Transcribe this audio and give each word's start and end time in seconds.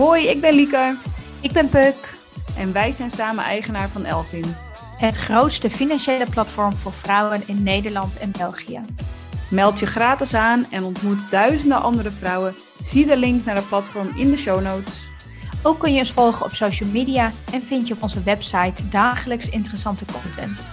Hoi, 0.00 0.28
ik 0.28 0.40
ben 0.40 0.54
Lieke 0.54 0.96
Ik 1.40 1.52
ben 1.52 1.68
Puk, 1.68 2.12
en 2.56 2.72
wij 2.72 2.90
zijn 2.90 3.10
samen 3.10 3.44
eigenaar 3.44 3.88
van 3.88 4.04
Elvin. 4.04 4.44
het 4.96 5.16
grootste 5.16 5.70
financiële 5.70 6.26
platform 6.26 6.72
voor 6.72 6.92
vrouwen 6.92 7.42
in 7.46 7.62
Nederland 7.62 8.18
en 8.18 8.30
België. 8.30 8.80
Meld 9.50 9.78
je 9.78 9.86
gratis 9.86 10.34
aan 10.34 10.66
en 10.70 10.84
ontmoet 10.84 11.30
duizenden 11.30 11.82
andere 11.82 12.10
vrouwen. 12.10 12.54
Zie 12.82 13.06
de 13.06 13.16
link 13.16 13.44
naar 13.44 13.56
het 13.56 13.68
platform 13.68 14.12
in 14.16 14.30
de 14.30 14.36
show 14.36 14.62
notes. 14.62 15.08
Ook 15.62 15.78
kun 15.78 15.92
je 15.92 15.98
ons 15.98 16.12
volgen 16.12 16.46
op 16.46 16.54
social 16.54 16.88
media 16.88 17.32
en 17.52 17.62
vind 17.62 17.88
je 17.88 17.94
op 17.94 18.02
onze 18.02 18.22
website 18.22 18.88
dagelijks 18.88 19.48
interessante 19.48 20.04
content. 20.12 20.70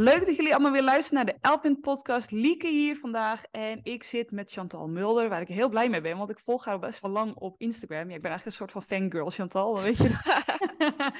Leuk 0.00 0.26
dat 0.26 0.36
jullie 0.36 0.52
allemaal 0.52 0.72
weer 0.72 0.82
luisteren 0.82 1.24
naar 1.24 1.34
de 1.34 1.40
Elvin 1.48 1.80
podcast. 1.80 2.30
Lieke 2.30 2.68
hier 2.68 2.96
vandaag 2.96 3.44
en 3.50 3.80
ik 3.82 4.02
zit 4.02 4.30
met 4.30 4.52
Chantal 4.52 4.88
Mulder, 4.88 5.28
waar 5.28 5.40
ik 5.40 5.48
heel 5.48 5.68
blij 5.68 5.88
mee 5.88 6.00
ben, 6.00 6.16
want 6.16 6.30
ik 6.30 6.38
volg 6.38 6.64
haar 6.64 6.78
best 6.78 7.00
wel 7.00 7.10
lang 7.10 7.34
op 7.34 7.54
Instagram. 7.60 8.08
Ja, 8.08 8.14
ik 8.14 8.22
ben 8.22 8.30
eigenlijk 8.30 8.44
een 8.44 8.52
soort 8.52 8.72
van 8.72 8.82
fangirl, 8.82 9.30
Chantal, 9.30 9.80
weet 9.80 9.96
je? 9.96 10.10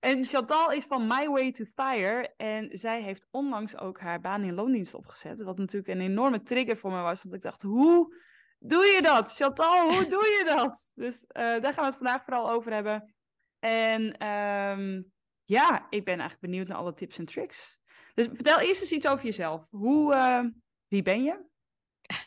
En 0.00 0.24
Chantal 0.24 0.72
is 0.72 0.84
van 0.84 1.06
My 1.06 1.28
Way 1.28 1.52
to 1.52 1.64
Fire 1.64 2.34
en 2.36 2.68
zij 2.72 3.02
heeft 3.02 3.26
onlangs 3.30 3.78
ook 3.78 4.00
haar 4.00 4.20
baan 4.20 4.42
in 4.42 4.54
loondienst 4.54 4.94
opgezet. 4.94 5.42
Wat 5.42 5.58
natuurlijk 5.58 5.94
een 5.94 6.00
enorme 6.00 6.42
trigger 6.42 6.76
voor 6.76 6.90
me 6.90 7.02
was, 7.02 7.22
want 7.22 7.34
ik 7.34 7.42
dacht, 7.42 7.62
hoe 7.62 8.16
doe 8.58 8.84
je 8.84 9.02
dat? 9.02 9.34
Chantal, 9.34 9.92
hoe 9.92 10.06
doe 10.06 10.24
je 10.24 10.44
dat? 10.56 10.92
Dus 10.94 11.26
eh, 11.26 11.42
daar 11.42 11.72
gaan 11.72 11.84
we 11.84 11.90
het 11.90 11.96
vandaag 11.96 12.24
vooral 12.24 12.50
over 12.50 12.72
hebben. 12.72 13.14
En 13.58 14.16
ehm, 14.16 15.02
ja, 15.44 15.86
ik 15.90 16.04
ben 16.04 16.18
eigenlijk 16.18 16.40
benieuwd 16.40 16.68
naar 16.68 16.76
alle 16.78 16.94
tips 16.94 17.18
en 17.18 17.24
tricks. 17.24 17.79
Dus 18.20 18.28
vertel 18.34 18.58
eerst 18.60 18.80
eens 18.80 18.92
iets 18.92 19.06
over 19.06 19.24
jezelf. 19.24 19.70
Hoe, 19.70 20.14
eh, 20.14 20.44
wie 20.88 21.02
ben 21.02 21.22
je? 21.22 21.48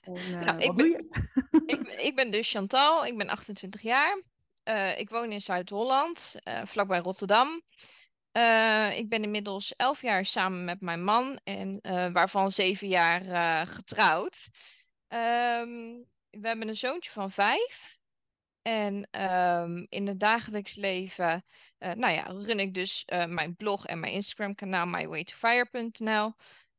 En, 0.03 0.15
eh, 0.15 0.39
Nou, 0.39 0.59
ik 0.59 0.67
wat 0.67 0.75
ben- 0.75 0.87
doe 0.87 0.89
je? 0.89 1.07
ik, 1.75 1.83
ben- 1.83 2.05
ik 2.05 2.15
ben 2.15 2.31
dus 2.31 2.51
Chantal, 2.51 3.05
ik 3.05 3.17
ben 3.17 3.29
28 3.29 3.81
jaar. 3.81 4.21
Eh, 4.63 4.99
ik 4.99 5.09
woon 5.09 5.31
in 5.31 5.41
Zuid-Holland, 5.41 6.35
vlakbij 6.63 6.99
Rotterdam. 6.99 7.61
Ik 8.95 9.09
ben 9.09 9.23
inmiddels 9.23 9.75
11 9.75 10.01
jaar 10.01 10.25
samen 10.25 10.65
met 10.65 10.81
mijn 10.81 11.03
man 11.03 11.39
en 11.43 11.79
waarvan 12.13 12.51
7 12.51 12.87
jaar 12.87 13.67
getrouwd. 13.67 14.47
Ehm, 15.07 15.69
we 16.29 16.47
hebben 16.47 16.67
een 16.67 16.77
zoontje 16.77 17.11
van 17.11 17.31
5. 17.31 17.97
En 18.63 19.07
ehm, 19.11 19.85
in 19.89 20.07
het 20.07 20.19
dagelijks 20.19 20.75
leven, 20.75 21.45
eh, 21.77 21.91
nou 21.91 22.13
ja, 22.13 22.23
run 22.23 22.59
ik 22.59 22.73
dus 22.73 23.03
eh, 23.05 23.25
mijn 23.25 23.55
blog 23.55 23.85
en 23.85 23.99
mijn 23.99 24.13
Instagram 24.13 24.55
kanaal 24.55 24.85
mywaytofire.nl. 24.85 26.33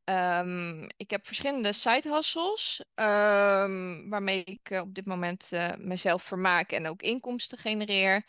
Ehm, 0.05 0.83
ik 0.97 1.11
heb 1.11 1.27
verschillende 1.27 1.73
side 1.73 2.09
hustles, 2.09 2.85
ehm, 2.95 4.09
waarmee 4.09 4.45
ik 4.45 4.71
eh, 4.71 4.81
op 4.81 4.95
dit 4.95 5.07
moment 5.07 5.51
mezelf 5.79 6.23
vermaak 6.23 6.73
en 6.73 6.87
ook 6.87 7.03
inkomsten 7.03 7.59
genereer. 7.59 8.27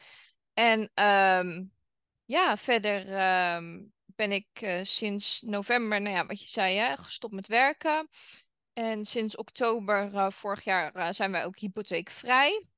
En 0.54 0.92
ja, 2.26 2.58
verder 2.58 3.06
ben 4.06 4.32
ik 4.32 4.80
sinds 4.84 5.42
november, 5.42 6.02
nou 6.02 6.16
ja, 6.16 6.26
wat 6.26 6.42
je 6.42 6.48
zei, 6.48 6.78
hè, 6.78 6.98
gestopt 6.98 7.34
met 7.34 7.48
werken. 7.48 8.10
En 8.74 9.06
sinds 9.06 9.36
oktober 9.36 10.32
vorig 10.34 10.64
jaar 10.64 11.14
zijn 11.14 11.32
wij 11.32 11.46
ook 11.46 11.58
hypotheekvrij. 11.58 12.75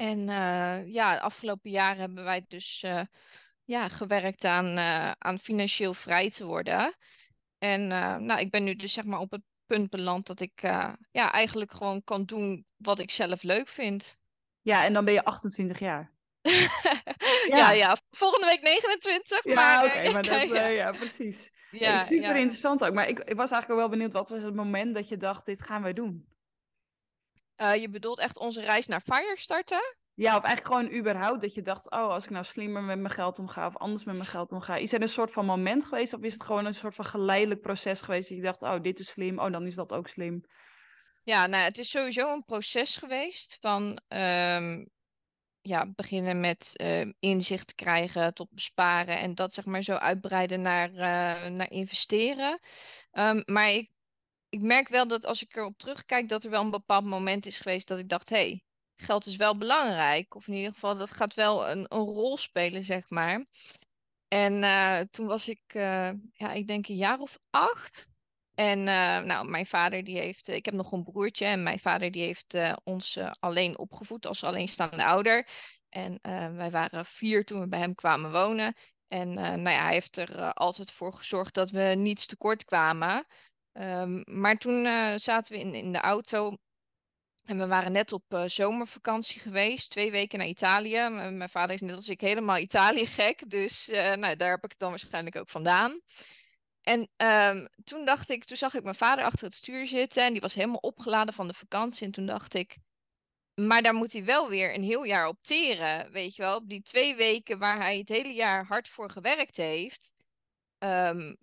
En 0.00 0.28
eh, 0.28 0.92
ja, 0.92 1.12
de 1.12 1.20
afgelopen 1.20 1.70
jaren 1.70 2.00
hebben 2.00 2.24
wij 2.24 2.44
dus 2.48 2.82
eh, 2.82 3.02
ja, 3.64 3.88
gewerkt 3.88 4.44
aan, 4.44 4.66
eh, 4.66 5.10
aan 5.18 5.38
financieel 5.38 5.94
vrij 5.94 6.30
te 6.30 6.44
worden. 6.44 6.94
En 7.58 7.88
nou, 8.24 8.40
ik 8.40 8.50
ben 8.50 8.64
nu 8.64 8.74
dus 8.74 8.92
zeg 8.92 9.04
maar 9.04 9.18
op 9.18 9.30
het 9.30 9.42
punt 9.66 9.90
beland 9.90 10.26
dat 10.26 10.40
ik 10.40 10.60
ja, 11.10 11.32
eigenlijk 11.32 11.72
gewoon 11.72 12.04
kan 12.04 12.24
doen 12.24 12.66
wat 12.76 12.98
ik 12.98 13.10
zelf 13.10 13.42
leuk 13.42 13.68
vind. 13.68 14.16
Ja, 14.60 14.84
en 14.84 14.92
dan 14.92 15.04
ben 15.04 15.14
je 15.14 15.24
28 15.24 15.78
jaar. 15.78 16.12
ja. 16.42 17.56
Ja. 17.56 17.70
ja, 17.70 17.96
volgende 18.10 18.46
week 18.46 18.62
29, 18.62 19.44
Ja, 19.44 19.54
maar... 19.54 19.84
oké, 19.84 20.12
maar 20.12 20.22
dat, 20.30 20.42
ja, 20.42 20.66
ja, 20.66 20.90
precies. 20.90 21.52
ja, 21.70 21.98
super 21.98 22.20
ja. 22.20 22.34
interessant 22.34 22.84
ook. 22.84 22.94
Maar 22.94 23.08
ik, 23.08 23.18
ik 23.18 23.36
was 23.36 23.50
eigenlijk 23.50 23.80
wel 23.80 23.90
benieuwd, 23.90 24.12
wat 24.12 24.30
was 24.30 24.42
het 24.42 24.54
moment 24.54 24.94
dat 24.94 25.08
je 25.08 25.16
dacht, 25.16 25.46
dit 25.46 25.62
gaan 25.62 25.82
wij 25.82 25.92
doen? 25.92 26.28
Eh, 27.60 27.74
je 27.74 27.90
bedoelt 27.90 28.18
echt 28.18 28.38
onze 28.38 28.60
reis 28.60 28.86
naar 28.86 29.00
Fire 29.00 29.34
starten? 29.36 29.96
Ja, 30.14 30.36
of 30.36 30.44
eigenlijk 30.44 30.74
gewoon 30.74 30.98
überhaupt 30.98 31.40
dat 31.40 31.54
je 31.54 31.62
dacht, 31.62 31.90
oh, 31.90 32.08
als 32.08 32.24
ik 32.24 32.30
nou 32.30 32.44
slimmer 32.44 32.82
met 32.82 32.98
mijn 32.98 33.14
geld 33.14 33.38
omga 33.38 33.66
of 33.66 33.76
anders 33.76 34.04
met 34.04 34.14
mijn 34.14 34.26
geld 34.26 34.52
omga. 34.52 34.76
Is 34.76 34.92
er 34.92 35.02
een 35.02 35.08
soort 35.08 35.32
van 35.32 35.46
moment 35.46 35.84
geweest 35.84 36.12
of 36.12 36.20
is 36.20 36.32
het 36.32 36.42
gewoon 36.42 36.64
een 36.64 36.74
soort 36.74 36.94
van 36.94 37.04
geleidelijk 37.04 37.60
proces 37.60 38.00
geweest 38.00 38.28
dat 38.28 38.38
je 38.38 38.44
dacht, 38.44 38.62
oh, 38.62 38.80
dit 38.82 39.00
is 39.00 39.10
slim, 39.10 39.38
oh, 39.38 39.52
dan 39.52 39.66
is 39.66 39.74
dat 39.74 39.92
ook 39.92 40.08
slim. 40.08 40.44
Ja, 41.22 41.46
nou, 41.46 41.64
het 41.64 41.78
is 41.78 41.90
sowieso 41.90 42.32
een 42.32 42.44
proces 42.44 42.96
geweest 42.96 43.56
van 43.60 44.00
ehm, 44.08 44.84
ja, 45.60 45.92
beginnen 45.94 46.40
met 46.40 46.70
ehm, 46.74 47.12
inzicht 47.18 47.66
te 47.66 47.74
krijgen 47.74 48.34
tot 48.34 48.50
besparen 48.50 49.18
en 49.18 49.34
dat 49.34 49.54
zeg 49.54 49.64
maar 49.64 49.82
zo 49.82 49.94
uitbreiden 49.94 50.62
naar, 50.62 50.90
eh, 50.90 51.50
naar 51.50 51.70
investeren. 51.70 52.60
Ehm, 53.10 53.42
maar 53.44 53.70
ik, 53.70 53.90
ik 54.50 54.60
merk 54.60 54.88
wel 54.88 55.08
dat 55.08 55.26
als 55.26 55.42
ik 55.42 55.56
erop 55.56 55.78
terugkijk, 55.78 56.28
dat 56.28 56.44
er 56.44 56.50
wel 56.50 56.62
een 56.62 56.70
bepaald 56.70 57.04
moment 57.04 57.46
is 57.46 57.58
geweest 57.58 57.88
dat 57.88 57.98
ik 57.98 58.08
dacht, 58.08 58.28
hé, 58.28 58.36
hey, 58.36 58.62
geld 58.96 59.26
is 59.26 59.36
wel 59.36 59.56
belangrijk. 59.56 60.34
Of 60.34 60.48
in 60.48 60.54
ieder 60.54 60.72
geval, 60.72 60.96
dat 60.96 61.10
gaat 61.10 61.34
wel 61.34 61.68
een, 61.68 61.86
een 61.88 62.04
rol 62.04 62.36
spelen, 62.36 62.84
zeg 62.84 63.10
maar. 63.10 63.46
En 64.28 64.62
eh, 64.62 65.00
toen 65.10 65.26
was 65.26 65.48
ik, 65.48 65.60
eh, 65.66 66.10
ja, 66.32 66.52
ik 66.52 66.66
denk 66.66 66.88
een 66.88 66.96
jaar 66.96 67.18
of 67.18 67.38
acht. 67.50 68.08
En 68.54 68.78
eh, 68.78 69.22
nou, 69.22 69.48
mijn 69.48 69.66
vader 69.66 70.04
die 70.04 70.18
heeft, 70.18 70.48
ik 70.48 70.64
heb 70.64 70.74
nog 70.74 70.92
een 70.92 71.02
broertje 71.02 71.44
en 71.44 71.62
mijn 71.62 71.78
vader 71.78 72.10
die 72.10 72.22
heeft 72.22 72.54
ons 72.82 73.18
alleen 73.38 73.78
opgevoed 73.78 74.26
als 74.26 74.44
alleenstaande 74.44 75.04
ouder. 75.04 75.48
En 75.88 76.18
wij 76.56 76.70
waren 76.70 77.06
vier 77.06 77.44
toen 77.44 77.60
we 77.60 77.68
bij 77.68 77.78
hem 77.78 77.94
kwamen 77.94 78.32
wonen. 78.32 78.74
En 79.08 79.34
nou 79.34 79.70
ja, 79.70 79.82
hij 79.82 79.92
heeft 79.92 80.16
er 80.16 80.52
altijd 80.52 80.90
voor 80.90 81.14
gezorgd 81.14 81.54
dat 81.54 81.70
we 81.70 81.82
niets 81.82 82.26
tekort 82.26 82.64
kwamen. 82.64 83.26
Ehm, 83.72 84.22
maar 84.24 84.56
toen 84.56 84.86
eh, 84.86 85.14
zaten 85.16 85.52
we 85.52 85.60
in, 85.60 85.74
in 85.74 85.92
de 85.92 86.00
auto 86.00 86.56
en 87.44 87.58
we 87.58 87.66
waren 87.66 87.92
net 87.92 88.12
op 88.12 88.24
eh, 88.28 88.44
zomervakantie 88.46 89.40
geweest, 89.40 89.90
twee 89.90 90.10
weken 90.10 90.38
naar 90.38 90.46
Italië. 90.46 91.08
Mijn 91.08 91.48
vader 91.48 91.74
is 91.74 91.80
net 91.80 91.96
als 91.96 92.08
ik 92.08 92.20
helemaal 92.20 92.58
Italië 92.68 93.06
gek, 93.06 93.50
dus 93.50 93.88
eh, 93.88 94.14
nou, 94.14 94.36
daar 94.36 94.50
heb 94.50 94.64
ik 94.64 94.70
het 94.70 94.78
dan 94.78 94.90
waarschijnlijk 94.90 95.36
ook 95.36 95.48
vandaan. 95.48 96.00
En 96.82 97.08
ehm, 97.16 97.66
toen 97.84 98.04
dacht 98.04 98.30
ik, 98.30 98.44
toen 98.44 98.56
zag 98.56 98.74
ik 98.74 98.82
mijn 98.82 98.94
vader 98.94 99.24
achter 99.24 99.44
het 99.44 99.54
stuur 99.54 99.86
zitten 99.86 100.24
en 100.24 100.32
die 100.32 100.40
was 100.40 100.54
helemaal 100.54 100.76
opgeladen 100.76 101.34
van 101.34 101.46
de 101.46 101.54
vakantie. 101.54 102.06
En 102.06 102.12
toen 102.12 102.26
dacht 102.26 102.54
ik, 102.54 102.76
maar 103.54 103.82
daar 103.82 103.94
moet 103.94 104.12
hij 104.12 104.24
wel 104.24 104.48
weer 104.48 104.74
een 104.74 104.82
heel 104.82 105.04
jaar 105.04 105.26
op 105.28 105.42
teren, 105.42 106.12
weet 106.12 106.36
je 106.36 106.42
wel. 106.42 106.56
Op 106.56 106.68
die 106.68 106.82
twee 106.82 107.16
weken 107.16 107.58
waar 107.58 107.76
hij 107.76 107.98
het 107.98 108.08
hele 108.08 108.32
jaar 108.32 108.66
hard 108.66 108.88
voor 108.88 109.10
gewerkt 109.10 109.56
heeft, 109.56 110.12
ehm, 110.78 111.34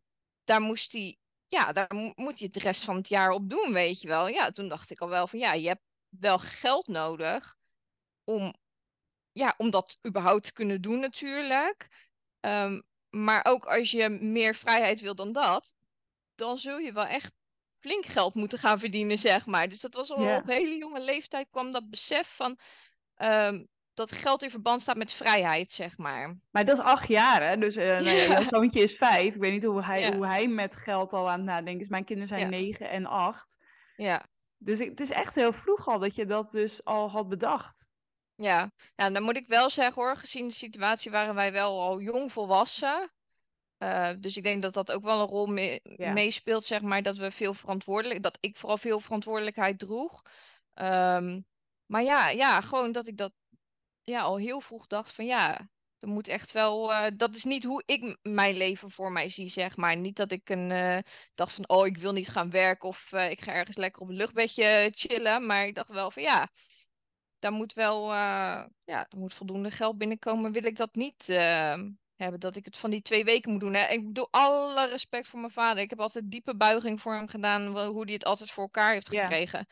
daar 0.43 0.61
moest 0.61 0.91
hij, 0.91 1.17
ja, 1.47 1.71
daar 1.73 1.95
mo- 1.95 2.13
moet 2.15 2.39
je 2.39 2.45
het 2.45 2.53
de 2.53 2.59
rest 2.59 2.83
van 2.83 2.95
het 2.95 3.07
jaar 3.09 3.29
op 3.31 3.49
doen, 3.49 3.73
weet 3.73 4.01
je 4.01 4.07
wel. 4.07 4.27
Ja, 4.27 4.51
toen 4.51 4.67
dacht 4.67 4.89
ik 4.91 5.01
al 5.01 5.09
wel 5.09 5.27
van, 5.27 5.39
ja, 5.39 5.53
je 5.53 5.67
hebt 5.67 5.83
wel 6.09 6.39
geld 6.39 6.87
nodig 6.87 7.55
om, 8.23 8.53
ja, 9.31 9.53
om 9.57 9.69
dat 9.69 9.99
überhaupt 10.07 10.43
te 10.43 10.53
kunnen 10.53 10.81
doen 10.81 10.99
natuurlijk. 10.99 11.87
Ehm, 12.39 12.81
maar 13.09 13.45
ook 13.45 13.65
als 13.65 13.91
je 13.91 14.09
meer 14.09 14.55
vrijheid 14.55 14.99
wil 14.99 15.15
dan 15.15 15.31
dat, 15.31 15.75
dan 16.35 16.57
zul 16.57 16.77
je 16.77 16.91
wel 16.91 17.05
echt 17.05 17.33
flink 17.79 18.05
geld 18.05 18.33
moeten 18.33 18.59
gaan 18.59 18.79
verdienen, 18.79 19.17
zeg 19.17 19.45
maar. 19.45 19.69
Dus 19.69 19.79
dat 19.79 19.93
was 19.93 20.09
al 20.11 20.35
op 20.35 20.45
hele 20.45 20.77
jonge 20.77 20.99
leeftijd 21.01 21.47
kwam 21.49 21.71
dat 21.71 21.89
besef 21.89 22.35
van 22.35 22.59
ehm, 23.15 23.65
dat 23.97 24.11
geld 24.11 24.43
in 24.43 24.49
verband 24.49 24.81
staat 24.81 24.97
met 24.97 25.13
vrijheid, 25.13 25.71
zeg 25.71 25.97
maar. 25.97 26.37
Maar 26.51 26.65
dat 26.65 26.77
is 26.77 26.83
acht 26.83 27.07
jaar, 27.07 27.47
hè? 27.47 27.57
Dus 27.57 27.75
eh 27.75 27.87
nou 27.87 28.03
ja, 28.09 28.25
jouw 28.27 28.41
zoontje 28.41 28.81
is 28.81 28.95
vijf. 28.97 29.33
Ik 29.33 29.41
weet 29.41 29.51
niet 29.51 29.63
hoe 29.63 29.83
hij, 29.83 30.01
Ja. 30.01 30.15
hoe 30.15 30.25
hij 30.25 30.47
met 30.47 30.75
geld 30.75 31.13
al 31.13 31.29
aan 31.29 31.37
het 31.39 31.45
nadenken 31.47 31.79
is. 31.81 31.87
Mijn 31.87 32.05
kinderen 32.05 32.29
zijn 32.29 32.41
Ja. 32.41 32.47
negen 32.57 32.89
en 32.89 33.05
acht. 33.05 33.57
Ja. 33.95 34.25
Dus 34.57 34.79
ik- 34.79 34.89
het 34.89 34.99
is 34.99 35.11
echt 35.11 35.35
heel 35.35 35.53
vroeg 35.53 35.87
al 35.87 35.99
dat 35.99 36.15
je 36.15 36.25
dat 36.25 36.51
dus 36.51 36.83
al 36.83 37.09
had 37.09 37.29
bedacht. 37.29 37.89
Ja, 38.35 38.71
nou, 38.95 39.13
dan 39.13 39.23
moet 39.23 39.37
ik 39.37 39.47
wel 39.47 39.69
zeggen 39.69 40.01
hoor, 40.03 40.17
gezien 40.17 40.47
de 40.47 40.53
situatie 40.53 41.11
waren 41.11 41.35
wij 41.35 41.51
wel 41.51 41.81
al 41.81 42.01
jong 42.01 42.31
volwassen. 42.31 43.11
Eh, 43.77 44.09
dus 44.19 44.37
ik 44.37 44.43
denk 44.43 44.61
dat 44.61 44.73
dat 44.73 44.91
ook 44.91 45.03
wel 45.03 45.19
een 45.21 45.27
rol 45.27 45.47
meespeelt, 46.13 46.65
zeg 46.65 46.81
maar, 46.81 47.03
dat 47.03 47.17
we 47.17 47.31
veel 47.31 47.53
verantwoordelijk, 47.53 48.23
dat 48.23 48.37
ik 48.39 48.55
vooral 48.57 48.77
veel 48.77 48.99
verantwoordelijkheid 48.99 49.79
droeg. 49.79 50.21
Ehm, 50.73 51.39
maar 51.85 52.03
ja, 52.03 52.29
ja, 52.29 52.61
gewoon 52.61 52.91
dat 52.91 53.07
ik 53.07 53.17
dat 53.17 53.31
ja, 54.09 54.21
al 54.21 54.37
heel 54.37 54.61
vroeg 54.61 54.87
dacht 54.87 55.13
van 55.13 55.25
ja, 55.25 55.69
er 55.99 56.07
moet 56.07 56.27
echt 56.27 56.51
wel, 56.51 56.93
eh, 56.93 57.11
dat 57.17 57.35
is 57.35 57.43
niet 57.43 57.63
hoe 57.63 57.83
ik 57.85 58.17
mijn 58.21 58.57
leven 58.57 58.91
voor 58.91 59.11
mij 59.11 59.29
zie, 59.29 59.49
zeg 59.49 59.77
maar. 59.77 59.97
Niet 59.97 60.15
dat 60.15 60.31
ik 60.31 60.49
een 60.49 60.71
eh, 60.71 60.97
dacht 61.35 61.53
van 61.53 61.69
oh, 61.69 61.85
ik 61.85 61.97
wil 61.97 62.13
niet 62.13 62.29
gaan 62.29 62.49
werken 62.49 62.89
of 62.89 63.11
eh, 63.11 63.29
ik 63.29 63.41
ga 63.41 63.51
ergens 63.53 63.77
lekker 63.77 64.01
op 64.01 64.09
een 64.09 64.15
luchtbedje 64.15 64.91
chillen. 64.95 65.45
Maar 65.45 65.65
ik 65.65 65.75
dacht 65.75 65.89
wel 65.89 66.11
van 66.11 66.23
ja, 66.23 66.49
daar 67.39 67.51
moet 67.51 67.73
wel 67.73 68.11
ja, 68.11 69.05
er 69.09 69.17
moet 69.17 69.33
voldoende 69.33 69.71
geld 69.71 69.97
binnenkomen. 69.97 70.51
Wil 70.51 70.63
ik 70.63 70.75
dat 70.75 70.95
niet 70.95 71.29
eh, 71.29 71.79
hebben, 72.15 72.39
dat 72.39 72.55
ik 72.55 72.65
het 72.65 72.77
van 72.77 72.89
die 72.89 73.01
twee 73.01 73.23
weken 73.23 73.51
moet 73.51 73.59
doen. 73.59 73.73
Hè? 73.73 73.87
Ik 73.87 74.05
bedoel, 74.05 74.27
alle 74.31 74.87
respect 74.87 75.27
voor 75.27 75.39
mijn 75.39 75.51
vader. 75.51 75.83
Ik 75.83 75.89
heb 75.89 75.99
altijd 75.99 76.31
diepe 76.31 76.55
buiging 76.55 77.01
voor 77.01 77.13
hem 77.13 77.27
gedaan, 77.27 77.65
hoe 77.87 78.03
hij 78.03 78.13
het 78.13 78.25
altijd 78.25 78.51
voor 78.51 78.63
elkaar 78.63 78.93
heeft 78.93 79.11
Ja. 79.11 79.21
gekregen. 79.21 79.67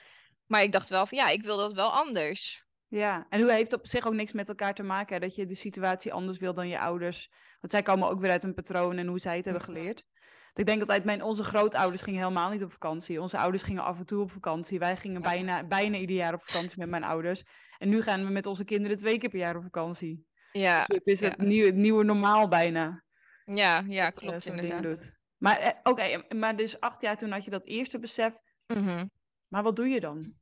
Maar 0.45 0.63
ik 0.63 0.71
dacht 0.71 0.89
wel 0.89 1.05
van 1.05 1.17
ja, 1.17 1.27
ik 1.27 1.41
wil 1.41 1.57
dat 1.57 1.73
wel 1.73 1.91
anders. 1.91 2.64
Ja, 2.87 3.25
en 3.29 3.41
hoe 3.41 3.51
heeft 3.51 3.73
op 3.73 3.87
zich 3.87 4.07
ook 4.07 4.13
niks 4.13 4.33
met 4.33 4.49
elkaar 4.49 4.73
te 4.73 4.83
maken, 4.83 5.13
hè? 5.13 5.19
dat 5.19 5.35
je 5.35 5.45
de 5.45 5.55
situatie 5.55 6.13
anders 6.13 6.37
wil 6.37 6.53
dan 6.53 6.67
je 6.67 6.79
ouders. 6.79 7.29
Want 7.59 7.73
zij 7.73 7.81
komen 7.81 8.09
ook 8.09 8.19
weer 8.19 8.31
uit 8.31 8.43
een 8.43 8.53
patroon 8.53 8.97
en 8.97 9.07
hoe 9.07 9.19
zij 9.19 9.35
het 9.35 9.45
hebben 9.45 9.63
geleerd. 9.63 10.05
Ik 10.53 10.65
denk 10.65 10.79
altijd, 10.79 11.03
mijn, 11.03 11.21
onze 11.21 11.43
grootouders 11.43 12.01
gingen 12.01 12.19
helemaal 12.19 12.49
niet 12.49 12.63
op 12.63 12.71
vakantie. 12.71 13.21
Onze 13.21 13.37
ouders 13.37 13.63
gingen 13.63 13.83
af 13.83 13.99
en 13.99 14.05
toe 14.05 14.21
op 14.21 14.31
vakantie. 14.31 14.79
Wij 14.79 14.97
gingen 14.97 15.21
bijna, 15.21 15.63
bijna 15.67 15.97
ieder 15.97 16.15
jaar 16.15 16.33
op 16.33 16.43
vakantie 16.43 16.79
met 16.79 16.89
mijn 16.89 17.03
ouders. 17.03 17.43
En 17.77 17.89
nu 17.89 18.01
gaan 18.01 18.25
we 18.25 18.31
met 18.31 18.45
onze 18.45 18.63
kinderen 18.63 18.97
twee 18.97 19.17
keer 19.17 19.29
per 19.29 19.39
jaar 19.39 19.55
op 19.55 19.63
vakantie. 19.63 20.25
Ja, 20.51 20.85
Dus 20.85 20.97
het 20.97 21.07
is 21.07 21.19
ja. 21.19 21.29
het, 21.29 21.37
nieuwe, 21.37 21.65
het 21.67 21.75
nieuwe 21.75 22.03
normaal 22.03 22.47
bijna. 22.47 23.03
ja, 23.45 23.83
ja, 23.87 24.09
dat, 24.09 24.21
eh, 24.21 24.27
klopt 24.27 24.45
inderdaad. 24.45 24.83
doet. 24.83 25.17
Maar 25.37 25.57
eh, 25.57 25.71
oké, 25.83 26.23
maar 26.35 26.55
dus 26.55 26.79
acht 26.79 27.01
jaar 27.01 27.17
toen 27.17 27.31
had 27.31 27.43
je 27.43 27.51
dat 27.51 27.65
eerste 27.65 27.99
besef. 27.99 28.33
Mhm. 28.67 29.05
Maar 29.47 29.63
wat 29.63 29.75
doe 29.75 29.87
je 29.87 29.99
dan? 29.99 30.33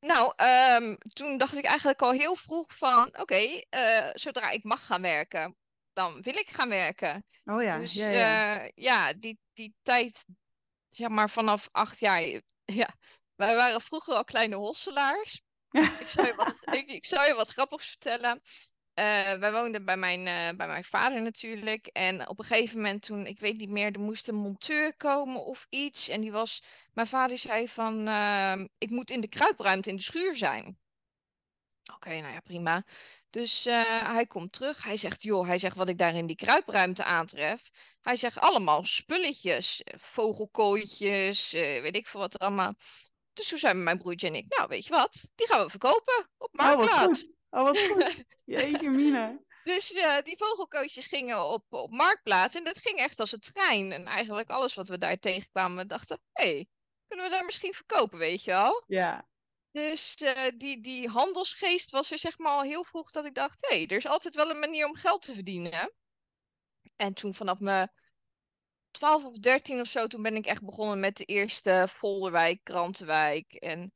Nou, 0.00 0.32
ehm, 0.36 0.94
toen 1.12 1.38
dacht 1.38 1.54
ik 1.54 1.64
eigenlijk 1.64 2.02
al 2.02 2.10
heel 2.12 2.36
vroeg 2.36 2.76
van, 2.76 3.18
oké, 3.18 3.60
eh, 3.68 4.08
zodra 4.12 4.50
ik 4.50 4.64
mag 4.64 4.86
gaan 4.86 5.02
werken, 5.02 5.56
dan 5.92 6.22
wil 6.22 6.36
ik 6.36 6.48
gaan 6.50 6.68
werken. 6.68 7.24
Oh 7.44 7.62
ja, 7.62 7.78
Dus 7.78 7.92
ja, 7.92 8.08
ja. 8.10 8.60
eh, 8.60 8.70
ja, 8.74 9.12
die, 9.12 9.38
die 9.52 9.74
tijd, 9.82 10.24
zeg 10.88 11.08
maar 11.08 11.30
vanaf 11.30 11.68
acht 11.72 11.98
jaar, 11.98 12.22
ja, 12.80 12.88
wij 13.34 13.54
waren 13.54 13.80
vroeger 13.80 14.14
al 14.14 14.24
kleine 14.24 14.56
hosselaars. 14.56 15.42
Ik 16.00 16.08
zal 16.08 16.26
je 16.26 16.34
wat, 16.34 16.54
ik, 16.70 16.88
ik 16.88 17.06
zal 17.06 17.24
je 17.24 17.34
wat 17.34 17.50
grappigs 17.50 17.88
vertellen. 17.88 18.42
Eh, 18.98 19.32
wij 19.32 19.52
woonden 19.52 19.84
bij 19.84 19.96
mijn, 19.96 20.26
eh, 20.26 20.56
bij 20.56 20.66
mijn 20.66 20.84
vader 20.84 21.22
natuurlijk. 21.22 21.86
En 21.86 22.28
op 22.28 22.38
een 22.38 22.44
gegeven 22.44 22.76
moment 22.76 23.02
toen, 23.02 23.26
ik 23.26 23.40
weet 23.40 23.56
niet 23.56 23.68
meer, 23.70 23.92
er 23.92 24.00
moest 24.00 24.28
een 24.28 24.34
monteur 24.34 24.96
komen 24.96 25.44
of 25.44 25.66
iets. 25.70 26.08
En 26.08 26.20
die 26.20 26.32
was, 26.32 26.62
mijn 26.92 27.06
vader 27.06 27.38
zei 27.38 27.68
van, 27.68 28.06
ehm, 28.06 28.66
ik 28.78 28.90
moet 28.90 29.10
in 29.10 29.20
de 29.20 29.28
kruipruimte 29.28 29.90
in 29.90 29.96
de 29.96 30.02
schuur 30.02 30.36
zijn. 30.36 30.78
Oké, 31.94 32.08
nou 32.08 32.32
ja, 32.32 32.40
prima. 32.40 32.84
Dus 33.30 33.66
eh, 33.66 34.12
hij 34.14 34.26
komt 34.26 34.52
terug. 34.52 34.82
Hij 34.82 34.96
zegt, 34.96 35.22
joh, 35.22 35.46
hij 35.46 35.58
zegt 35.58 35.76
wat 35.76 35.88
ik 35.88 35.98
daar 35.98 36.14
in 36.14 36.26
die 36.26 36.36
kruipruimte 36.36 37.04
aantref. 37.04 37.70
Hij 38.00 38.16
zegt 38.16 38.38
allemaal 38.38 38.84
spulletjes, 38.84 39.82
vogelkooitjes, 39.96 41.50
weet 41.50 41.96
ik 41.96 42.06
veel 42.06 42.20
wat 42.20 42.34
er 42.34 42.40
allemaal. 42.40 42.74
Dus 43.32 43.48
toen 43.48 43.58
zijn 43.58 43.82
mijn 43.82 43.98
broertje 43.98 44.26
en 44.26 44.34
ik, 44.34 44.44
nou 44.48 44.68
weet 44.68 44.84
je 44.84 44.90
wat, 44.90 45.30
die 45.34 45.46
gaan 45.46 45.64
we 45.64 45.70
verkopen 45.70 46.28
op 46.38 46.48
wat 46.52 46.76
Marktplaats. 46.76 47.36
Oh, 47.50 47.62
wat 47.62 47.80
goed. 47.80 48.24
Jeetje, 48.44 48.90
Mina. 48.90 49.38
Dus 49.64 49.88
die 50.24 50.36
vogelkootjes 50.36 51.06
gingen 51.06 51.44
op, 51.44 51.64
op 51.68 51.90
Marktplaats 51.90 52.54
en 52.54 52.64
dat 52.64 52.80
ging 52.80 52.98
echt 52.98 53.20
als 53.20 53.32
een 53.32 53.40
trein. 53.40 53.92
En 53.92 54.06
eigenlijk 54.06 54.50
alles 54.50 54.74
wat 54.74 54.88
we 54.88 54.98
daar 54.98 55.18
tegenkwamen, 55.18 55.76
we 55.76 55.86
dachten, 55.86 56.20
hé, 56.32 56.44
hey, 56.44 56.68
kunnen 57.06 57.26
we 57.26 57.32
daar 57.32 57.44
misschien 57.44 57.74
verkopen, 57.74 58.18
weet 58.18 58.44
je 58.44 58.50
wel? 58.50 58.84
Ja. 58.86 59.28
Dus 59.70 60.14
eh, 60.14 60.52
die, 60.56 60.80
die 60.80 61.08
handelsgeest 61.08 61.90
was 61.90 62.10
er 62.10 62.18
zeg 62.18 62.38
maar 62.38 62.52
al 62.52 62.62
heel 62.62 62.84
vroeg 62.84 63.10
dat 63.10 63.24
ik 63.24 63.34
dacht, 63.34 63.66
hé, 63.68 63.76
hey, 63.76 63.86
er 63.86 63.96
is 63.96 64.06
altijd 64.06 64.34
wel 64.34 64.50
een 64.50 64.58
manier 64.58 64.86
om 64.86 64.94
geld 64.94 65.22
te 65.22 65.34
verdienen. 65.34 65.92
En 66.96 67.14
toen 67.14 67.34
vanaf 67.34 67.58
mijn 67.58 67.92
12 68.90 69.24
of 69.24 69.38
13 69.38 69.80
of 69.80 69.88
zo, 69.88 70.06
toen 70.06 70.22
ben 70.22 70.36
ik 70.36 70.46
echt 70.46 70.64
begonnen 70.64 71.00
met 71.00 71.16
de 71.16 71.24
eerste 71.24 71.86
Volderwijk, 71.90 72.60
Krantenwijk. 72.62 73.52
En 73.52 73.92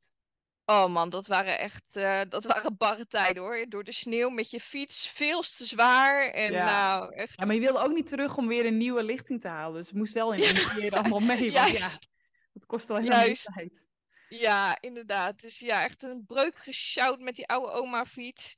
oh 0.65 0.87
man, 0.87 1.09
dat 1.09 1.27
waren 1.27 1.59
echt, 1.59 1.95
eh, 1.95 2.21
dat 2.29 2.43
waren 2.43 2.77
barre 2.77 3.07
tijden 3.07 3.43
hoor. 3.43 3.65
Door 3.69 3.83
de 3.83 3.91
sneeuw 3.91 4.29
met 4.29 4.49
je 4.49 4.59
fiets, 4.59 5.07
veel 5.07 5.41
te 5.41 5.65
zwaar. 5.65 6.29
En 6.31 6.51
Ja. 6.51 6.65
nou, 6.65 7.13
echt, 7.15 7.39
Ja, 7.39 7.45
maar 7.45 7.55
je 7.55 7.61
wilde 7.61 7.79
ook 7.79 7.93
niet 7.93 8.07
terug 8.07 8.37
om 8.37 8.47
weer 8.47 8.65
een 8.65 8.77
nieuwe 8.77 9.03
lichting 9.03 9.41
te 9.41 9.47
halen. 9.47 9.77
Dus 9.77 9.87
het 9.87 9.95
moest 9.97 10.13
wel 10.13 10.33
in 10.33 10.41
één 10.55 10.69
keer 10.75 10.91
allemaal 10.91 11.19
mee. 11.19 11.51
Want 11.51 11.51
ja, 11.51 11.67
juist. 11.67 12.09
dat 12.53 12.65
kost 12.65 12.87
wel 12.87 12.97
heel 12.97 13.05
veel 13.11 13.15
Juist. 13.25 13.43
tijd. 13.53 13.91
Ja, 14.27 14.77
inderdaad. 14.81 15.41
Dus 15.41 15.59
ja, 15.59 15.83
echt 15.83 16.03
een 16.03 16.23
breuk 16.25 16.57
gesjouwd 16.57 17.19
met 17.19 17.35
die 17.35 17.47
oude 17.47 17.71
oma 17.71 18.05
fiets. 18.05 18.55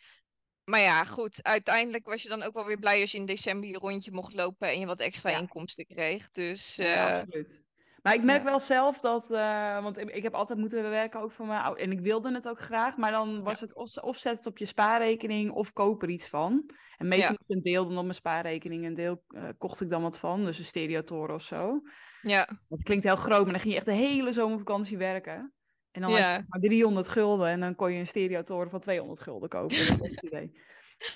Maar 0.63 0.79
ja, 0.79 1.03
goed. 1.03 1.43
Uiteindelijk 1.43 2.05
was 2.05 2.21
je 2.21 2.29
dan 2.29 2.43
ook 2.43 2.53
wel 2.53 2.65
weer 2.65 2.79
blij 2.79 3.01
als 3.01 3.11
je 3.11 3.17
in 3.17 3.25
december 3.25 3.69
je 3.69 3.77
rondje 3.77 4.11
mocht 4.11 4.33
lopen 4.33 4.67
en 4.69 4.79
je 4.79 4.85
wat 4.85 4.99
extra 4.99 5.29
Ja. 5.29 5.37
inkomsten 5.39 5.85
kreeg. 5.85 6.29
Dus 6.31 6.75
Ja, 6.75 7.07
eh, 7.07 7.19
absoluut. 7.21 7.65
Maar 8.05 8.13
ik 8.13 8.23
merk 8.23 8.43
ja. 8.43 8.49
wel 8.49 8.59
zelf 8.59 8.99
dat, 8.99 9.31
eh, 9.31 9.81
want 9.81 9.97
ik, 9.97 10.09
ik 10.09 10.23
heb 10.23 10.33
altijd 10.33 10.59
moeten 10.59 10.89
werken 10.89 11.19
ook 11.19 11.31
voor 11.31 11.45
mijn 11.45 11.61
ouders. 11.61 11.85
En 11.85 11.91
ik 11.91 11.99
wilde 11.99 12.33
het 12.33 12.47
ook 12.47 12.59
graag, 12.59 12.97
maar 12.97 13.11
dan 13.11 13.43
was 13.43 13.59
het 13.59 13.75
of, 13.75 13.97
of 13.97 14.17
zet 14.17 14.37
het 14.37 14.45
op 14.45 14.57
je 14.57 14.65
spaarrekening 14.65 15.51
of 15.51 15.73
koop 15.73 16.01
er 16.01 16.09
iets 16.09 16.27
van. 16.27 16.69
En 16.97 17.07
meestal 17.07 17.35
Ja. 17.39 17.55
een 17.55 17.61
deel 17.61 17.85
dan 17.85 17.97
op 17.97 18.03
mijn 18.03 18.15
spaarrekening, 18.15 18.85
een 18.85 18.93
deel 18.93 19.23
eh, 19.27 19.43
kocht 19.57 19.81
ik 19.81 19.89
dan 19.89 20.01
wat 20.01 20.19
van, 20.19 20.45
dus 20.45 20.57
een 20.57 20.65
stereotoren 20.65 21.35
of 21.35 21.41
zo. 21.41 21.81
ja, 22.21 22.47
het 22.69 22.83
klinkt 22.83 23.03
heel 23.03 23.15
groot, 23.15 23.43
maar 23.43 23.51
dan 23.51 23.59
ging 23.59 23.73
je 23.73 23.79
echt 23.79 23.85
de 23.89 23.93
hele 23.93 24.31
zomervakantie 24.31 24.97
werken. 24.97 25.53
En 25.91 26.01
dan 26.01 26.11
had 26.11 26.19
je 26.19 26.45
maar 26.47 26.59
300 26.59 27.07
gulden 27.07 27.47
en 27.47 27.59
dan 27.59 27.75
kon 27.75 27.91
je 27.93 27.99
een 27.99 28.07
stereotoren 28.07 28.69
van 28.69 28.79
200 28.79 29.19
gulden 29.19 29.49
kopen. 29.49 29.87
Dat 29.87 29.97
was 29.97 30.09
het 30.09 30.23
idee. 30.23 30.51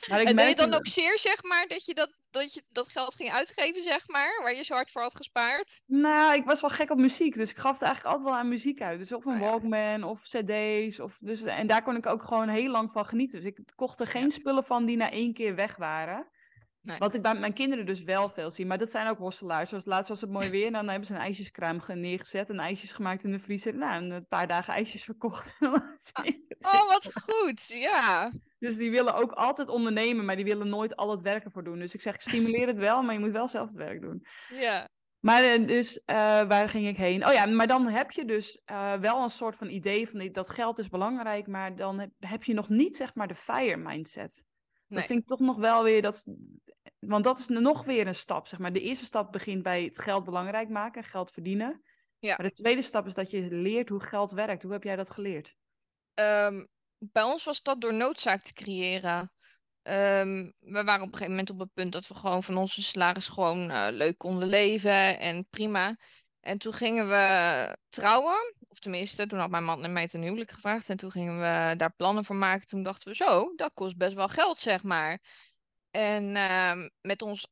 Maar 0.09 0.21
ik 0.21 0.27
en 0.27 0.35
deed 0.35 0.49
je 0.49 0.55
dan 0.55 0.73
ook 0.73 0.87
zeer, 0.87 1.19
zeg 1.19 1.43
maar, 1.43 1.67
dat 1.67 1.85
je 1.85 1.93
dat, 1.93 2.09
dat 2.31 2.53
je 2.53 2.63
dat 2.71 2.89
geld 2.89 3.15
ging 3.15 3.31
uitgeven, 3.31 3.81
zeg 3.81 4.07
maar, 4.07 4.39
waar 4.41 4.55
je 4.55 4.63
zo 4.63 4.73
hard 4.73 4.91
voor 4.91 5.01
had 5.01 5.15
gespaard? 5.15 5.81
Nou, 5.85 6.35
ik 6.35 6.45
was 6.45 6.61
wel 6.61 6.69
gek 6.69 6.89
op 6.89 6.97
muziek, 6.97 7.35
dus 7.35 7.49
ik 7.49 7.57
gaf 7.57 7.73
het 7.73 7.81
eigenlijk 7.81 8.13
altijd 8.15 8.33
wel 8.33 8.41
aan 8.43 8.49
muziek 8.49 8.81
uit. 8.81 8.99
Dus 8.99 9.11
of 9.11 9.25
een 9.25 9.33
Oh 9.33 9.39
ja. 9.39 9.45
Walkman 9.45 10.03
of 10.03 10.21
cd's. 10.21 10.99
Of, 10.99 11.17
dus, 11.19 11.43
en 11.43 11.67
daar 11.67 11.83
kon 11.83 11.95
ik 11.95 12.05
ook 12.05 12.23
gewoon 12.23 12.49
heel 12.49 12.71
lang 12.71 12.91
van 12.91 13.05
genieten. 13.05 13.41
Dus 13.41 13.49
ik 13.49 13.59
kocht 13.75 13.99
er 13.99 14.07
geen 14.07 14.23
Ja. 14.23 14.29
spullen 14.29 14.63
van 14.63 14.85
die 14.85 14.97
na 14.97 15.11
één 15.11 15.33
keer 15.33 15.55
weg 15.55 15.75
waren. 15.75 16.27
Nee. 16.81 16.97
Wat 16.97 17.13
ik 17.13 17.21
bij 17.21 17.35
mijn 17.35 17.53
kinderen 17.53 17.85
dus 17.85 18.03
wel 18.03 18.29
veel 18.29 18.51
zie. 18.51 18.65
Maar 18.65 18.77
dat 18.77 18.91
zijn 18.91 19.07
ook 19.07 19.17
hosselaars. 19.17 19.69
Zoals 19.69 19.85
laatst 19.85 20.09
was 20.09 20.21
het 20.21 20.29
mooi 20.29 20.49
weer. 20.49 20.65
En 20.65 20.71
dan 20.73 20.87
hebben 20.87 21.07
ze 21.07 21.13
een 21.13 21.19
ijsjeskraam 21.19 21.79
ge- 21.79 21.93
neergezet. 21.93 22.49
En 22.49 22.59
ijsjes 22.59 22.91
gemaakt 22.91 23.23
in 23.23 23.31
de 23.31 23.39
vriezer. 23.39 23.75
Nou, 23.75 23.93
en 23.93 24.11
een 24.11 24.27
paar 24.27 24.47
dagen 24.47 24.73
ijsjes 24.73 25.03
verkocht. 25.03 25.55
Oh, 26.59 26.87
wat 26.87 27.21
goed. 27.23 27.65
Ja. 27.67 28.31
Dus 28.59 28.77
die 28.77 28.91
willen 28.91 29.13
ook 29.15 29.31
altijd 29.31 29.69
ondernemen. 29.69 30.25
Maar 30.25 30.35
die 30.35 30.45
willen 30.45 30.69
nooit 30.69 30.95
al 30.95 31.11
het 31.11 31.21
werk 31.21 31.43
ervoor 31.43 31.63
doen. 31.63 31.79
Dus 31.79 31.93
ik 31.93 32.01
zeg, 32.01 32.13
ik 32.13 32.21
stimuleer 32.21 32.67
het 32.67 32.77
wel. 32.77 33.01
Maar 33.01 33.13
je 33.13 33.19
moet 33.19 33.31
wel 33.31 33.47
zelf 33.47 33.67
het 33.67 33.77
werk 33.77 34.01
doen. 34.01 34.25
Ja. 34.49 34.87
Maar 35.19 35.43
eh, 35.43 35.67
dus, 35.67 36.03
eh, 36.05 36.15
waar 36.47 36.69
ging 36.69 36.87
ik 36.87 36.97
heen? 36.97 37.25
Oh 37.27 37.33
ja, 37.33 37.45
maar 37.45 37.67
dan 37.67 37.87
heb 37.87 38.11
je 38.11 38.25
dus 38.25 38.61
eh, 38.65 38.93
wel 38.93 39.23
een 39.23 39.29
soort 39.29 39.55
van 39.55 39.69
idee 39.69 40.09
van 40.09 40.29
dat 40.31 40.49
geld 40.49 40.77
is 40.79 40.89
belangrijk, 40.89 41.47
maar 41.47 41.75
dan 41.75 41.99
heb, 41.99 42.09
heb 42.19 42.43
je 42.43 42.53
nog 42.53 42.69
niet 42.69 42.97
zeg 42.97 43.15
maar 43.15 43.27
de 43.27 43.35
fire 43.35 43.77
mindset. 43.77 44.45
Nee. 44.89 44.99
Dat 44.99 45.07
vind 45.07 45.19
ik 45.19 45.27
toch 45.27 45.39
nog 45.39 45.57
wel 45.57 45.83
weer, 45.83 46.01
dat, 46.01 46.25
want 46.99 47.23
dat 47.23 47.39
is 47.39 47.47
nog 47.47 47.85
weer 47.85 48.07
een 48.07 48.15
stap, 48.15 48.47
zeg 48.47 48.59
maar. 48.59 48.73
De 48.73 48.81
eerste 48.81 49.05
stap 49.05 49.31
begint 49.31 49.63
bij 49.63 49.83
het 49.83 49.99
geld 49.99 50.23
belangrijk 50.23 50.69
maken, 50.69 51.03
geld 51.03 51.31
verdienen. 51.31 51.81
Ja. 52.19 52.35
Maar 52.37 52.47
de 52.47 52.53
tweede 52.53 52.81
stap 52.81 53.05
is 53.05 53.13
dat 53.13 53.31
je 53.31 53.47
leert 53.51 53.89
hoe 53.89 54.03
geld 54.03 54.31
werkt. 54.31 54.63
Hoe 54.63 54.71
heb 54.71 54.83
jij 54.83 54.95
dat 54.95 55.09
geleerd? 55.09 55.55
Ehm, 56.13 56.65
bij 56.97 57.23
ons 57.23 57.43
was 57.43 57.61
dat 57.61 57.81
door 57.81 57.93
noodzaak 57.93 58.41
te 58.41 58.53
creëren. 58.53 59.31
Ehm, 59.81 60.51
we 60.59 60.83
waren 60.83 61.01
op 61.01 61.07
een 61.07 61.17
gegeven 61.17 61.29
moment 61.29 61.49
op 61.49 61.59
het 61.59 61.73
punt 61.73 61.91
dat 61.91 62.07
we 62.07 62.15
gewoon 62.15 62.43
van 62.43 62.57
onze 62.57 62.83
salaris 62.83 63.27
gewoon 63.27 63.69
eh, 63.69 63.87
leuk 63.91 64.17
konden 64.17 64.47
leven 64.47 65.19
en 65.19 65.47
prima. 65.49 65.97
En 66.41 66.57
toen 66.57 66.73
gingen 66.73 67.09
we 67.09 67.77
trouwen, 67.89 68.53
of 68.67 68.79
tenminste, 68.79 69.27
toen 69.27 69.39
had 69.39 69.49
mijn 69.49 69.63
man 69.63 69.93
mij 69.93 70.07
ten 70.07 70.21
huwelijk 70.21 70.51
gevraagd 70.51 70.89
en 70.89 70.97
toen 70.97 71.11
gingen 71.11 71.39
we 71.39 71.75
daar 71.75 71.93
plannen 71.95 72.25
voor 72.25 72.35
maken. 72.35 72.67
Toen 72.67 72.83
dachten 72.83 73.09
we 73.09 73.15
zo, 73.15 73.53
dat 73.55 73.71
kost 73.73 73.97
best 73.97 74.13
wel 74.13 74.27
geld, 74.27 74.57
zeg 74.57 74.83
maar. 74.83 75.21
En 75.91 76.35
ehm, 76.35 76.89
met 77.01 77.21
ons 77.21 77.47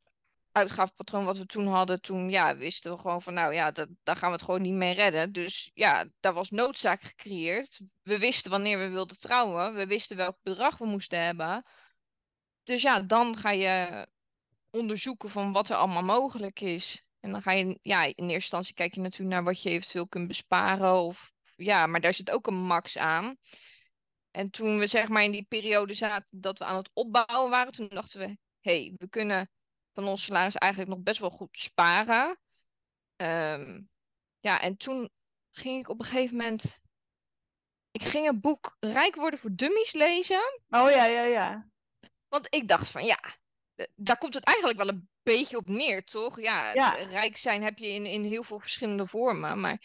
uitgavenpatroon 0.52 1.26
wat 1.26 1.38
we 1.38 1.46
toen 1.46 1.68
hadden, 1.68 2.02
toen 2.02 2.30
ja, 2.30 2.56
wisten 2.58 2.92
we 2.92 2.98
gewoon 2.98 3.22
van 3.22 3.34
nou 3.34 3.54
ja, 3.54 3.72
dat, 3.72 3.90
daar 4.04 4.16
gaan 4.16 4.30
we 4.30 4.36
het 4.36 4.46
gewoon 4.46 4.62
niet 4.62 4.74
mee 4.74 4.94
redden. 4.94 5.32
Dus 5.32 5.72
ja, 5.74 6.10
daar 6.20 6.34
was 6.34 6.50
noodzaak 6.50 7.02
gecreëerd. 7.02 7.80
We 8.04 8.20
wisten 8.20 8.52
wanneer 8.52 8.80
we 8.80 8.90
wilden 8.90 9.20
trouwen. 9.20 9.76
We 9.76 9.88
wisten 9.88 10.18
welk 10.18 10.38
bedrag 10.44 10.78
we 10.78 10.86
moesten 10.86 11.24
hebben. 11.24 11.66
Dus 12.64 12.82
ja, 12.82 13.02
dan 13.02 13.38
ga 13.38 13.52
je 13.52 14.08
onderzoeken 14.70 15.30
van 15.30 15.52
wat 15.52 15.70
er 15.70 15.76
allemaal 15.76 16.04
mogelijk 16.04 16.60
is. 16.60 17.07
En 17.20 17.32
dan 17.32 17.42
ga 17.42 17.52
je, 17.52 17.80
ja, 17.82 18.04
in 18.04 18.14
eerste 18.16 18.34
instantie 18.34 18.74
kijk 18.74 18.94
je 18.94 19.02
natuurlijk 19.02 19.32
naar 19.32 19.44
wat 19.44 19.62
je 19.62 19.70
eventueel 19.70 20.08
kunt 20.08 20.28
besparen. 20.28 20.94
Of 20.94 21.32
ja, 21.56 21.88
maar 21.88 22.02
daar 22.02 22.14
zit 22.14 22.32
ook 22.32 22.48
een 22.48 22.64
max 22.66 22.98
aan. 22.98 23.38
En 24.32 24.50
toen 24.50 24.80
we 24.80 24.88
zeg 24.88 25.08
maar 25.08 25.24
in 25.24 25.32
die 25.32 25.46
periode 25.50 25.94
zaten 25.94 26.28
dat 26.30 26.60
we 26.60 26.66
aan 26.66 26.76
het 26.76 26.90
opbouwen 26.94 27.50
waren, 27.50 27.72
toen 27.74 27.88
dachten 27.88 28.20
we, 28.20 28.26
hé, 28.60 28.82
hey, 28.82 28.94
we 28.98 29.10
kunnen 29.10 29.50
van 29.94 30.08
ons 30.08 30.24
salaris 30.24 30.56
eigenlijk 30.56 30.92
nog 30.92 31.02
best 31.02 31.20
wel 31.20 31.30
goed 31.30 31.58
sparen. 31.60 32.40
Ehm, 33.16 33.82
ja, 34.40 34.62
en 34.62 34.78
toen 34.78 35.10
ging 35.52 35.80
ik 35.80 35.90
op 35.90 36.00
een 36.00 36.06
gegeven 36.06 36.38
moment. 36.38 36.82
Ik 37.92 38.04
ging 38.04 38.28
een 38.28 38.40
boek 38.40 38.78
Rijk 38.80 39.16
worden 39.16 39.40
voor 39.40 39.56
Dummies 39.56 39.94
lezen. 39.94 40.62
Oh 40.70 40.90
ja, 40.90 41.06
ja, 41.06 41.24
ja. 41.24 41.70
Want 42.28 42.48
ik 42.50 42.68
dacht 42.68 42.90
van 42.90 43.06
ja, 43.06 43.20
daar 43.96 44.18
komt 44.18 44.34
het 44.34 44.44
eigenlijk 44.44 44.78
wel 44.78 44.88
een 44.88 45.10
beetje 45.24 45.58
op 45.58 45.68
neer, 45.68 46.04
toch? 46.04 46.42
Ja, 46.42 46.72
rijk 47.10 47.38
zijn 47.38 47.64
heb 47.64 47.78
je 47.78 47.88
in, 47.88 48.06
in 48.06 48.24
heel 48.24 48.44
veel 48.44 48.60
verschillende 48.60 49.08
vormen. 49.08 49.60
Maar 49.60 49.82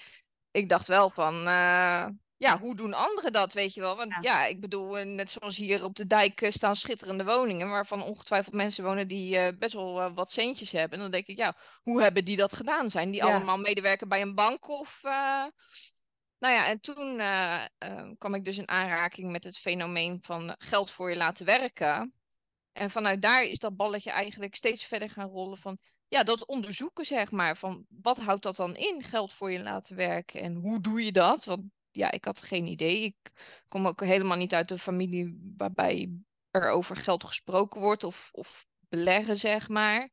ik 0.51 0.69
dacht 0.69 0.87
wel 0.89 1.11
van, 1.11 1.35
eh, 1.47 2.07
ja, 2.37 2.59
hoe 2.61 2.77
doen 2.77 2.93
anderen 2.93 3.33
dat, 3.33 3.53
weet 3.53 3.75
je 3.75 3.81
wel? 3.81 3.97
Want 3.97 4.11
Ja. 4.11 4.19
ja, 4.21 4.45
ik 4.47 4.61
bedoel, 4.61 4.99
eh, 4.99 5.07
net 5.07 5.31
zoals 5.31 5.57
hier 5.57 5.85
op 5.85 5.95
de 5.95 6.07
dijk 6.07 6.41
eh, 6.41 6.51
staan 6.51 6.77
schitterende 6.77 7.25
woningen, 7.25 7.69
waarvan 7.69 8.03
ongetwijfeld 8.03 8.55
mensen 8.55 8.85
wonen 8.85 9.09
die 9.09 9.39
eh, 9.39 9.59
best 9.59 9.73
wel 9.73 10.01
eh, 10.01 10.15
wat 10.15 10.31
centjes 10.31 10.73
hebben. 10.73 10.93
En 10.97 11.03
dan 11.03 11.11
denk 11.11 11.27
ik, 11.27 11.37
ja, 11.37 11.57
hoe 11.83 12.03
hebben 12.03 12.25
die 12.25 12.37
dat 12.37 12.53
gedaan? 12.53 12.91
Zijn 12.91 13.11
die 13.11 13.25
Ja. 13.25 13.35
allemaal 13.35 13.59
medewerker 13.59 14.07
bij 14.07 14.21
een 14.23 14.35
bank 14.35 14.69
of... 14.69 14.99
eh, 15.03 15.47
Nou 16.39 16.55
ja, 16.55 16.67
en 16.67 16.81
toen 16.81 17.21
eh, 17.21 17.65
eh, 17.79 18.11
kwam 18.19 18.35
ik 18.35 18.45
dus 18.45 18.59
in 18.59 18.69
aanraking 18.69 19.31
met 19.31 19.45
het 19.45 19.59
fenomeen 19.59 20.19
van 20.23 20.55
geld 20.59 20.91
voor 20.91 21.11
je 21.11 21.17
laten 21.17 21.47
werken. 21.47 22.15
En 22.73 22.91
vanuit 22.91 23.23
daar 23.23 23.45
is 23.45 23.59
dat 23.59 23.77
balletje 23.77 24.11
eigenlijk 24.11 24.55
steeds 24.55 24.85
verder 24.85 25.11
gaan 25.11 25.29
rollen 25.29 25.59
van, 25.59 25.79
ja, 26.09 26.23
dat 26.23 26.47
onderzoeken 26.47 27.05
zeg 27.05 27.31
maar, 27.31 27.57
van 27.57 27.87
wat 27.89 28.19
houdt 28.19 28.43
dat 28.43 28.57
dan 28.57 28.77
in, 28.77 29.03
geld 29.03 29.33
voor 29.33 29.53
je 29.53 29.63
laten 29.63 29.97
werken 29.97 30.41
en 30.41 30.55
hoe 30.55 30.81
doe 30.81 31.05
je 31.05 31.13
dat? 31.13 31.45
Want 31.45 31.63
ja, 31.91 32.11
ik 32.11 32.25
had 32.25 32.43
geen 32.43 32.67
idee. 32.67 33.03
Ik 33.03 33.33
kom 33.69 33.87
ook 33.87 34.01
helemaal 34.01 34.37
niet 34.37 34.55
uit 34.55 34.71
een 34.71 34.79
familie 34.79 35.53
waarbij 35.57 36.13
er 36.51 36.71
over 36.71 36.97
geld 36.97 37.25
gesproken 37.25 37.81
wordt 37.81 38.05
of, 38.05 38.29
of 38.33 38.67
beleggen, 38.89 39.37
zeg 39.39 39.69
maar. 39.69 40.11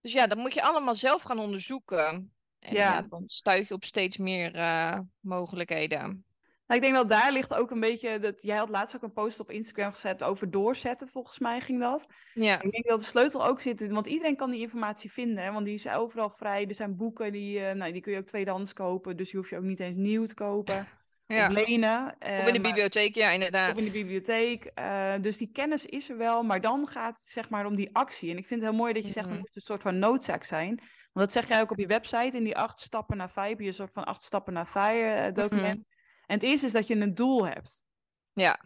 Dus 0.00 0.12
ja, 0.12 0.26
dat 0.26 0.38
moet 0.38 0.54
je 0.54 0.62
allemaal 0.62 0.94
zelf 0.94 1.22
gaan 1.22 1.38
onderzoeken. 1.38 2.32
En 2.58 2.74
Ja. 2.74 2.92
ja, 2.92 3.02
dan 3.02 3.22
stuit 3.26 3.68
je 3.68 3.74
op 3.74 3.84
steeds 3.84 4.16
meer 4.16 4.54
eh, 4.54 4.98
mogelijkheden. 5.20 6.24
Nou, 6.72 6.84
ik 6.84 6.90
denk 6.90 7.08
dat 7.08 7.18
daar 7.18 7.32
ligt 7.32 7.54
ook 7.54 7.70
een 7.70 7.80
beetje. 7.80 8.18
Dat, 8.18 8.42
jij 8.42 8.56
had 8.56 8.68
laatst 8.68 8.96
ook 8.96 9.02
een 9.02 9.12
post 9.12 9.40
op 9.40 9.50
Instagram 9.50 9.92
gezet 9.92 10.22
over 10.22 10.50
doorzetten, 10.50 11.08
volgens 11.08 11.38
mij 11.38 11.60
ging 11.60 11.80
dat. 11.80 12.06
Ja, 12.34 12.62
Ik 12.62 12.70
denk 12.70 12.86
dat 12.88 12.98
de 13.00 13.06
sleutel 13.06 13.46
ook 13.46 13.60
zit, 13.60 13.80
in- 13.80 13.92
want 13.92 14.06
iedereen 14.06 14.36
kan 14.36 14.50
die 14.50 14.60
informatie 14.60 15.12
vinden, 15.12 15.44
hè, 15.44 15.52
want 15.52 15.64
die 15.64 15.74
is 15.74 15.88
overal 15.88 16.30
vrij. 16.30 16.66
Er 16.68 16.74
zijn 16.74 16.96
boeken, 16.96 17.32
die, 17.32 17.64
eh, 17.64 17.74
nou, 17.74 17.92
die 17.92 18.00
kun 18.00 18.12
je 18.12 18.18
ook 18.18 18.26
tweedehands 18.26 18.72
kopen, 18.72 19.16
dus 19.16 19.30
die 19.30 19.40
hoef 19.40 19.50
je 19.50 19.56
ook 19.56 19.62
niet 19.62 19.80
eens 19.80 19.96
nieuw 19.96 20.24
te 20.26 20.34
kopen 20.34 20.86
ja. 21.26 21.50
of 21.50 21.66
lenen. 21.66 22.04
Of 22.06 22.14
Eh, 22.18 22.38
in 22.46 22.52
de 22.52 22.58
maar- 22.58 22.70
bibliotheek, 22.70 23.14
ja, 23.14 23.30
inderdaad. 23.30 23.72
Of 23.72 23.78
in 23.78 23.84
de 23.84 23.90
bibliotheek. 23.90 24.64
eh, 24.64 25.12
dus 25.20 25.36
die 25.36 25.50
kennis 25.52 25.86
is 25.86 26.10
er 26.10 26.16
wel, 26.16 26.42
maar 26.42 26.60
dan 26.60 26.88
gaat 26.88 27.18
het 27.20 27.30
zeg 27.30 27.48
maar 27.48 27.66
om 27.66 27.76
die 27.76 27.88
actie. 27.92 28.30
En 28.30 28.36
ik 28.38 28.46
vind 28.46 28.60
het 28.60 28.70
heel 28.70 28.78
mooi 28.78 28.92
dat 28.92 29.04
je 29.04 29.10
zegt, 29.10 29.26
Mhm. 29.26 29.34
het 29.36 29.44
moet 29.44 29.56
een 29.56 29.62
soort 29.62 29.82
van 29.82 29.98
noodzaak 29.98 30.44
zijn. 30.44 30.68
Want 31.12 31.26
dat 31.26 31.32
zeg 31.32 31.48
jij 31.48 31.60
ook 31.60 31.70
op 31.70 31.78
je 31.78 31.86
website, 31.86 32.36
in 32.36 32.44
die 32.44 32.56
acht 32.56 32.80
stappen 32.80 33.16
naar 33.16 33.30
vijf, 33.30 33.58
je 33.58 33.66
een 33.66 33.72
soort 33.74 33.92
van 33.92 34.04
acht 34.04 34.22
stappen 34.22 34.52
naar 34.52 34.66
vijf 34.66 35.26
eh, 35.26 35.32
document. 35.34 35.86
En 36.32 36.38
het 36.38 36.46
eerste 36.46 36.66
is 36.66 36.72
dat 36.72 36.86
je 36.86 36.94
een 36.96 37.14
doel 37.14 37.46
hebt. 37.46 37.84
Ja. 38.32 38.60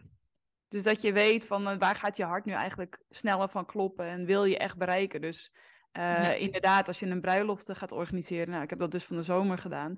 Dus 0.67 0.83
dat 0.83 1.01
je 1.01 1.13
weet 1.13 1.47
van 1.47 1.67
eh, 1.67 1.77
waar 1.77 1.95
gaat 1.95 2.17
je 2.17 2.23
hart 2.23 2.45
nu 2.45 2.53
eigenlijk 2.53 2.99
sneller 3.09 3.49
van 3.49 3.65
kloppen 3.65 4.05
en 4.05 4.25
wil 4.25 4.43
je 4.43 4.57
echt 4.57 4.77
bereiken. 4.77 5.21
Dus 5.21 5.51
eh, 5.91 6.03
Ja. 6.03 6.31
inderdaad, 6.31 6.87
als 6.87 6.99
je 6.99 7.05
een 7.05 7.21
bruiloft 7.21 7.69
eh, 7.69 7.75
gaat 7.75 7.91
organiseren, 7.91 8.49
nou 8.49 8.63
ik 8.63 8.69
heb 8.69 8.79
dat 8.79 8.91
dus 8.91 9.03
van 9.03 9.15
de 9.15 9.23
zomer 9.23 9.57
gedaan. 9.57 9.97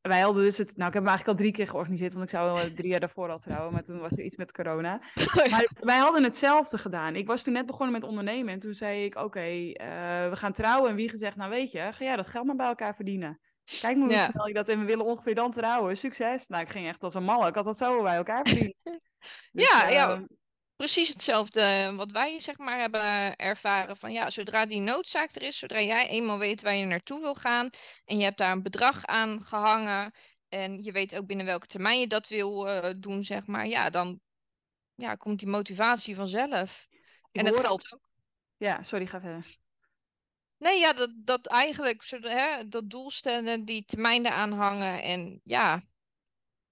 Wij 0.00 0.20
hadden 0.20 0.42
dus 0.42 0.58
het, 0.58 0.76
nou 0.76 0.88
ik 0.88 0.94
heb 0.94 1.02
hem 1.02 1.06
eigenlijk 1.12 1.28
al 1.38 1.44
drie 1.44 1.52
keer 1.56 1.68
georganiseerd, 1.68 2.12
want 2.12 2.24
ik 2.24 2.30
zou 2.30 2.54
wel 2.54 2.74
drie 2.74 2.90
jaar 2.90 3.00
daarvoor 3.00 3.30
al 3.30 3.38
trouwen, 3.38 3.72
maar 3.72 3.82
toen 3.82 3.98
was 3.98 4.12
er 4.12 4.24
iets 4.24 4.36
met 4.36 4.52
corona. 4.52 5.00
Maar 5.50 5.70
wij 5.80 5.98
hadden 5.98 6.22
hetzelfde 6.22 6.78
gedaan. 6.78 7.16
Ik 7.16 7.26
was 7.26 7.42
toen 7.42 7.52
net 7.52 7.66
begonnen 7.66 7.92
met 7.92 8.04
ondernemen 8.04 8.52
en 8.52 8.60
toen 8.60 8.74
zei 8.74 9.04
ik, 9.04 9.16
oké, 9.16 9.40
we 9.40 10.32
gaan 10.32 10.52
trouwen. 10.52 10.90
En 10.90 10.96
wie 10.96 11.08
gezegd, 11.08 11.36
nou 11.36 11.50
weet 11.50 11.70
je, 11.70 11.78
ga 11.78 12.04
jij 12.04 12.16
dat 12.16 12.26
geld 12.26 12.46
maar 12.46 12.56
bij 12.56 12.66
elkaar 12.66 12.94
verdienen. 12.94 13.40
Kijk 13.80 13.96
maar 13.96 14.06
hoe 14.06 14.14
Ja. 14.16 14.30
snel 14.30 14.46
je 14.46 14.54
dat 14.54 14.68
en 14.68 14.78
we 14.78 14.84
willen 14.84 15.04
ongeveer 15.04 15.34
dan 15.34 15.50
trouwen. 15.52 15.96
Succes. 15.96 16.46
Nou, 16.46 16.62
ik 16.62 16.68
ging 16.68 16.88
echt 16.88 17.02
als 17.04 17.14
een 17.14 17.24
malle. 17.24 17.48
Ik 17.48 17.54
had 17.54 17.64
dat 17.64 17.78
zo 17.78 18.02
bij 18.02 18.16
elkaar 18.16 18.44
verdiend. 18.48 18.74
Dus, 18.82 19.00
Ja, 19.70 19.88
ja. 19.88 20.10
eh, 20.14 20.20
Precies 20.76 21.08
hetzelfde 21.08 21.92
wat 21.96 22.10
wij 22.10 22.40
zeg 22.40 22.58
maar 22.58 22.80
hebben 22.80 23.36
ervaren 23.36 23.96
van 23.96 24.12
ja, 24.12 24.30
zodra 24.30 24.66
die 24.66 24.80
noodzaak 24.80 25.34
er 25.34 25.42
is, 25.42 25.58
zodra 25.58 25.80
jij 25.80 26.08
eenmaal 26.08 26.38
weet 26.38 26.62
waar 26.62 26.74
je 26.74 26.84
naartoe 26.84 27.20
wil 27.20 27.34
gaan 27.34 27.70
en 28.04 28.18
je 28.18 28.24
hebt 28.24 28.38
daar 28.38 28.52
een 28.52 28.62
bedrag 28.62 29.04
aan 29.06 29.40
gehangen 29.44 30.12
en 30.48 30.82
je 30.82 30.92
weet 30.92 31.16
ook 31.16 31.26
binnen 31.26 31.46
welke 31.46 31.66
termijn 31.66 32.00
je 32.00 32.06
dat 32.06 32.28
wil 32.28 32.68
eh, 32.68 32.94
doen, 32.98 33.24
zeg 33.24 33.46
maar, 33.46 33.66
ja, 33.66 33.90
dan 33.90 34.20
ja, 34.94 35.14
komt 35.14 35.38
die 35.38 35.48
motivatie 35.48 36.16
vanzelf. 36.16 36.86
ik 37.32 37.40
en 37.40 37.48
ook- 37.54 37.60
geldt 37.60 37.92
ook. 37.92 38.08
Ja, 38.56 38.82
sorry, 38.82 39.06
ga 39.06 39.20
verder. 39.20 39.56
Nee, 40.64 40.78
ja, 40.78 40.92
dat, 40.92 41.10
dat 41.24 41.46
eigenlijk, 41.46 42.04
hè, 42.20 42.68
dat 42.68 42.90
doelstellen, 42.90 43.64
die 43.64 43.84
termijnen 43.84 44.32
aanhangen 44.32 45.02
en 45.02 45.40
ja, 45.44 45.82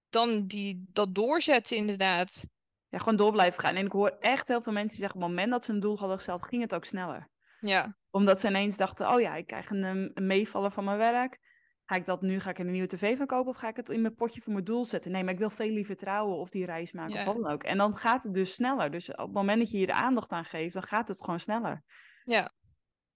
dan 0.09 0.47
die, 0.47 0.85
dat 0.91 1.15
doorzetten 1.15 1.77
inderdaad. 1.77 2.47
Ja, 2.89 2.97
gewoon 2.97 3.15
door 3.15 3.31
blijven 3.31 3.59
gaan. 3.61 3.75
En 3.75 3.85
ik 3.85 3.91
hoor 3.91 4.17
echt 4.19 4.47
heel 4.47 4.61
veel 4.61 4.73
mensen 4.73 4.89
die 4.89 4.99
zeggen, 4.99 5.15
op 5.17 5.21
het 5.25 5.29
moment 5.35 5.51
dat 5.51 5.65
ze 5.65 5.71
een 5.71 5.79
doel 5.79 5.97
hadden 5.97 6.17
gesteld, 6.17 6.43
ging 6.45 6.61
het 6.61 6.73
ook 6.73 6.85
sneller. 6.85 7.29
Ja, 7.59 7.97
Omdat 8.09 8.39
ze 8.39 8.47
ineens 8.47 8.77
dachten, 8.77 9.09
oh 9.13 9.21
ja, 9.21 9.35
ik 9.35 9.47
krijg 9.47 9.69
een, 9.69 9.83
um, 9.83 10.11
een 10.13 10.27
meevaller 10.27 10.71
van 10.71 10.83
mijn 10.83 10.97
werk. 10.97 11.39
Ga 11.85 11.95
ik 11.95 12.05
dat 12.05 12.21
nu, 12.21 12.39
ga 12.39 12.49
ik 12.49 12.59
er 12.59 12.65
een 12.65 12.71
nieuwe 12.71 12.87
tv 12.87 13.17
van 13.17 13.25
kopen 13.25 13.51
of 13.51 13.57
ga 13.57 13.67
ik 13.67 13.75
het 13.75 13.89
in 13.89 14.01
mijn 14.01 14.15
potje 14.15 14.41
voor 14.41 14.53
mijn 14.53 14.65
doel 14.65 14.85
zetten? 14.85 15.11
Nee, 15.11 15.23
maar 15.23 15.33
ik 15.33 15.39
wil 15.39 15.49
veel 15.49 15.69
liever 15.69 15.95
trouwen 15.95 16.37
of 16.37 16.49
die 16.49 16.65
reis 16.65 16.91
maken 16.91 17.13
Ja. 17.13 17.19
of 17.19 17.25
wat 17.25 17.43
dan 17.43 17.51
ook. 17.51 17.63
En 17.63 17.77
dan 17.77 17.95
gaat 17.95 18.23
het 18.23 18.33
dus 18.33 18.53
sneller. 18.53 18.91
Dus 18.91 19.09
op 19.11 19.17
het 19.17 19.33
moment 19.33 19.59
dat 19.59 19.71
je 19.71 19.77
hier 19.77 19.87
de 19.87 19.93
aandacht 19.93 20.31
aan 20.31 20.45
geeft, 20.45 20.73
dan 20.73 20.83
gaat 20.83 21.07
het 21.07 21.21
gewoon 21.21 21.39
sneller. 21.39 21.83
ja. 22.25 22.51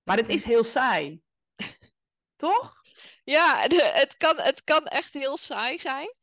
Maar 0.07 0.17
het 0.17 0.29
is 0.29 0.43
heel 0.43 0.63
saai. 0.63 1.21
Toch? 2.35 2.81
Ja, 3.23 3.67
de- 3.67 3.91
het 3.93 4.17
kan, 4.17 4.39
het 4.39 4.63
kan 4.63 4.85
echt 4.85 5.13
heel 5.13 5.37
saai 5.37 5.79
zijn. 5.79 6.15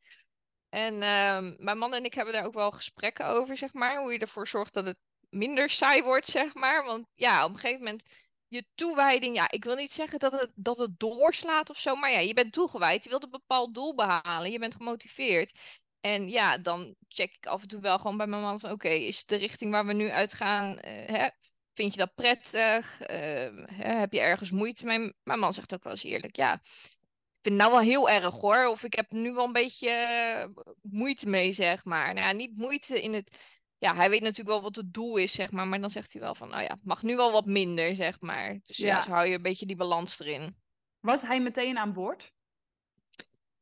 En 0.69 1.01
ehm, 1.01 1.55
mijn 1.57 1.77
man 1.77 1.93
en 1.93 2.05
ik 2.05 2.13
hebben 2.13 2.33
daar 2.33 2.45
ook 2.45 2.53
wel 2.53 2.71
gesprekken 2.71 3.25
over, 3.25 3.57
zeg 3.57 3.73
maar. 3.73 3.97
Hoe 4.01 4.13
je 4.13 4.19
ervoor 4.19 4.47
zorgt 4.47 4.73
dat 4.73 4.85
het 4.85 4.97
minder 5.29 5.69
saai 5.69 6.03
wordt, 6.03 6.25
zeg 6.25 6.53
maar. 6.53 6.83
Want 6.83 7.07
ja, 7.15 7.45
op 7.45 7.49
een 7.49 7.57
gegeven 7.59 7.83
moment, 7.83 8.03
je 8.47 8.65
toewijding, 8.75 9.35
ja, 9.35 9.51
ik 9.51 9.63
wil 9.63 9.75
niet 9.75 9.93
zeggen 9.93 10.19
dat 10.19 10.31
het, 10.31 10.51
dat 10.55 10.77
het 10.77 10.99
doorslaat 10.99 11.69
of 11.69 11.77
zo. 11.77 11.95
Maar 11.95 12.11
ja, 12.11 12.19
je 12.19 12.33
bent 12.33 12.53
toegewijd, 12.53 13.03
je 13.03 13.09
wilt 13.09 13.23
een 13.23 13.29
bepaald 13.29 13.73
doel 13.73 13.95
behalen, 13.95 14.51
je 14.51 14.59
bent 14.59 14.75
gemotiveerd. 14.75 15.59
En 16.01 16.29
ja, 16.29 16.57
dan 16.57 16.95
check 17.07 17.35
ik 17.35 17.45
af 17.45 17.61
en 17.61 17.67
toe 17.67 17.81
wel 17.81 17.97
gewoon 17.97 18.17
bij 18.17 18.27
mijn 18.27 18.41
man 18.41 18.59
van, 18.59 18.71
oké, 18.71 18.89
is 18.89 19.25
de 19.25 19.35
richting 19.35 19.71
waar 19.71 19.85
we 19.85 19.93
nu 19.93 20.09
uitgaan, 20.09 20.79
eh, 20.79 21.07
hè, 21.07 21.29
vind 21.75 21.91
je 21.93 21.99
dat 21.99 22.15
prettig? 22.15 23.01
Eh, 23.01 23.49
hè, 23.65 23.93
heb 23.93 24.13
je 24.13 24.19
ergens 24.19 24.51
moeite 24.51 24.85
mee? 24.85 25.13
Mijn 25.23 25.39
man 25.39 25.53
zegt 25.53 25.73
ook 25.73 25.83
wel 25.83 25.91
eens 25.91 26.03
eerlijk, 26.03 26.35
ja, 26.35 26.53
ik 26.53 27.51
vind 27.51 27.61
het 27.61 27.69
nou 27.71 27.71
wel 27.71 27.79
heel 27.79 28.09
erg 28.09 28.33
hoor. 28.33 28.65
Of 28.67 28.83
ik 28.83 28.93
heb 28.93 29.11
nu 29.11 29.33
wel 29.33 29.45
een 29.45 29.51
beetje 29.51 29.89
eh, 29.89 30.63
moeite 30.81 31.27
mee, 31.29 31.53
zeg 31.53 31.85
maar. 31.85 32.13
Nou 32.13 32.27
ja, 32.27 32.33
niet 32.33 32.57
moeite 32.57 33.01
in 33.01 33.13
het. 33.13 33.37
Ja, 33.77 33.95
hij 33.95 34.09
weet 34.09 34.21
natuurlijk 34.21 34.49
wel 34.49 34.61
wat 34.61 34.75
het 34.75 34.93
doel 34.93 35.17
is, 35.17 35.31
zeg 35.31 35.51
maar. 35.51 35.67
Maar 35.67 35.81
dan 35.81 35.89
zegt 35.89 36.13
hij 36.13 36.21
wel 36.21 36.35
van, 36.35 36.49
nou 36.49 36.61
ja, 36.61 36.67
het 36.69 36.85
mag 36.85 37.03
nu 37.03 37.15
wel 37.15 37.31
wat 37.31 37.45
minder, 37.45 37.95
zeg 37.95 38.21
maar. 38.21 38.59
Dus 38.63 38.77
ja, 38.77 38.87
Ja. 38.87 39.01
zo 39.01 39.09
hou 39.11 39.27
je 39.27 39.35
een 39.35 39.41
beetje 39.41 39.65
die 39.65 39.75
balans 39.75 40.19
erin. 40.19 40.55
Was 40.99 41.21
hij 41.21 41.39
meteen 41.39 41.77
aan 41.77 41.93
boord? 41.93 42.31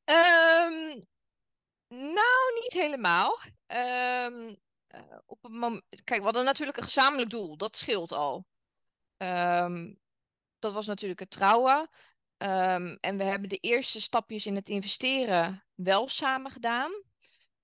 Ehm, 0.03 1.01
nou, 1.87 2.53
niet 2.61 2.73
helemaal. 2.73 3.39
Ehm, 3.65 4.55
eh, 4.93 5.17
op 5.25 5.39
moment... 5.41 5.83
Kijk, 6.03 6.19
we 6.19 6.25
hadden 6.25 6.45
natuurlijk 6.45 6.77
een 6.77 6.83
gezamenlijk 6.83 7.29
doel. 7.29 7.57
Dat 7.57 7.75
scheelt 7.75 8.11
al. 8.11 8.45
Ehm, 9.17 9.93
dat 10.59 10.73
was 10.73 10.87
natuurlijk 10.87 11.19
het 11.19 11.29
trouwen. 11.29 11.89
Ehm, 12.37 12.97
en 12.99 13.17
we 13.17 13.23
hebben 13.23 13.49
de 13.49 13.57
eerste 13.57 14.01
stapjes 14.01 14.45
in 14.45 14.55
het 14.55 14.69
investeren 14.69 15.65
wel 15.75 16.09
samen 16.09 16.51
gedaan. 16.51 16.91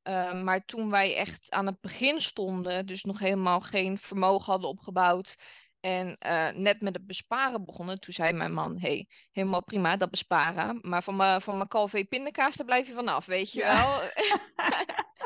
Ehm, 0.01 0.43
maar 0.43 0.65
toen 0.65 0.89
wij 0.89 1.15
echt 1.15 1.51
aan 1.51 1.65
het 1.65 1.81
begin 1.81 2.21
stonden, 2.21 2.85
dus 2.85 3.03
nog 3.03 3.19
helemaal 3.19 3.61
geen 3.61 3.97
vermogen 3.97 4.51
hadden 4.51 4.69
opgebouwd 4.69 5.35
en 5.79 6.17
eh, 6.17 6.49
net 6.51 6.81
met 6.81 6.95
het 6.95 7.05
besparen 7.05 7.65
begonnen, 7.65 7.99
toen 7.99 8.13
zei 8.13 8.33
mijn 8.33 8.53
man, 8.53 8.79
hey, 8.79 9.07
helemaal 9.31 9.63
prima 9.63 9.95
dat 9.97 10.09
besparen, 10.09 10.79
maar 10.81 11.03
van 11.03 11.15
mijn 11.15 11.41
van 11.41 11.55
mijn 11.57 11.67
Calvé 11.67 12.03
pindakaas, 12.05 12.55
daar 12.55 12.65
blijf 12.65 12.87
je 12.87 12.93
vanaf, 12.93 13.25
weet 13.25 13.51
je 13.51 13.59
Ja. 13.59 13.99
wel. 13.99 14.09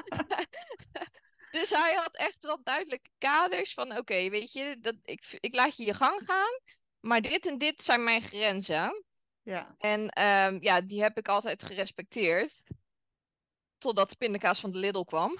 dus 1.54 1.70
hij 1.70 1.94
had 1.96 2.16
echt 2.16 2.44
wel 2.44 2.64
duidelijke 2.64 3.10
kaders 3.18 3.74
van, 3.74 3.98
oké, 3.98 4.30
weet 4.30 4.52
je, 4.52 4.78
dat, 4.80 4.96
ik, 5.02 5.38
ik 5.40 5.56
laat 5.56 5.78
je 5.78 5.86
je 5.86 5.94
gang 5.94 6.22
gaan, 6.26 6.60
maar 7.00 7.22
dit 7.22 7.46
en 7.46 7.58
dit 7.58 7.84
zijn 7.84 8.04
mijn 8.04 8.22
grenzen. 8.22 9.06
Ja. 9.42 9.76
En 9.78 10.10
ehm, 10.10 10.58
ja, 10.62 10.82
die 10.82 11.02
heb 11.02 11.18
ik 11.18 11.28
altijd 11.28 11.64
gerespecteerd. 11.64 12.64
Totdat 13.78 14.10
de 14.10 14.16
pindakaas 14.16 14.60
van 14.60 14.72
de 14.72 14.78
Lidl 14.78 15.04
kwam. 15.04 15.40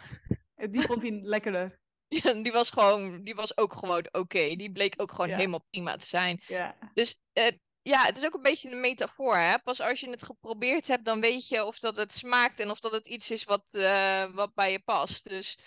Eh, 0.56 0.72
Die 0.72 0.82
vond 0.82 1.02
hij 1.02 1.12
lekkerder. 1.36 1.82
Ja, 2.08 2.34
die 2.34 2.52
was 2.52 2.70
gewoon, 2.70 3.24
die 3.24 3.36
was 3.36 3.58
ook 3.58 3.74
gewoon 3.74 4.08
oké. 4.12 4.56
Die 4.56 4.72
bleek 4.72 4.94
ook 5.02 5.12
gewoon 5.12 5.28
Ja. 5.30 5.36
helemaal 5.36 5.66
prima 5.70 5.96
te 5.98 6.08
zijn. 6.08 6.42
Ja. 6.48 6.78
Dus 6.94 7.22
eh, 7.34 7.58
ja, 7.82 8.06
het 8.06 8.18
is 8.18 8.26
ook 8.26 8.34
een 8.34 8.42
beetje 8.42 8.72
een 8.72 8.82
metafoor. 8.82 9.38
Hè? 9.38 9.60
Pas 9.60 9.80
als 9.80 10.00
je 10.00 10.10
het 10.10 10.24
geprobeerd 10.24 10.88
hebt, 10.88 11.06
dan 11.06 11.22
weet 11.22 11.48
je 11.48 11.66
of 11.66 11.80
dat 11.80 11.98
het 11.98 12.14
smaakt 12.14 12.60
en 12.60 12.70
of 12.70 12.80
dat 12.80 12.92
het 12.92 13.08
iets 13.08 13.32
is 13.32 13.44
wat, 13.44 13.66
eh, 13.72 14.34
wat 14.34 14.54
bij 14.54 14.72
je 14.72 14.80
past. 14.84 15.30
Dus 15.30 15.60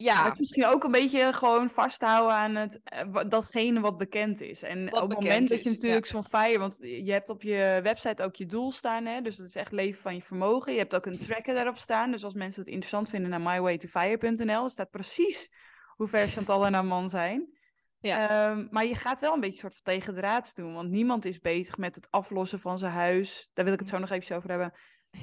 ja, 0.00 0.24
het 0.24 0.32
is 0.32 0.38
misschien 0.38 0.66
ook 0.66 0.84
een 0.84 0.90
beetje 0.90 1.32
gewoon 1.32 1.70
vasthouden 1.70 2.36
aan 2.36 2.54
het, 2.54 2.80
eh, 2.84 3.20
datgene 3.28 3.80
wat 3.80 3.98
bekend 3.98 4.40
is. 4.40 4.62
En 4.62 4.90
Wat 4.90 5.02
op 5.02 5.08
het 5.10 5.20
moment 5.20 5.48
dat 5.48 5.62
je 5.62 5.70
natuurlijk 5.70 6.06
zo'n 6.06 6.24
fire, 6.24 6.58
want 6.58 6.78
je 6.80 7.12
hebt 7.12 7.28
op 7.28 7.42
je 7.42 7.80
website 7.82 8.22
ook 8.22 8.36
je 8.36 8.46
doel 8.46 8.72
staan, 8.72 9.06
hè? 9.06 9.20
dus 9.20 9.36
dat 9.36 9.46
is 9.46 9.54
echt 9.54 9.72
leven 9.72 10.00
van 10.00 10.14
je 10.14 10.22
vermogen. 10.22 10.72
Je 10.72 10.78
hebt 10.78 10.94
ook 10.94 11.06
een 11.06 11.18
tracker 11.18 11.54
daarop 11.54 11.76
staan, 11.76 12.10
dus 12.10 12.24
als 12.24 12.34
mensen 12.34 12.60
het 12.60 12.70
interessant 12.70 13.08
vinden, 13.08 13.30
naar 13.30 13.40
mywaytofire.nl, 13.40 14.68
staat 14.68 14.90
precies 14.90 15.50
hoe 15.96 16.08
ver 16.08 16.28
Chantal 16.28 16.66
en 16.66 16.74
haar 16.74 16.84
man 16.84 17.10
zijn. 17.10 17.56
Ja. 18.00 18.28
Ehm, 18.28 18.66
maar 18.70 18.86
je 18.86 18.94
gaat 18.94 19.20
wel 19.20 19.34
een 19.34 19.40
beetje 19.40 19.60
soort 19.60 19.74
van 19.74 19.82
tegen 19.82 20.14
draads 20.14 20.54
doen, 20.54 20.74
want 20.74 20.90
niemand 20.90 21.24
is 21.24 21.40
bezig 21.40 21.76
met 21.76 21.94
het 21.94 22.10
aflossen 22.10 22.60
van 22.60 22.78
zijn 22.78 22.92
huis. 22.92 23.50
Daar 23.52 23.64
wil 23.64 23.74
ik 23.74 23.80
het 23.80 23.88
zo 23.88 23.98
nog 23.98 24.10
even 24.10 24.36
over 24.36 24.50
hebben. 24.50 24.72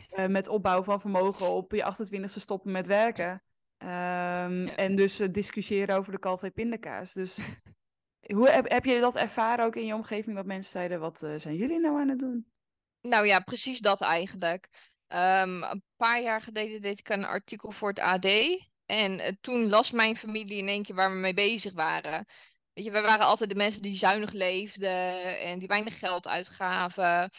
Eh, 0.10 0.28
met 0.28 0.48
opbouw 0.48 0.84
van 0.84 1.02
vermogen 1.02 1.48
op 1.48 1.72
je 1.72 1.84
28e 1.84 2.40
stoppen 2.40 2.72
met 2.72 2.88
werken. 2.88 3.44
Ehm, 3.78 4.68
En 4.68 4.96
dus 4.96 5.20
eh, 5.20 5.32
discussiëren 5.32 5.96
over 5.98 6.12
de 6.12 6.20
Calvé 6.20 6.52
pindakaas. 6.52 7.14
Dus 7.14 7.38
hoe 8.36 8.50
heb, 8.50 8.70
heb 8.70 8.86
je 8.86 9.00
dat 9.00 9.16
ervaren 9.16 9.66
ook 9.66 9.76
in 9.76 9.86
je 9.86 9.94
omgeving? 9.94 10.36
Dat 10.36 10.46
mensen 10.46 10.72
zeiden, 10.72 11.00
wat 11.00 11.24
eh, 11.24 11.36
zijn 11.40 11.56
jullie 11.56 11.80
nou 11.80 12.00
aan 12.00 12.10
het 12.10 12.20
doen? 12.20 12.54
nou 13.02 13.26
ja, 13.28 13.40
precies 13.40 13.80
dat 13.80 14.02
eigenlijk. 14.02 14.94
Ehm, 15.08 15.64
een 15.64 15.84
paar 15.96 16.22
jaar 16.22 16.42
geleden 16.42 16.82
deed 16.82 17.00
ik 17.00 17.10
een 17.10 17.26
artikel 17.26 17.72
voor 17.72 17.90
het 17.90 18.00
AD. 18.00 18.26
En 18.86 19.20
eh, 19.20 19.34
toen 19.42 19.70
las 19.70 19.92
mijn 19.92 20.18
familie 20.18 20.58
in 20.58 20.68
één 20.68 20.84
keer 20.84 20.96
waar 20.96 21.12
we 21.12 21.18
mee 21.18 21.34
bezig 21.34 21.74
waren. 21.74 22.26
Weet 22.74 22.86
je, 22.86 22.92
we 22.92 23.02
waren 23.02 23.26
altijd 23.26 23.50
de 23.50 23.56
mensen 23.56 23.82
die 23.82 23.96
zuinig 23.98 24.32
leefden 24.32 25.40
en 25.40 25.60
die 25.60 25.68
weinig 25.68 26.00
geld 26.00 26.28
uitgaven. 26.28 27.30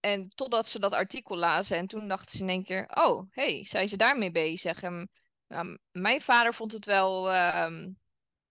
En 0.00 0.28
totdat 0.28 0.68
ze 0.68 0.78
dat 0.78 0.92
artikel 0.92 1.36
lazen 1.36 1.76
en 1.76 1.86
toen 1.86 2.08
dachten 2.08 2.36
ze 2.36 2.42
in 2.42 2.48
één 2.48 2.64
keer, 2.64 2.90
oh, 2.94 3.26
hey, 3.30 3.64
zijn 3.64 3.88
ze 3.88 3.96
daarmee 3.96 4.30
bezig? 4.30 4.82
En, 4.82 5.10
nou, 5.48 5.78
mijn 5.92 6.20
vader 6.20 6.54
vond 6.54 6.72
het 6.72 6.84
wel, 6.84 7.32
ehm, 7.32 7.90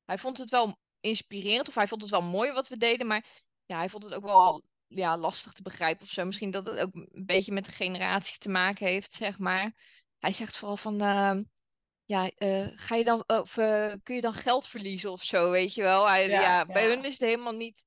hij 0.06 0.18
vond 0.18 0.38
het 0.38 0.50
wel 0.50 0.78
inspirerend 1.00 1.68
of 1.68 1.76
hij 1.76 1.88
vond 1.88 2.02
het 2.02 2.12
wel 2.12 2.22
mooi 2.22 2.52
wat 2.52 2.68
we 2.68 2.78
deden, 2.78 3.08
maar 3.08 3.26
ja, 3.66 3.78
hij 3.78 3.90
vond 3.90 4.04
het 4.04 4.14
ook 4.14 4.24
wel 4.24 4.64
ja, 4.88 5.18
lastig 5.18 5.52
te 5.52 5.62
begrijpen 5.62 6.04
of 6.04 6.10
zo. 6.10 6.26
Misschien 6.26 6.52
dat 6.52 6.66
het 6.66 6.80
ook 6.80 6.94
een 6.94 7.26
beetje 7.26 7.52
met 7.52 7.66
de 7.66 7.72
generatie 7.72 8.38
te 8.38 8.50
maken 8.50 8.88
heeft, 8.88 9.14
zeg 9.14 9.38
maar. 9.38 9.74
Hij 10.20 10.34
zegt 10.34 10.58
vooral 10.58 10.78
van, 10.78 11.02
uh, 11.02 11.40
ja, 12.06 12.32
uh, 12.38 12.68
ga 12.76 12.96
je 12.96 13.04
dan, 13.04 13.24
of, 13.28 13.58
uh, 13.58 13.94
kun 14.04 14.16
je 14.16 14.22
dan 14.22 14.34
geld 14.34 14.68
verliezen 14.68 15.12
of 15.12 15.24
zo, 15.24 15.52
weet 15.52 15.74
je 15.74 15.82
wel? 15.82 16.08
Hij, 16.08 16.28
ja, 16.28 16.42
ja, 16.42 16.66
bij 16.66 16.88
hun 16.88 17.04
is 17.04 17.20
het 17.20 17.30
helemaal 17.30 17.56
niet, 17.56 17.86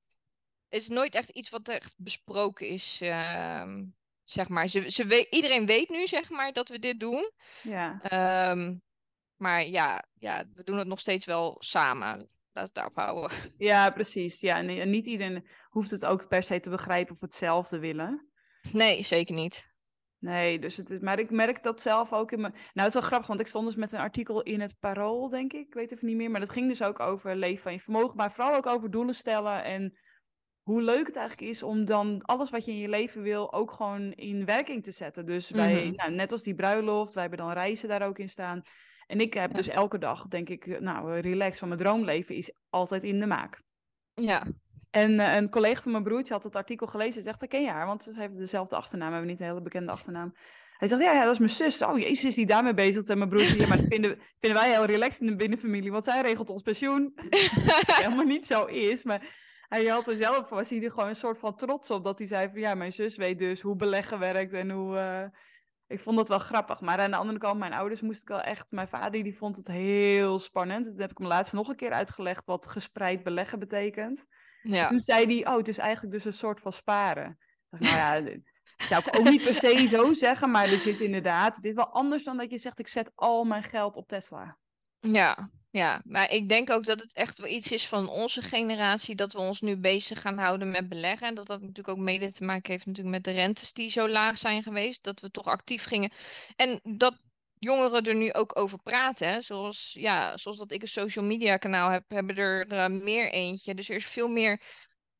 is 0.69 0.87
nooit 0.87 1.15
echt 1.15 1.29
iets 1.29 1.49
wat 1.49 1.67
echt 1.67 1.93
besproken 1.97 2.67
is, 2.67 2.97
ehm, 3.01 3.85
zeg 4.23 4.47
maar. 4.47 4.67
Ze, 4.67 4.91
ze 4.91 5.05
weet, 5.05 5.27
iedereen 5.29 5.65
weet 5.65 5.89
nu, 5.89 6.07
zeg 6.07 6.29
maar, 6.29 6.53
dat 6.53 6.69
we 6.69 6.79
dit 6.79 6.99
doen. 6.99 7.31
Ja. 7.61 7.99
Um, 8.51 8.81
maar 9.39 9.67
ja, 9.67 10.03
ja, 10.17 10.45
we 10.53 10.63
doen 10.63 10.77
het 10.77 10.87
nog 10.87 10.99
steeds 10.99 11.25
wel 11.25 11.55
samen. 11.59 12.29
Laat 12.51 12.65
het 12.65 12.73
daarop 12.73 12.95
houden. 12.95 13.37
Ja, 13.57 13.89
precies. 13.89 14.39
Ja, 14.39 14.57
en 14.57 14.89
niet 14.89 15.05
iedereen 15.05 15.47
hoeft 15.69 15.91
het 15.91 16.05
ook 16.05 16.27
per 16.27 16.43
se 16.43 16.59
te 16.59 16.69
begrijpen 16.69 17.13
of 17.13 17.21
hetzelfde 17.21 17.79
willen. 17.79 18.29
Nee, 18.71 19.03
zeker 19.03 19.35
niet. 19.35 19.69
Nee, 20.19 20.59
dus 20.59 20.77
het 20.77 20.89
is, 20.89 20.99
maar 20.99 21.19
ik 21.19 21.29
merk 21.29 21.63
dat 21.63 21.81
zelf 21.81 22.13
ook 22.13 22.31
in 22.31 22.41
mijn. 22.41 22.53
Nou, 22.53 22.63
het 22.73 22.87
is 22.87 22.93
wel 22.93 23.01
grappig, 23.01 23.27
want 23.27 23.39
ik 23.39 23.47
stond 23.47 23.65
dus 23.65 23.75
met 23.75 23.91
een 23.91 23.99
artikel 23.99 24.41
in 24.41 24.61
het 24.61 24.75
Parool, 24.79 25.29
denk 25.29 25.53
ik. 25.53 25.67
Ik 25.67 25.73
weet 25.73 25.91
even 25.91 26.07
niet 26.07 26.15
meer. 26.15 26.31
Maar 26.31 26.39
dat 26.39 26.49
ging 26.49 26.67
dus 26.67 26.83
ook 26.83 26.99
over 26.99 27.35
leven 27.35 27.63
van 27.63 27.73
je 27.73 27.79
vermogen, 27.79 28.17
maar 28.17 28.31
vooral 28.31 28.55
ook 28.55 28.65
over 28.65 28.91
doelen 28.91 29.15
stellen. 29.15 29.63
En 29.63 29.97
hoe 30.61 30.81
leuk 30.81 31.07
het 31.07 31.15
eigenlijk 31.15 31.49
is 31.49 31.63
om 31.63 31.85
dan 31.85 32.21
alles 32.21 32.49
wat 32.49 32.65
je 32.65 32.71
in 32.71 32.77
je 32.77 32.89
leven 32.89 33.21
wil 33.21 33.53
ook 33.53 33.71
gewoon 33.71 34.11
in 34.11 34.45
werking 34.45 34.83
te 34.83 34.91
zetten. 34.91 35.25
Dus 35.25 35.49
wij, 35.49 35.73
mm 35.73 35.81
-hmm. 35.81 35.95
nou, 35.95 36.11
net 36.11 36.31
als 36.31 36.43
die 36.43 36.55
bruiloft, 36.55 37.13
wij 37.13 37.21
hebben 37.21 37.45
dan 37.45 37.51
reizen 37.51 37.89
daar 37.89 38.07
ook 38.07 38.19
in 38.19 38.29
staan. 38.29 38.61
En 39.09 39.19
ik 39.19 39.33
heb 39.33 39.51
ja. 39.51 39.57
dus 39.57 39.67
elke 39.67 39.97
dag, 39.97 40.27
denk 40.27 40.49
ik, 40.49 40.79
nou, 40.79 41.19
relax 41.19 41.57
van 41.57 41.67
mijn 41.67 41.79
droomleven 41.79 42.35
is 42.35 42.53
altijd 42.69 43.03
in 43.03 43.19
de 43.19 43.25
maak. 43.25 43.61
Ja. 44.13 44.47
En 44.89 45.11
uh, 45.11 45.35
een 45.35 45.49
collega 45.49 45.81
van 45.81 45.91
mijn 45.91 46.03
broertje 46.03 46.33
had 46.33 46.43
het 46.43 46.55
artikel 46.55 46.87
gelezen 46.87 47.17
en 47.17 47.23
zegt, 47.23 47.47
ken 47.47 47.61
je 47.61 47.69
haar? 47.69 47.85
Want 47.85 48.03
ze 48.03 48.13
heeft 48.15 48.37
dezelfde 48.37 48.75
achternaam, 48.75 49.07
we 49.07 49.13
hebben 49.13 49.31
niet 49.31 49.39
een 49.39 49.47
hele 49.47 49.61
bekende 49.61 49.91
achternaam. 49.91 50.33
Hij 50.77 50.87
zegt, 50.87 51.01
ja, 51.01 51.11
ja, 51.11 51.23
dat 51.23 51.33
is 51.33 51.39
mijn 51.39 51.49
zus. 51.49 51.81
Oh, 51.81 51.97
jezus, 51.97 52.25
is 52.25 52.35
die 52.35 52.45
daarmee 52.45 52.73
bezig? 52.73 53.07
En 53.07 53.17
mijn 53.17 53.29
broertje, 53.29 53.59
ja, 53.59 53.67
maar 53.67 53.77
dat 53.77 53.87
vinden, 53.95 54.19
vinden 54.39 54.59
wij 54.61 54.71
heel 54.71 54.85
relaxed 54.85 55.21
in 55.21 55.27
de 55.27 55.35
binnenfamilie, 55.35 55.91
want 55.91 56.03
zij 56.03 56.21
regelt 56.21 56.49
ons 56.49 56.61
pensioen. 56.61 57.13
helemaal 58.01 58.25
niet 58.25 58.45
zo 58.45 58.65
is, 58.65 59.03
maar 59.03 59.21
hij 59.67 59.85
had 59.85 60.07
er 60.07 60.15
zelf, 60.15 60.49
was 60.49 60.69
hij 60.69 60.83
er 60.83 60.91
gewoon 60.91 61.09
een 61.09 61.15
soort 61.15 61.39
van 61.39 61.55
trots 61.55 61.91
op, 61.91 62.03
dat 62.03 62.19
hij 62.19 62.27
zei 62.27 62.49
van, 62.49 62.59
ja, 62.59 62.75
mijn 62.75 62.91
zus 62.91 63.15
weet 63.15 63.39
dus 63.39 63.61
hoe 63.61 63.75
beleggen 63.75 64.19
werkt 64.19 64.53
en 64.53 64.69
hoe... 64.69 64.95
Uh, 64.95 65.39
ik 65.89 65.99
vond 65.99 66.17
dat 66.17 66.27
wel 66.27 66.39
grappig. 66.39 66.81
Maar 66.81 66.99
aan 66.99 67.11
de 67.11 67.17
andere 67.17 67.37
kant, 67.37 67.59
mijn 67.59 67.73
ouders 67.73 68.01
moest 68.01 68.21
ik 68.21 68.27
wel 68.27 68.41
echt... 68.41 68.71
Mijn 68.71 68.87
vader 68.87 69.23
die 69.23 69.37
vond 69.37 69.57
het 69.57 69.67
heel 69.67 70.39
spannend. 70.39 70.85
Toen 70.85 70.99
heb 70.99 71.11
ik 71.11 71.17
hem 71.17 71.27
laatst 71.27 71.53
nog 71.53 71.67
een 71.67 71.75
keer 71.75 71.91
uitgelegd 71.91 72.45
wat 72.45 72.67
gespreid 72.67 73.23
beleggen 73.23 73.59
betekent. 73.59 74.25
Ja. 74.61 74.87
Toen 74.87 74.99
zei 74.99 75.25
hij, 75.25 75.51
oh, 75.51 75.57
het 75.57 75.67
is 75.67 75.77
eigenlijk 75.77 76.13
dus 76.13 76.25
een 76.25 76.33
soort 76.33 76.61
van 76.61 76.73
sparen. 76.73 77.29
Ik 77.29 77.67
dacht, 77.69 77.83
nou 77.83 77.95
ja, 77.95 78.21
dat 78.77 78.87
zou 78.87 79.03
ik 79.05 79.19
ook 79.19 79.29
niet 79.29 79.43
per 79.43 79.55
se 79.55 79.87
zo 79.87 80.13
zeggen. 80.13 80.51
Maar 80.51 80.71
er 80.71 80.77
zit 80.77 81.01
inderdaad... 81.01 81.55
Het 81.55 81.65
is 81.65 81.73
wel 81.73 81.89
anders 81.89 82.23
dan 82.23 82.37
dat 82.37 82.51
je 82.51 82.57
zegt, 82.57 82.79
ik 82.79 82.87
zet 82.87 83.11
al 83.15 83.43
mijn 83.43 83.63
geld 83.63 83.95
op 83.95 84.07
Tesla. 84.07 84.57
Ja, 84.99 85.49
ja, 85.71 86.01
maar 86.05 86.31
ik 86.31 86.49
denk 86.49 86.69
ook 86.69 86.85
dat 86.85 86.99
het 86.99 87.13
echt 87.13 87.37
wel 87.37 87.49
iets 87.49 87.71
is 87.71 87.87
van 87.87 88.09
onze 88.09 88.41
generatie 88.41 89.15
dat 89.15 89.33
we 89.33 89.39
ons 89.39 89.61
nu 89.61 89.77
bezig 89.77 90.21
gaan 90.21 90.37
houden 90.37 90.71
met 90.71 90.89
beleggen. 90.89 91.27
En 91.27 91.35
dat 91.35 91.47
dat 91.47 91.61
natuurlijk 91.61 91.87
ook 91.87 91.97
mede 91.97 92.31
te 92.31 92.43
maken 92.43 92.71
heeft 92.71 92.85
natuurlijk 92.85 93.15
met 93.15 93.23
de 93.23 93.31
rentes 93.31 93.73
die 93.73 93.89
zo 93.89 94.09
laag 94.09 94.37
zijn 94.37 94.63
geweest. 94.63 95.03
Dat 95.03 95.19
we 95.19 95.31
toch 95.31 95.45
actief 95.45 95.83
gingen. 95.83 96.11
En 96.55 96.79
dat 96.83 97.21
jongeren 97.59 98.05
er 98.05 98.15
nu 98.15 98.33
ook 98.33 98.57
over 98.57 98.79
praten. 98.79 99.43
Zoals, 99.43 99.95
ja, 99.99 100.37
zoals 100.37 100.57
dat 100.57 100.71
ik 100.71 100.81
een 100.81 100.87
social 100.87 101.25
media 101.25 101.57
kanaal 101.57 101.89
heb, 101.89 102.03
hebben 102.07 102.35
er 102.35 102.71
uh, 102.71 103.01
meer 103.03 103.31
eentje. 103.31 103.75
Dus 103.75 103.89
er 103.89 103.95
is 103.95 104.07
veel 104.07 104.27
meer, 104.27 104.61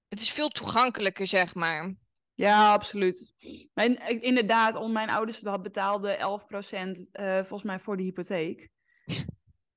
het 0.07 0.21
is 0.21 0.31
veel 0.31 0.49
toegankelijker, 0.49 1.27
zeg 1.27 1.55
maar. 1.55 1.95
Ja, 2.33 2.73
absoluut. 2.73 3.33
En 3.73 4.21
inderdaad, 4.21 4.75
om 4.75 4.91
mijn 4.91 5.09
ouders 5.09 5.41
betaalden 5.41 6.17
11% 6.17 6.21
uh, 6.21 7.33
volgens 7.33 7.63
mij 7.63 7.79
voor 7.79 7.97
de 7.97 8.03
hypotheek. 8.03 8.69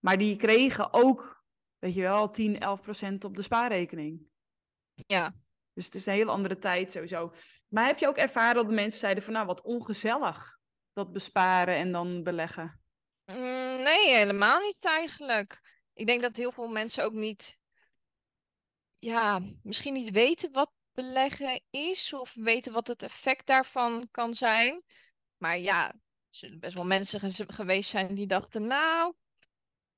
Maar 0.04 0.18
die 0.18 0.36
kregen 0.36 0.92
ook, 0.92 1.44
weet 1.78 1.94
je 1.94 2.00
wel, 2.00 2.30
10, 2.30 2.60
11 2.60 2.80
procent 2.80 3.24
op 3.24 3.36
de 3.36 3.42
spaarrekening. 3.42 4.26
Ja. 5.06 5.34
Dus 5.72 5.84
het 5.84 5.94
is 5.94 6.06
een 6.06 6.12
hele 6.12 6.30
andere 6.30 6.58
tijd 6.58 6.92
sowieso. 6.92 7.32
Maar 7.68 7.86
heb 7.86 7.98
je 7.98 8.08
ook 8.08 8.16
ervaren 8.16 8.54
dat 8.54 8.66
de 8.66 8.74
mensen 8.74 9.00
zeiden 9.00 9.22
van, 9.22 9.32
nou, 9.32 9.46
wat 9.46 9.62
ongezellig, 9.62 10.58
dat 10.92 11.12
besparen 11.12 11.74
en 11.74 11.92
dan 11.92 12.22
beleggen? 12.22 12.80
Mm, 13.24 13.82
nee, 13.82 14.14
helemaal 14.14 14.60
niet 14.60 14.84
eigenlijk. 14.84 15.80
Ik 15.92 16.06
denk 16.06 16.22
dat 16.22 16.36
heel 16.36 16.52
veel 16.52 16.68
mensen 16.68 17.04
ook 17.04 17.12
niet, 17.12 17.58
ja, 18.98 19.40
misschien 19.62 19.94
niet 19.94 20.10
weten 20.10 20.52
wat 20.52 20.72
beleggen 20.92 21.62
is 21.70 22.12
of 22.12 22.34
weten 22.34 22.72
wat 22.72 22.86
het 22.86 23.02
effect 23.02 23.46
daarvan 23.46 24.08
kan 24.10 24.34
zijn. 24.34 24.82
Maar 25.36 25.58
ja, 25.58 25.92
er 25.92 25.98
zullen 26.30 26.60
best 26.60 26.74
wel 26.74 26.84
mensen 26.84 27.32
geweest 27.52 27.90
zijn 27.90 28.14
die 28.14 28.26
dachten, 28.26 28.66
nou, 28.66 29.14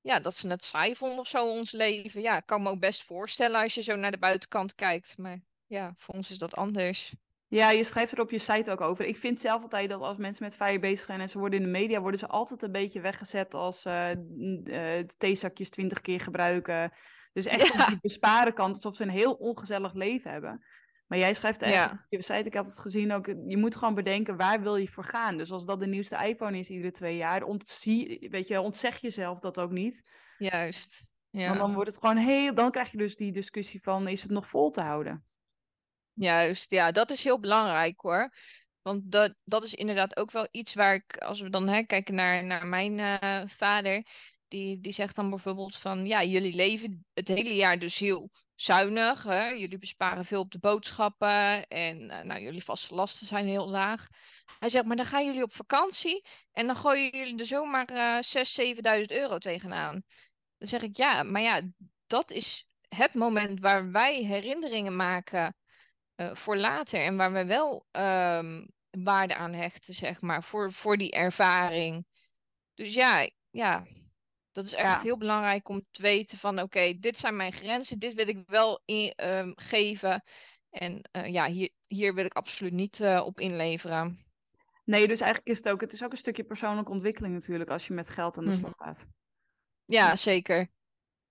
ja, 0.05 0.19
dat 0.19 0.35
ze 0.35 0.47
het 0.47 0.63
saai 0.63 0.95
vonden 0.95 1.19
of 1.19 1.27
zo, 1.27 1.49
ons 1.49 1.71
leven. 1.71 2.21
Ja, 2.21 2.37
ik 2.37 2.45
kan 2.45 2.61
me 2.61 2.69
ook 2.69 2.79
best 2.79 3.03
voorstellen 3.03 3.61
als 3.61 3.73
je 3.73 3.81
zo 3.81 3.95
naar 3.95 4.11
de 4.11 4.17
buitenkant 4.17 4.75
kijkt. 4.75 5.17
Maar 5.17 5.39
ja, 5.67 5.93
voor 5.97 6.15
ons 6.15 6.29
is 6.29 6.37
dat 6.37 6.55
anders. 6.55 7.13
Ja, 7.47 7.71
je 7.71 7.83
schrijft 7.83 8.11
er 8.11 8.21
op 8.21 8.31
je 8.31 8.39
site 8.39 8.71
ook 8.71 8.81
over. 8.81 9.05
Ik 9.05 9.17
vind 9.17 9.39
zelf 9.39 9.61
altijd 9.61 9.89
dat 9.89 10.01
als 10.01 10.17
mensen 10.17 10.43
met 10.43 10.55
fire 10.55 10.79
bezig 10.79 11.05
zijn 11.05 11.21
en 11.21 11.29
ze 11.29 11.39
worden 11.39 11.59
in 11.59 11.65
de 11.65 11.71
media, 11.71 11.99
worden 11.99 12.19
ze 12.19 12.27
altijd 12.27 12.61
een 12.61 12.71
beetje 12.71 13.01
weggezet 13.01 13.53
als 13.53 13.85
uh, 13.85 14.09
uh, 14.63 14.99
theezakjes 15.17 15.69
twintig 15.69 16.01
keer 16.01 16.21
gebruiken. 16.21 16.91
Dus 17.33 17.45
echt 17.45 17.73
ja. 17.73 17.83
op 17.83 17.87
die 17.87 17.99
besparen 18.01 18.53
kant, 18.53 18.75
alsof 18.75 18.95
ze 18.95 19.03
een 19.03 19.09
heel 19.09 19.33
ongezellig 19.33 19.93
leven 19.93 20.31
hebben. 20.31 20.65
Maar 21.07 21.17
jij 21.17 21.33
schrijft 21.33 21.61
eigenlijk, 21.61 21.93
ja. 21.93 22.05
je 22.09 22.23
site, 22.23 22.47
ik 22.47 22.53
had 22.53 22.65
het 22.65 22.79
gezien 22.79 23.13
ook, 23.13 23.25
je 23.25 23.57
moet 23.57 23.75
gewoon 23.75 23.93
bedenken 23.93 24.37
waar 24.37 24.61
wil 24.61 24.75
je 24.75 24.87
voor 24.87 25.03
gaan. 25.03 25.37
Dus 25.37 25.51
als 25.51 25.65
dat 25.65 25.79
de 25.79 25.87
nieuwste 25.87 26.27
iPhone 26.27 26.57
is 26.57 26.69
iedere 26.69 26.91
twee 26.91 27.15
jaar, 27.15 27.43
ontzie, 27.43 28.27
weet 28.29 28.47
je, 28.47 28.61
ontzeg 28.61 28.97
jezelf 28.97 29.39
dat 29.39 29.59
ook 29.59 29.71
niet. 29.71 30.09
Juist. 30.37 31.07
Ja. 31.29 31.47
Want 31.47 31.59
dan 31.59 31.73
wordt 31.73 31.89
het 31.89 31.99
gewoon 31.99 32.17
heel, 32.17 32.53
dan 32.53 32.71
krijg 32.71 32.91
je 32.91 32.97
dus 32.97 33.15
die 33.15 33.31
discussie 33.31 33.81
van, 33.81 34.07
is 34.07 34.21
het 34.21 34.31
nog 34.31 34.47
vol 34.47 34.69
te 34.69 34.81
houden? 34.81 35.25
Juist, 36.13 36.71
ja, 36.71 36.91
dat 36.91 37.09
is 37.09 37.23
heel 37.23 37.39
belangrijk 37.39 37.99
hoor. 37.99 38.33
Want 38.81 39.11
dat, 39.11 39.35
dat 39.43 39.63
is 39.63 39.73
inderdaad 39.73 40.17
ook 40.17 40.31
wel 40.31 40.47
iets 40.51 40.73
waar 40.73 40.93
ik, 40.93 41.17
als 41.17 41.41
we 41.41 41.49
dan 41.49 41.67
hè, 41.67 41.83
kijken 41.83 42.15
naar, 42.15 42.43
naar 42.43 42.65
mijn 42.65 42.97
uh, 42.97 43.47
vader, 43.47 44.05
die, 44.47 44.79
die 44.79 44.91
zegt 44.91 45.15
dan 45.15 45.29
bijvoorbeeld 45.29 45.75
van, 45.75 46.05
ja, 46.05 46.23
jullie 46.23 46.55
leven 46.55 47.05
het 47.13 47.27
hele 47.27 47.55
jaar 47.55 47.79
dus 47.79 47.97
heel 47.97 48.29
zuinig. 48.55 49.23
Hè? 49.23 49.47
Jullie 49.47 49.77
besparen 49.77 50.25
veel 50.25 50.39
op 50.39 50.51
de 50.51 50.59
boodschappen 50.59 51.67
en 51.67 52.01
uh, 52.01 52.21
nou, 52.21 52.41
jullie 52.41 52.63
vaste 52.63 52.95
lasten 52.95 53.27
zijn 53.27 53.47
heel 53.47 53.69
laag. 53.69 54.07
Hij 54.59 54.69
zegt, 54.69 54.85
maar 54.85 54.95
dan 54.95 55.05
gaan 55.05 55.25
jullie 55.25 55.43
op 55.43 55.53
vakantie 55.53 56.25
en 56.51 56.65
dan 56.67 56.75
gooien 56.75 57.17
jullie 57.17 57.39
er 57.39 57.45
zomaar 57.45 57.91
uh, 57.91 58.19
6.000, 58.95 58.99
7.000 58.99 59.05
euro 59.05 59.37
tegenaan. 59.37 60.03
Dan 60.57 60.67
zeg 60.67 60.81
ik, 60.81 60.97
ja, 60.97 61.23
maar 61.23 61.41
ja, 61.41 61.61
dat 62.07 62.31
is 62.31 62.67
het 62.87 63.13
moment 63.13 63.59
waar 63.59 63.91
wij 63.91 64.23
herinneringen 64.23 64.95
maken 64.95 65.55
uh, 66.15 66.35
voor 66.35 66.57
later 66.57 66.99
en 66.99 67.17
waar 67.17 67.33
we 67.33 67.45
wel 67.45 67.85
um, 67.91 68.67
waarde 68.89 69.35
aan 69.35 69.53
hechten, 69.53 69.93
zeg 69.93 70.21
maar, 70.21 70.43
voor, 70.43 70.73
voor 70.73 70.97
die 70.97 71.11
ervaring. 71.11 72.05
Dus 72.73 72.93
ja, 72.93 73.29
ja, 73.49 73.85
dat 74.55 74.65
is 74.65 74.73
echt 74.73 74.93
ja. 74.93 75.01
heel 75.01 75.17
belangrijk 75.17 75.69
om 75.69 75.85
te 75.91 76.01
weten 76.01 76.37
van 76.37 76.53
oké, 76.53 76.63
okay, 76.63 76.99
dit 76.99 77.17
zijn 77.17 77.35
mijn 77.35 77.53
grenzen, 77.53 77.99
dit 77.99 78.13
wil 78.13 78.27
ik 78.27 78.43
wel 78.45 78.81
in, 78.85 79.13
um, 79.15 79.53
geven. 79.55 80.23
En 80.69 81.09
uh, 81.11 81.27
ja, 81.27 81.47
hier, 81.47 81.71
hier 81.87 82.13
wil 82.13 82.25
ik 82.25 82.33
absoluut 82.33 82.73
niet 82.73 82.99
uh, 82.99 83.21
op 83.25 83.39
inleveren. 83.39 84.25
Nee, 84.83 85.07
dus 85.07 85.19
eigenlijk 85.19 85.49
is 85.49 85.57
het 85.57 85.69
ook, 85.69 85.81
het 85.81 85.93
is 85.93 86.03
ook 86.03 86.11
een 86.11 86.17
stukje 86.17 86.43
persoonlijke 86.43 86.91
ontwikkeling 86.91 87.33
natuurlijk 87.33 87.69
als 87.69 87.87
je 87.87 87.93
met 87.93 88.09
geld 88.09 88.37
aan 88.37 88.45
de 88.45 88.51
slag 88.51 88.73
gaat. 88.75 89.07
Ja, 89.85 90.07
ja, 90.07 90.15
zeker. 90.15 90.69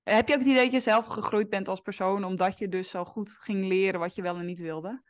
Heb 0.03 0.29
je 0.29 0.35
ook 0.35 0.41
het 0.41 0.49
idee 0.49 0.63
dat 0.63 0.73
je 0.73 0.81
zelf 0.81 1.07
gegroeid 1.07 1.49
bent 1.49 1.69
als 1.69 1.81
persoon, 1.81 2.25
omdat 2.25 2.59
je 2.59 2.69
dus 2.69 2.91
zo 2.91 3.05
goed 3.05 3.31
ging 3.31 3.67
leren 3.67 4.01
wat 4.01 4.15
je 4.15 4.23
wel 4.23 4.37
en 4.37 4.47
niet 4.47 4.61
wilde? 4.61 5.03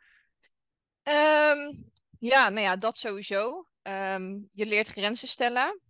Um, 1.09 1.91
ja, 2.19 2.49
nou 2.49 2.61
ja, 2.61 2.77
dat 2.77 2.97
sowieso. 2.97 3.69
Um, 3.83 4.49
je 4.51 4.67
leert 4.67 4.89
grenzen 4.89 5.29
stellen. 5.29 5.81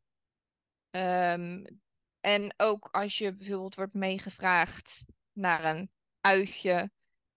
Um, 0.91 1.83
en 2.25 2.55
ook 2.57 2.89
als 2.91 3.19
je 3.19 3.35
bijvoorbeeld 3.35 3.75
wordt 3.75 3.95
meegevraagd 3.95 5.05
naar 5.33 5.65
een 5.65 5.91
uitje 6.21 6.91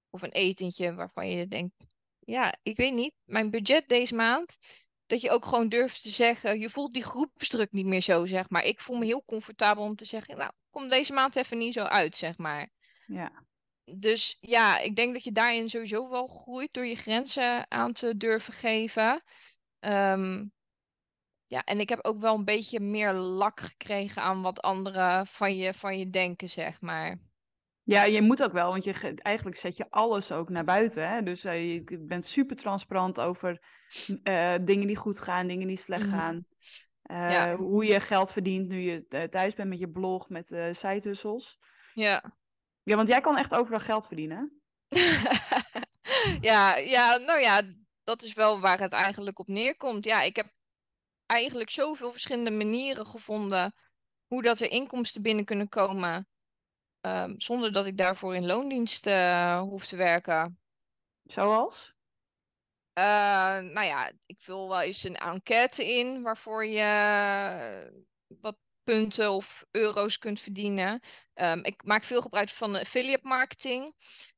of 0.09 0.21
een 0.21 0.31
etentje 0.31 0.93
waarvan 0.93 1.29
je 1.29 1.47
denkt, 1.47 1.85
ja, 2.19 2.55
ik 2.63 2.77
weet 2.77 2.93
niet, 2.93 3.13
mijn 3.23 3.49
budget 3.49 3.87
deze 3.87 4.15
maand 4.15 4.57
dat 5.05 5.21
je 5.21 5.29
ook 5.29 5.45
gewoon 5.45 5.69
durft 5.69 6.01
te 6.01 6.09
zeggen, 6.09 6.59
je 6.59 6.69
voelt 6.69 6.93
die 6.93 7.03
groepsdruk 7.03 7.71
niet 7.71 7.85
meer 7.85 8.01
zo, 8.01 8.25
zeg 8.25 8.49
maar. 8.49 8.63
Ik 8.63 8.79
voel 8.79 8.97
me 8.97 9.05
heel 9.05 9.23
comfortabel 9.25 9.83
om 9.83 9.95
te 9.95 10.05
zeggen, 10.05 10.37
nou, 10.37 10.51
kom 10.69 10.89
deze 10.89 11.13
maand 11.13 11.35
even 11.35 11.57
niet 11.57 11.73
zo 11.73 11.83
uit, 11.83 12.15
zeg 12.15 12.37
maar. 12.37 12.69
Ja. 13.05 13.45
Dus 13.83 14.37
ja, 14.39 14.79
ik 14.79 14.95
denk 14.95 15.13
dat 15.13 15.23
je 15.23 15.31
daarin 15.31 15.69
sowieso 15.69 16.09
wel 16.09 16.27
groeit 16.27 16.73
door 16.73 16.85
je 16.85 16.95
grenzen 16.95 17.71
aan 17.71 17.93
te 17.93 18.17
durven 18.17 18.53
geven. 18.53 19.23
Ehm, 19.79 20.45
ja, 21.47 21.63
en 21.63 21.79
ik 21.79 21.89
heb 21.89 22.05
ook 22.05 22.19
wel 22.19 22.35
een 22.35 22.45
beetje 22.45 22.79
meer 22.79 23.13
lak 23.13 23.59
gekregen 23.59 24.21
aan 24.21 24.41
wat 24.41 24.61
anderen 24.61 25.27
van 25.27 25.57
je, 25.57 25.73
van 25.73 25.99
je 25.99 26.09
denken, 26.09 26.49
zeg 26.49 26.81
maar. 26.81 27.17
Ja, 27.83 28.03
je 28.03 28.21
moet 28.21 28.43
ook 28.43 28.51
wel, 28.51 28.69
want 28.69 28.83
je, 28.83 29.13
eigenlijk 29.21 29.57
zet 29.57 29.77
je 29.77 29.85
alles 29.89 30.31
ook 30.31 30.49
naar 30.49 30.63
buiten. 30.63 31.09
Hè? 31.09 31.23
Dus 31.23 31.45
uh, 31.45 31.73
je 31.73 31.97
bent 31.99 32.25
super 32.25 32.55
transparant 32.55 33.19
over 33.19 33.61
uh, 34.23 34.55
dingen 34.61 34.87
die 34.87 34.95
goed 34.95 35.19
gaan, 35.19 35.47
dingen 35.47 35.67
die 35.67 35.77
slecht 35.77 36.05
Mhm. 36.05 36.15
gaan. 36.17 36.45
Uh, 37.11 37.31
Ja. 37.31 37.55
Hoe 37.55 37.85
je 37.85 37.99
geld 37.99 38.31
verdient 38.31 38.67
nu 38.67 38.79
je 38.79 39.05
eh, 39.09 39.23
thuis 39.23 39.53
bent 39.53 39.69
met 39.69 39.79
je 39.79 39.89
blog, 39.89 40.29
met 40.29 40.51
uh, 40.51 40.65
side 40.71 41.09
hustles. 41.09 41.57
Ja. 41.93 42.35
Ja, 42.83 42.95
want 42.95 43.07
jij 43.07 43.21
kan 43.21 43.37
echt 43.37 43.55
overal 43.55 43.79
geld 43.79 44.07
verdienen. 44.07 44.61
ja, 46.41 46.75
ja, 46.75 47.17
nou 47.17 47.39
ja, 47.39 47.61
dat 48.03 48.23
is 48.23 48.33
wel 48.33 48.59
waar 48.59 48.79
het 48.79 48.91
eigenlijk 48.93 49.39
op 49.39 49.47
neerkomt. 49.47 50.05
Ja, 50.05 50.21
ik 50.21 50.35
heb 50.35 50.53
eigenlijk 51.27 51.69
zoveel 51.69 52.11
verschillende 52.11 52.51
manieren 52.51 53.07
gevonden 53.07 53.75
hoe 54.27 54.41
dat 54.41 54.59
er 54.59 54.71
inkomsten 54.71 55.21
binnen 55.21 55.45
kunnen 55.45 55.69
komen. 55.69 56.27
Um, 57.01 57.41
zonder 57.41 57.71
dat 57.71 57.85
ik 57.85 57.97
daarvoor 57.97 58.35
in 58.35 58.45
loondienst 58.45 59.07
uh, 59.07 59.59
hoef 59.59 59.85
te 59.85 59.95
werken. 59.95 60.59
Zoals? 61.23 61.93
Uh, 62.99 63.03
nou 63.59 63.85
ja, 63.85 64.11
ik 64.25 64.41
vul 64.41 64.69
wel 64.69 64.81
eens 64.81 65.03
een 65.03 65.15
enquête 65.15 65.93
in 65.97 66.21
waarvoor 66.21 66.65
je 66.65 66.85
wat 68.27 68.57
punten 68.83 69.31
of 69.31 69.65
euro's 69.71 70.17
kunt 70.17 70.39
verdienen. 70.39 71.01
Um, 71.33 71.63
ik 71.63 71.83
maak 71.83 72.03
veel 72.03 72.21
gebruik 72.21 72.49
van 72.49 72.75
affiliate 72.75 73.27
marketing. 73.27 73.95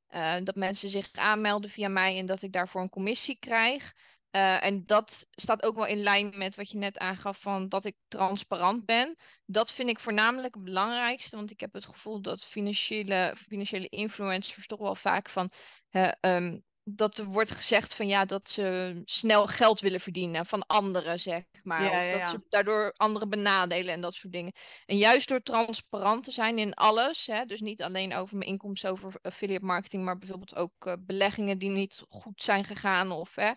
Uh, 0.10 0.38
dat 0.44 0.56
mensen 0.56 0.90
zich 0.90 1.12
aanmelden 1.12 1.70
via 1.70 1.88
mij 1.88 2.18
en 2.18 2.26
dat 2.26 2.42
ik 2.42 2.52
daarvoor 2.52 2.82
een 2.82 2.90
commissie 2.90 3.40
krijg. 3.40 3.94
Uh, 4.32 4.64
en 4.64 4.86
dat 4.86 5.28
staat 5.32 5.64
ook 5.64 5.76
wel 5.76 5.86
in 5.86 6.04
lijn 6.04 6.38
met 6.38 6.56
wat 6.56 6.70
je 6.70 6.78
net 6.78 6.98
aangaf 6.98 7.40
van 7.40 7.70
dat 7.70 7.86
ik 7.86 7.96
transparant 8.08 8.86
ben. 8.86 9.18
Dat 9.46 9.72
vind 9.72 9.90
ik 9.90 10.00
voornamelijk 10.00 10.54
het 10.54 10.64
belangrijkste, 10.64 11.36
want 11.36 11.52
ik 11.52 11.60
heb 11.60 11.74
het 11.74 11.86
gevoel 11.86 12.22
dat 12.22 12.44
financiële, 12.44 13.36
financiële 13.48 13.88
influencers 13.88 14.68
toch 14.68 14.80
wel 14.80 14.96
vaak 14.96 15.30
van 15.30 15.50
uh, 15.92 16.12
um, 16.22 16.64
dat 16.96 17.18
er 17.18 17.26
wordt 17.26 17.52
gezegd 17.52 17.96
van 17.96 18.08
ja 18.08 18.26
dat 18.26 18.50
ze 18.50 19.02
snel 19.06 19.48
geld 19.48 19.80
willen 19.80 20.00
verdienen 20.00 20.46
van 20.46 20.66
anderen 20.66 21.20
zeg 21.20 21.44
maar, 21.64 21.84
Ja, 21.84 21.90
of 21.90 22.14
ja, 22.14 22.20
dat 22.20 22.30
ze 22.30 22.42
daardoor 22.50 22.92
anderen 22.92 23.30
benadelen 23.30 23.94
en 23.94 24.02
dat 24.02 24.14
soort 24.14 24.34
dingen. 24.34 24.54
En 24.86 24.98
juist 24.98 25.28
door 25.28 25.42
transparant 25.42 26.24
te 26.24 26.32
zijn 26.32 26.58
in 26.58 26.74
alles, 26.74 27.26
hè, 27.26 27.46
dus 27.46 27.60
niet 27.60 27.82
alleen 27.82 28.14
over 28.14 28.38
mijn 28.38 28.50
inkomsten 28.50 28.90
over 28.90 29.20
affiliate 29.22 29.66
marketing, 29.66 30.04
maar 30.04 30.18
bijvoorbeeld 30.18 30.56
ook 30.56 30.86
uh, 30.86 30.94
beleggingen 31.00 31.58
die 31.58 31.70
niet 31.70 32.04
goed 32.10 32.44
zijn 32.44 32.64
gegaan 32.64 33.12
of 33.12 33.36
hè. 33.36 33.52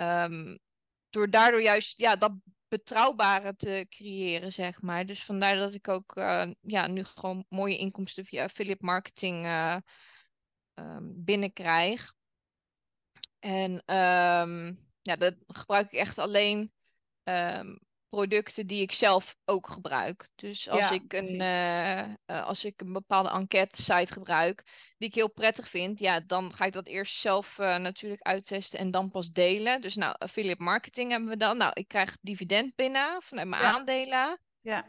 Um, 0.00 0.58
door 1.10 1.30
daardoor 1.30 1.62
juist 1.62 1.98
ja, 1.98 2.16
dat 2.16 2.32
betrouwbare 2.68 3.56
te 3.56 3.86
creëren, 3.88 4.52
zeg 4.52 4.82
maar. 4.82 5.06
Dus 5.06 5.24
vandaar 5.24 5.56
dat 5.56 5.74
ik 5.74 5.88
ook 5.88 6.16
uh, 6.16 6.50
ja, 6.60 6.86
nu 6.86 7.04
gewoon 7.04 7.44
mooie 7.48 7.78
inkomsten 7.78 8.24
via 8.24 8.44
affiliate 8.44 8.84
marketing 8.84 9.44
uh, 9.44 9.76
um, 10.74 11.24
binnenkrijg. 11.24 12.12
En 13.38 13.72
um, 13.72 14.86
ja, 15.02 15.16
dat 15.16 15.36
gebruik 15.46 15.86
ik 15.86 15.98
echt 15.98 16.18
alleen 16.18 16.72
producten 18.08 18.66
die 18.66 18.82
ik 18.82 18.92
zelf 18.92 19.36
ook 19.44 19.68
gebruik. 19.68 20.28
Dus 20.34 20.68
als, 20.68 20.80
Ja, 20.80 20.90
ik, 20.90 21.12
een, 21.12 21.40
uh, 21.40 22.08
uh, 22.36 22.46
als 22.46 22.64
ik 22.64 22.80
een 22.80 22.92
bepaalde 22.92 23.30
enquête 23.30 23.82
site 23.82 24.12
gebruik, 24.12 24.62
die 24.98 25.08
ik 25.08 25.14
heel 25.14 25.32
prettig 25.32 25.68
vind, 25.68 25.98
ja, 25.98 26.20
dan 26.20 26.54
ga 26.54 26.64
ik 26.64 26.72
dat 26.72 26.86
eerst 26.86 27.16
zelf 27.16 27.58
uh, 27.58 27.76
natuurlijk 27.76 28.22
uittesten 28.22 28.78
en 28.78 28.90
dan 28.90 29.10
pas 29.10 29.30
delen. 29.30 29.80
Dus 29.80 29.94
nou, 29.94 30.14
affiliate 30.18 30.62
marketing 30.62 31.10
hebben 31.10 31.28
we 31.28 31.36
dan. 31.36 31.56
Nou, 31.56 31.70
ik 31.74 31.88
krijg 31.88 32.16
dividend 32.20 32.74
binnen 32.74 33.22
vanuit 33.22 33.48
mijn 33.48 33.62
Ja. 33.62 33.72
aandelen. 33.72 34.40
Ja. 34.60 34.86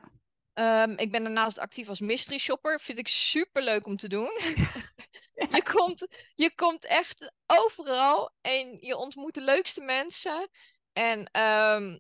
Um, 0.54 0.98
ik 0.98 1.12
ben 1.12 1.24
daarnaast 1.24 1.60
actief 1.60 1.90
als 1.90 2.00
mystery 2.00 2.38
shopper. 2.38 2.80
Vind 2.80 2.98
ik 2.98 3.08
super 3.08 3.64
leuk 3.64 3.86
om 3.86 3.98
te 3.98 4.08
doen. 4.08 4.30
je, 5.56 5.64
komt, 5.74 6.08
je 6.36 6.56
komt 6.56 6.86
echt 6.86 7.34
overal 7.46 8.32
en 8.42 8.78
je 8.82 8.98
ontmoet 8.98 9.34
de 9.34 9.42
leukste 9.42 9.82
mensen. 9.82 10.50
En 10.94 11.20
um, 11.20 12.00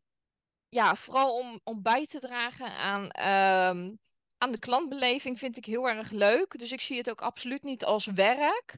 ja, 0.69 0.95
vooral 0.95 1.33
om, 1.33 1.59
om 1.63 1.81
bij 1.81 2.05
te 2.05 2.19
dragen 2.19 2.71
aan, 2.71 3.03
um, 3.03 3.99
aan 4.37 4.51
de 4.51 4.59
klantbeleving 4.59 5.39
vind 5.39 5.57
ik 5.57 5.65
heel 5.65 5.89
erg 5.89 6.11
leuk. 6.11 6.59
Dus 6.59 6.71
ik 6.71 6.81
zie 6.81 6.97
het 6.97 7.09
ook 7.09 7.21
absoluut 7.21 7.63
niet 7.63 7.83
als 7.85 8.05
werk. 8.05 8.77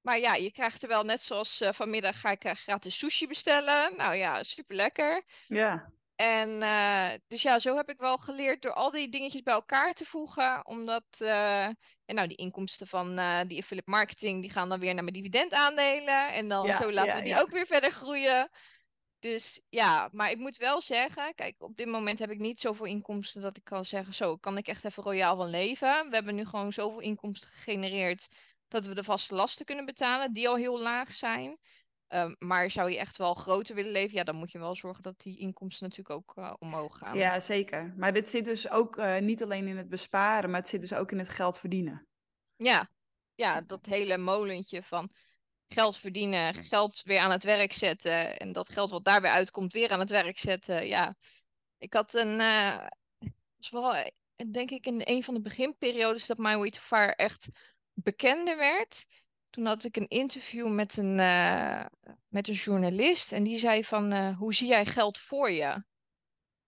maar 0.00 0.18
ja, 0.18 0.34
je 0.34 0.52
krijgt 0.52 0.82
er 0.82 0.88
wel 0.88 1.04
net 1.04 1.20
zoals 1.20 1.60
uh, 1.60 1.72
vanmiddag 1.72 2.20
ga 2.20 2.30
ik 2.30 2.44
uh, 2.44 2.52
gratis 2.52 2.98
sushi 2.98 3.26
bestellen. 3.26 3.96
Nou 3.96 4.14
ja, 4.14 4.42
super 4.42 4.76
lekker. 4.76 5.24
Ja. 5.46 5.92
En 6.14 6.62
uh, 6.62 7.10
dus 7.26 7.42
ja, 7.42 7.58
zo 7.58 7.76
heb 7.76 7.88
ik 7.88 7.98
wel 7.98 8.18
geleerd 8.18 8.62
door 8.62 8.72
al 8.72 8.90
die 8.90 9.08
dingetjes 9.08 9.42
bij 9.42 9.54
elkaar 9.54 9.94
te 9.94 10.04
voegen. 10.04 10.66
Omdat, 10.66 11.20
en 11.20 11.76
nou, 12.04 12.28
die 12.28 12.36
inkomsten 12.36 12.86
van 12.86 13.08
die 13.46 13.60
affiliate 13.60 13.90
marketing, 13.90 14.40
die 14.40 14.50
gaan 14.50 14.68
dan 14.68 14.80
weer 14.80 14.94
naar 14.94 15.04
mijn 15.04 15.16
dividendaandelen. 15.16 16.32
En 16.32 16.48
dan 16.48 16.66
Ja, 16.66 16.74
zo 16.74 16.92
laten 16.92 17.10
ja, 17.10 17.16
we 17.16 17.22
die 17.22 17.32
ja. 17.32 17.40
ook 17.40 17.50
weer 17.50 17.66
verder 17.66 17.90
groeien. 17.90 18.50
Dus 19.18 19.60
ja, 19.68 20.08
maar 20.12 20.30
ik 20.30 20.38
moet 20.38 20.56
wel 20.56 20.80
zeggen, 20.80 21.34
kijk, 21.34 21.54
op 21.58 21.76
dit 21.76 21.86
moment 21.86 22.18
heb 22.18 22.30
ik 22.30 22.38
niet 22.38 22.60
zoveel 22.60 22.86
inkomsten 22.86 23.42
dat 23.42 23.56
ik 23.56 23.64
kan 23.64 23.84
zeggen, 23.84 24.14
zo 24.14 24.36
kan 24.36 24.56
ik 24.56 24.68
echt 24.68 24.84
even 24.84 25.02
royaal 25.02 25.36
van 25.36 25.50
leven. 25.50 26.08
We 26.08 26.14
hebben 26.14 26.34
nu 26.34 26.44
gewoon 26.44 26.72
zoveel 26.72 27.00
inkomsten 27.00 27.48
gegenereerd 27.48 28.28
dat 28.68 28.86
we 28.86 28.94
de 28.94 29.04
vaste 29.04 29.34
lasten 29.34 29.64
kunnen 29.64 29.84
betalen, 29.84 30.32
die 30.32 30.48
al 30.48 30.56
heel 30.56 30.80
laag 30.80 31.12
zijn. 31.12 31.58
Um, 32.08 32.36
maar 32.38 32.70
zou 32.70 32.90
je 32.90 32.98
echt 32.98 33.16
wel 33.16 33.34
groter 33.34 33.74
willen 33.74 33.92
leven, 33.92 34.16
ja, 34.16 34.24
dan 34.24 34.36
moet 34.36 34.52
je 34.52 34.58
wel 34.58 34.74
zorgen 34.74 35.02
dat 35.02 35.20
die 35.20 35.38
inkomsten 35.38 35.88
natuurlijk 35.88 36.16
ook 36.16 36.36
uh, 36.36 36.52
omhoog 36.58 36.98
gaan. 36.98 37.16
ja, 37.16 37.40
zeker. 37.40 37.94
Maar 37.96 38.12
dit 38.12 38.28
zit 38.28 38.44
dus 38.44 38.70
ook 38.70 38.96
uh, 38.96 39.18
niet 39.18 39.42
alleen 39.42 39.66
in 39.66 39.76
het 39.76 39.88
besparen, 39.88 40.50
maar 40.50 40.60
het 40.60 40.68
zit 40.68 40.80
dus 40.80 40.94
ook 40.94 41.12
in 41.12 41.18
het 41.18 41.28
geld 41.28 41.58
verdienen. 41.58 42.06
Ja, 42.56 42.88
ja 43.34 43.60
dat 43.60 43.86
hele 43.86 44.18
molentje 44.18 44.82
van 44.82 45.10
geld 45.68 45.96
verdienen, 45.96 46.54
geld 46.54 47.02
weer 47.04 47.18
aan 47.18 47.30
het 47.30 47.44
werk 47.44 47.72
zetten 47.72 48.38
en 48.38 48.52
dat 48.52 48.68
geld 48.68 48.90
wat 48.90 49.04
daar 49.04 49.20
weer 49.20 49.30
uitkomt 49.30 49.72
weer 49.72 49.90
aan 49.90 50.00
het 50.00 50.10
werk 50.10 50.38
zetten. 50.38 50.86
Ja, 50.86 51.16
ik 51.78 51.92
had 51.92 52.14
een, 52.14 52.40
uh, 52.40 52.86
was 53.56 53.70
wel, 53.70 54.10
denk 54.50 54.70
ik 54.70 54.86
in 54.86 55.00
een 55.04 55.24
van 55.24 55.34
de 55.34 55.40
beginperiodes 55.40 56.26
dat 56.26 56.38
My 56.38 56.56
Way 56.56 56.70
to 56.70 56.80
Fire 56.80 57.14
echt 57.14 57.48
bekender 57.92 58.56
werd. 58.56 59.06
Toen 59.50 59.66
had 59.66 59.84
ik 59.84 59.96
een 59.96 60.08
interview 60.08 60.68
met 60.68 60.96
een, 60.96 61.18
uh, 61.18 61.84
met 62.28 62.48
een 62.48 62.54
journalist 62.54 63.32
en 63.32 63.42
die 63.42 63.58
zei 63.58 63.84
van, 63.84 64.12
uh, 64.12 64.38
hoe 64.38 64.54
zie 64.54 64.68
jij 64.68 64.86
geld 64.86 65.18
voor 65.18 65.50
je? 65.50 65.84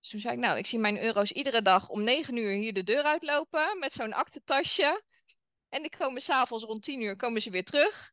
Dus 0.01 0.11
toen 0.11 0.21
zei 0.21 0.35
ik, 0.35 0.41
nou, 0.41 0.59
ik 0.59 0.67
zie 0.67 0.79
mijn 0.79 0.99
euro's 0.99 1.31
iedere 1.31 1.63
dag 1.63 1.89
om 1.89 2.03
negen 2.03 2.37
uur 2.37 2.53
hier 2.53 2.73
de 2.73 2.85
deur 2.85 3.03
uitlopen 3.03 3.79
met 3.79 3.93
zo'n 3.93 4.13
aktentasje. 4.13 5.03
En 5.69 5.85
ik 5.85 5.95
komen 5.99 6.23
s'avonds 6.23 6.65
rond 6.65 6.83
tien 6.83 7.01
uur 7.01 7.17
komen 7.17 7.43
ze 7.43 7.51
weer 7.51 7.65
terug. 7.65 8.13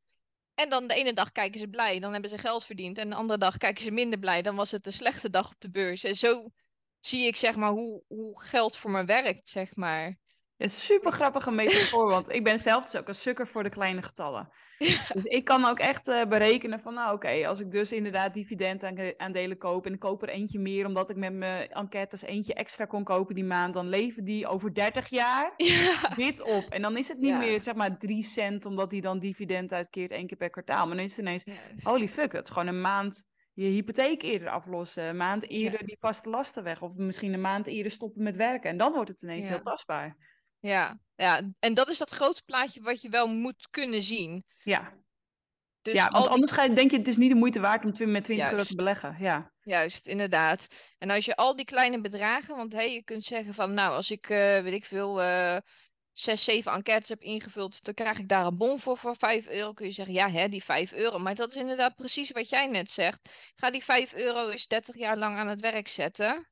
En 0.55 0.69
dan 0.69 0.87
de 0.87 0.93
ene 0.93 1.13
dag 1.13 1.31
kijken 1.31 1.59
ze 1.59 1.67
blij, 1.67 1.99
dan 1.99 2.11
hebben 2.11 2.29
ze 2.29 2.37
geld 2.37 2.65
verdiend. 2.65 2.97
En 2.97 3.09
de 3.09 3.15
andere 3.15 3.39
dag 3.39 3.57
kijken 3.57 3.83
ze 3.83 3.91
minder 3.91 4.19
blij, 4.19 4.41
dan 4.41 4.55
was 4.55 4.71
het 4.71 4.85
een 4.85 4.93
slechte 4.93 5.29
dag 5.29 5.51
op 5.51 5.59
de 5.59 5.69
beurs. 5.69 6.03
En 6.03 6.15
zo 6.15 6.49
zie 6.99 7.27
ik 7.27 7.35
zeg 7.35 7.55
maar 7.55 7.71
hoe, 7.71 8.03
hoe 8.07 8.41
geld 8.41 8.77
voor 8.77 8.91
me 8.91 9.05
werkt, 9.05 9.47
zeg 9.47 9.75
maar. 9.75 10.17
Ja, 10.57 10.67
super 10.67 11.11
grappige 11.11 11.51
metafoor, 11.51 12.07
want 12.17 12.31
ik 12.31 12.43
ben 12.43 12.59
zelf 12.59 12.83
dus 12.83 12.95
ook 12.95 13.07
een 13.07 13.15
sukker 13.15 13.47
voor 13.47 13.63
de 13.63 13.69
kleine 13.69 14.01
getallen. 14.01 14.49
Ja. 14.77 14.97
Dus 15.13 15.23
ik 15.23 15.45
kan 15.45 15.65
ook 15.65 15.79
echt 15.79 16.07
uh, 16.07 16.25
berekenen 16.25 16.79
van, 16.79 16.93
nou 16.93 17.13
oké, 17.13 17.15
okay, 17.15 17.45
als 17.45 17.59
ik 17.59 17.71
dus 17.71 17.91
inderdaad 17.91 18.33
dividendaandelen 18.33 19.57
koop 19.57 19.85
en 19.85 19.93
ik 19.93 19.99
koop 19.99 20.21
er 20.21 20.29
eentje 20.29 20.59
meer 20.59 20.85
omdat 20.85 21.09
ik 21.09 21.15
met 21.15 21.33
mijn 21.33 21.69
enquêtes 21.69 22.21
eentje 22.21 22.53
extra 22.53 22.85
kon 22.85 23.03
kopen 23.03 23.35
die 23.35 23.43
maand, 23.43 23.73
dan 23.73 23.89
leven 23.89 24.23
die 24.23 24.47
over 24.47 24.73
30 24.73 25.07
jaar 25.07 25.53
ja. 25.57 26.09
dit 26.15 26.41
op. 26.41 26.65
En 26.69 26.81
dan 26.81 26.97
is 26.97 27.07
het 27.07 27.19
niet 27.19 27.29
Ja. 27.29 27.37
meer 27.37 27.61
zeg 27.61 27.75
maar 27.75 27.97
3 27.97 28.23
cent 28.23 28.65
omdat 28.65 28.89
die 28.89 29.01
dan 29.01 29.19
dividend 29.19 29.73
uitkeert 29.73 30.11
één 30.11 30.27
keer 30.27 30.37
per 30.37 30.49
kwartaal. 30.49 30.87
Maar 30.87 30.95
dan 30.95 31.05
is 31.05 31.11
het 31.11 31.25
ineens, 31.25 31.45
holy 31.83 32.07
fuck, 32.07 32.31
dat 32.31 32.43
is 32.43 32.49
gewoon 32.49 32.67
een 32.67 32.81
maand 32.81 33.33
je 33.55 33.69
hypotheek 33.69 34.21
eerder 34.21 34.49
aflossen, 34.49 35.03
een 35.03 35.17
maand 35.17 35.49
eerder 35.49 35.85
die 35.85 35.99
vaste 35.99 36.29
lasten 36.29 36.63
weg 36.63 36.81
of 36.81 36.97
misschien 36.97 37.33
een 37.33 37.41
maand 37.41 37.67
eerder 37.67 37.91
stoppen 37.91 38.23
met 38.23 38.35
werken. 38.35 38.69
En 38.69 38.77
dan 38.77 38.93
wordt 38.93 39.09
het 39.09 39.21
ineens 39.21 39.47
heel 39.47 39.61
tastbaar. 39.61 40.15
Ja, 40.65 40.99
ja, 41.15 41.41
en 41.59 41.73
dat 41.73 41.89
is 41.89 41.97
dat 41.97 42.09
grote 42.09 42.43
plaatje 42.45 42.81
wat 42.81 43.01
je 43.01 43.09
wel 43.09 43.27
moet 43.27 43.67
kunnen 43.69 44.01
zien. 44.01 44.45
Ja, 44.63 44.93
Dus 45.81 45.93
ja 45.93 46.09
want 46.09 46.23
die- 46.23 46.33
anders 46.33 46.51
ga 46.51 46.63
je, 46.63 46.73
denk 46.73 46.91
je 46.91 46.97
het 46.97 47.07
is 47.07 47.17
niet 47.17 47.29
de 47.29 47.35
moeite 47.35 47.59
waard 47.59 47.83
om 48.01 48.11
met 48.11 48.23
20 48.23 48.51
euro 48.51 48.63
te 48.63 48.75
beleggen. 48.75 49.15
Ja, 49.19 49.53
Juist, 49.61 50.07
inderdaad. 50.07 50.67
En 50.97 51.09
als 51.09 51.25
je 51.25 51.35
al 51.35 51.55
die 51.55 51.65
kleine 51.65 52.01
bedragen, 52.01 52.55
want 52.55 52.73
hey, 52.73 52.93
je 52.93 53.03
kunt 53.03 53.23
zeggen 53.23 53.53
van, 53.53 53.73
nou, 53.73 53.95
als 53.95 54.11
ik, 54.11 54.29
eh, 54.29 54.61
weet 54.61 54.73
ik 54.73 54.85
veel, 54.85 55.21
eh 55.21 55.57
zes, 56.11 56.43
zeven 56.43 56.71
enquêtes 56.71 57.09
heb 57.09 57.21
ingevuld, 57.21 57.83
dan 57.83 57.93
krijg 57.93 58.17
ik 58.19 58.27
daar 58.27 58.45
een 58.45 58.55
bon 58.55 58.79
voor 58.79 58.97
voor 58.97 59.15
5 59.15 59.47
euro. 59.47 59.73
Kun 59.73 59.85
je 59.85 59.91
zeggen, 59.91 60.13
ja, 60.13 60.29
hè, 60.29 60.49
die 60.49 60.63
5 60.63 60.91
euro. 60.91 61.17
Maar 61.19 61.35
dat 61.35 61.49
is 61.49 61.55
inderdaad 61.55 61.95
precies 61.95 62.31
wat 62.31 62.49
jij 62.49 62.67
net 62.67 62.89
zegt. 62.89 63.29
Ga 63.55 63.71
die 63.71 63.83
5 63.83 64.13
euro 64.13 64.49
eens 64.49 64.67
30 64.67 64.95
jaar 64.95 65.17
lang 65.17 65.37
aan 65.37 65.47
het 65.47 65.61
werk 65.61 65.87
zetten. 65.87 66.49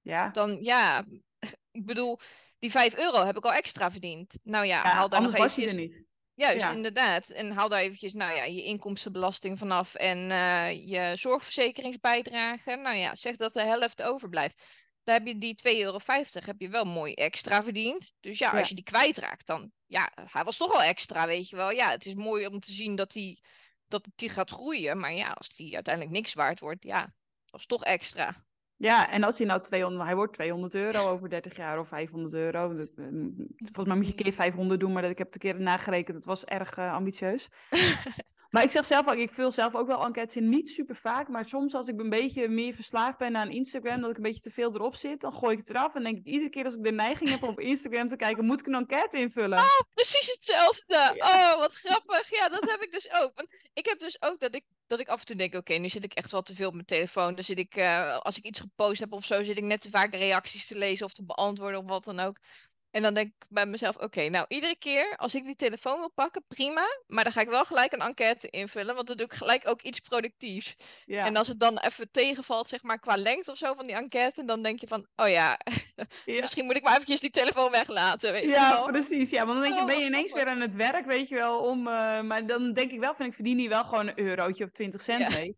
Ja. 0.00 0.28
Dan 0.28 0.62
ja, 0.62 1.04
ik 1.70 1.86
bedoel, 1.86 2.20
die 2.58 2.70
5 2.70 2.96
euro 2.96 3.24
heb 3.24 3.36
ik 3.36 3.44
al 3.44 3.52
extra 3.52 3.90
verdiend. 3.90 4.38
Nou 4.42 4.66
ja, 4.66 4.82
Ja, 4.82 4.90
haal 4.90 5.08
daar 5.08 5.22
nog 5.22 5.36
was 5.36 5.56
eventjes... 5.56 5.72
er 5.72 5.80
niet. 5.80 6.04
Juist, 6.34 6.60
Ja. 6.60 6.72
inderdaad. 6.72 7.28
En 7.28 7.50
haal 7.50 7.68
daar 7.68 7.80
eventjes, 7.80 8.12
nou 8.12 8.36
ja, 8.36 8.44
je 8.44 8.62
inkomstenbelasting 8.62 9.58
vanaf 9.58 9.94
en 9.94 10.30
eh, 10.30 10.86
je 10.88 11.16
zorgverzekeringsbijdrage. 11.16 12.76
Nou 12.76 12.96
ja, 12.96 13.14
zeg 13.14 13.36
dat 13.36 13.52
de 13.52 13.62
helft 13.62 14.02
overblijft. 14.02 14.62
Dan 15.04 15.14
heb 15.14 15.26
je 15.26 15.38
die 15.38 15.54
2,50 15.68 15.76
euro 15.78 15.98
heb 16.32 16.60
je 16.60 16.68
wel 16.68 16.84
mooi 16.84 17.12
extra 17.12 17.62
verdiend. 17.62 18.12
Dus 18.20 18.38
ja, 18.38 18.52
Ja. 18.52 18.58
als 18.58 18.68
je 18.68 18.74
die 18.74 18.84
kwijtraakt, 18.84 19.46
dan 19.46 19.72
ja, 19.86 20.12
hij 20.14 20.44
was 20.44 20.56
toch 20.56 20.72
al 20.74 20.82
extra, 20.82 21.26
weet 21.26 21.48
je 21.48 21.56
wel. 21.56 21.70
Ja, 21.70 21.90
het 21.90 22.06
is 22.06 22.14
mooi 22.14 22.46
om 22.46 22.60
te 22.60 22.72
zien 22.72 22.96
dat 22.96 23.10
die, 23.12 23.40
dat 23.88 24.06
die 24.14 24.28
gaat 24.28 24.50
groeien. 24.50 24.98
Maar 24.98 25.12
ja, 25.12 25.30
als 25.30 25.54
die 25.54 25.74
uiteindelijk 25.74 26.14
niks 26.14 26.34
waard 26.34 26.60
wordt, 26.60 26.84
ja, 26.84 27.00
dat 27.44 27.60
is 27.60 27.66
toch 27.66 27.84
extra. 27.84 28.45
Ja, 28.78 29.10
en 29.10 29.22
als 29.22 29.38
hij 29.38 29.46
nou 29.46 29.62
200, 29.62 30.04
hij 30.04 30.16
wordt 30.16 30.32
200 30.32 30.74
euro 30.74 31.08
over 31.08 31.28
30 31.28 31.56
jaar 31.56 31.78
of 31.78 31.88
500 31.88 32.34
euro. 32.34 32.76
Dat, 32.76 32.88
eh, 32.96 33.04
Volgens 33.56 33.86
mij 33.86 33.96
moet 33.96 34.06
je 34.06 34.12
een 34.16 34.22
keer 34.22 34.32
500 34.32 34.80
doen, 34.80 34.92
maar 34.92 35.02
dat, 35.02 35.10
ik 35.10 35.18
heb 35.18 35.32
het 35.32 35.44
een 35.44 35.50
keer 35.50 35.60
nagerekend. 35.60 36.16
Dat 36.16 36.24
was 36.24 36.44
erg 36.44 36.76
eh, 36.76 36.92
ambitieus. 36.92 37.48
maar 38.56 38.64
ik 38.64 38.70
zeg 38.70 38.86
zelf 38.86 39.08
ook, 39.08 39.16
ik 39.16 39.34
vul 39.34 39.50
zelf 39.50 39.74
ook 39.74 39.86
wel 39.86 40.04
enquêtes 40.04 40.36
in. 40.36 40.48
Niet 40.48 40.68
super 40.68 40.96
vaak, 40.96 41.28
maar 41.28 41.48
soms 41.48 41.74
als 41.74 41.88
ik 41.88 42.00
een 42.00 42.10
beetje 42.10 42.48
meer 42.48 42.74
verslaafd 42.74 43.18
ben 43.18 43.36
aan 43.36 43.50
Instagram, 43.50 44.00
dat 44.00 44.10
ik 44.10 44.16
een 44.16 44.22
beetje 44.22 44.40
te 44.40 44.50
veel 44.50 44.74
erop 44.74 44.94
zit, 44.94 45.20
dan 45.20 45.32
gooi 45.32 45.52
ik 45.52 45.58
het 45.58 45.70
eraf. 45.70 45.94
En 45.94 46.02
denk 46.02 46.16
ik 46.16 46.24
iedere 46.24 46.50
keer 46.50 46.64
als 46.64 46.74
ik 46.74 46.84
de 46.84 46.92
neiging 46.92 47.30
heb 47.30 47.42
om 47.42 47.48
op 47.48 47.60
Instagram 47.60 48.08
te 48.08 48.16
kijken, 48.16 48.44
moet 48.44 48.60
ik 48.60 48.66
een 48.66 48.74
enquête 48.74 49.18
invullen. 49.18 49.62
Precies 49.94 50.32
hetzelfde. 50.32 51.12
Ja. 51.14 51.52
Oh, 51.52 51.58
wat 51.58 51.74
grappig. 51.74 52.30
Ja, 52.30 52.48
dat 52.48 52.70
heb 52.70 52.80
ik 52.80 52.92
dus 52.92 53.12
ook. 53.12 53.30
Want 53.34 53.48
ik 53.74 53.86
heb 53.86 53.98
dus 53.98 54.22
ook 54.22 54.40
dat 54.40 54.54
ik, 54.54 54.64
dat 54.86 55.00
ik 55.00 55.08
af 55.08 55.20
en 55.20 55.26
toe 55.26 55.36
denk, 55.36 55.54
oké, 55.54 55.74
nu 55.74 55.88
zit 55.88 56.04
ik 56.04 56.12
echt 56.12 56.30
wel 56.30 56.42
te 56.42 56.54
veel 56.54 56.68
op 56.68 56.74
mijn 56.74 56.86
telefoon. 56.86 57.34
Dan 57.34 57.44
zit 57.44 57.58
ik, 57.58 57.74
eh, 57.74 58.18
als 58.18 58.38
ik 58.38 58.44
iets 58.44 58.60
gepost 58.60 59.00
heb 59.00 59.12
of 59.12 59.24
zo, 59.24 59.42
zit 59.42 59.56
ik 59.56 59.64
net 59.64 59.80
te 59.80 59.90
vaak 59.90 60.14
reacties 60.14 60.66
te 60.66 60.78
lezen 60.78 61.06
of 61.06 61.12
te 61.12 61.24
beantwoorden 61.24 61.80
of 61.80 61.86
wat 61.86 62.04
dan 62.04 62.20
ook. 62.20 62.38
En 62.96 63.02
dan 63.02 63.14
denk 63.14 63.26
ik 63.26 63.46
bij 63.48 63.66
mezelf, 63.66 63.96
oké, 63.96 64.28
nou, 64.28 64.44
iedere 64.48 64.76
keer 64.78 65.16
als 65.16 65.34
ik 65.34 65.44
die 65.44 65.56
telefoon 65.56 65.98
wil 65.98 66.10
pakken, 66.14 66.44
prima. 66.48 66.84
Maar 67.06 67.24
dan 67.24 67.32
ga 67.32 67.40
ik 67.40 67.48
wel 67.48 67.64
gelijk 67.64 67.92
een 67.92 68.00
enquête 68.00 68.50
invullen, 68.50 68.94
want 68.94 69.06
dan 69.06 69.16
doe 69.16 69.26
ik 69.26 69.32
gelijk 69.32 69.68
ook 69.68 69.82
iets 69.82 70.00
productiefs. 70.00 70.76
Ja. 71.04 71.24
En 71.26 71.36
als 71.36 71.48
het 71.48 71.60
dan 71.60 71.78
even 71.78 72.10
tegenvalt, 72.10 72.68
zeg 72.68 72.82
maar, 72.82 72.98
qua 72.98 73.16
lengte 73.16 73.50
of 73.50 73.56
zo 73.56 73.74
van 73.74 73.86
die 73.86 73.96
enquête, 73.96 74.44
dan 74.44 74.62
denk 74.62 74.80
je 74.80 74.86
van, 74.86 75.06
oh 75.16 75.28
ja, 75.28 75.58
Ja. 76.24 76.40
misschien 76.40 76.64
moet 76.64 76.76
ik 76.76 76.82
maar 76.82 76.92
eventjes 76.94 77.20
die 77.20 77.30
telefoon 77.30 77.70
weglaten, 77.70 78.32
weet 78.32 78.42
je 78.42 78.48
Ja, 78.48 78.70
wel. 78.74 78.86
precies. 78.86 79.30
Ja, 79.30 79.46
want 79.46 79.52
dan 79.52 79.62
denk 79.62 79.74
je, 79.74 79.80
Oh, 79.80 79.86
ben 79.86 79.98
je 79.98 80.06
ineens 80.06 80.32
weer 80.32 80.46
aan 80.46 80.60
het 80.60 80.74
werk, 80.74 81.06
weet 81.06 81.28
je 81.28 81.34
wel, 81.34 81.58
om... 81.60 81.78
eh, 81.88 82.20
maar 82.22 82.46
dan 82.46 82.72
denk 82.72 82.90
ik 82.92 83.00
wel, 83.00 83.14
van 83.14 83.26
ik 83.26 83.34
verdien 83.34 83.58
hier 83.58 83.68
wel 83.68 83.84
gewoon 83.84 84.06
een 84.06 84.18
eurotje 84.20 84.64
of 84.64 84.70
20 84.70 85.00
cent 85.02 85.20
Ja. 85.20 85.28
mee. 85.38 85.56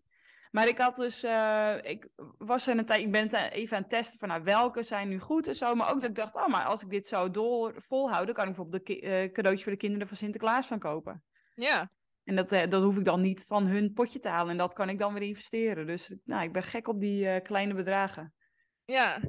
Maar 0.50 0.68
ik 0.68 0.78
had 0.78 0.96
dus, 0.96 1.22
eh, 1.22 1.76
ik 1.82 2.08
was 2.38 2.66
er 2.66 2.78
een 2.78 2.84
tijd, 2.84 3.00
ik 3.00 3.12
ben 3.12 3.34
even 3.50 3.76
aan 3.76 3.82
het 3.82 3.90
testen 3.90 4.18
van 4.18 4.28
nou, 4.28 4.42
welke 4.42 4.82
zijn 4.82 5.08
nu 5.08 5.18
goed 5.18 5.46
en 5.46 5.54
zo. 5.56 5.74
Maar 5.74 5.88
ook 5.90 6.00
dat 6.00 6.10
ik 6.10 6.16
dacht, 6.16 6.36
oh, 6.36 6.46
maar 6.46 6.64
als 6.64 6.82
ik 6.82 6.90
dit 6.90 7.06
zo 7.06 7.30
door 7.30 7.74
volhoud, 7.82 8.24
dan 8.26 8.34
kan 8.34 8.48
ik 8.48 8.54
bijvoorbeeld 8.54 8.86
de 8.86 8.92
ki- 8.94 9.00
eh, 9.00 9.32
cadeautje 9.32 9.62
voor 9.62 9.72
de 9.72 9.78
kinderen 9.78 10.08
van 10.08 10.16
Sinterklaas 10.16 10.66
van 10.66 10.78
kopen. 10.78 11.24
Ja. 11.54 11.90
En 12.24 12.36
dat, 12.36 12.52
eh, 12.52 12.68
dat 12.68 12.82
hoef 12.82 12.96
ik 12.98 13.04
dan 13.04 13.20
niet 13.20 13.44
van 13.46 13.66
hun 13.66 13.92
potje 13.92 14.18
te 14.18 14.28
halen 14.28 14.50
en 14.50 14.56
dat 14.58 14.74
kan 14.74 14.88
ik 14.88 14.98
dan 14.98 15.12
weer 15.12 15.22
investeren. 15.22 15.86
Dus 15.86 16.16
nou, 16.24 16.42
ik 16.42 16.52
ben 16.52 16.62
gek 16.62 16.88
op 16.88 17.00
die 17.00 17.40
kleine 17.40 17.74
bedragen. 17.74 18.34
Ja, 18.84 19.20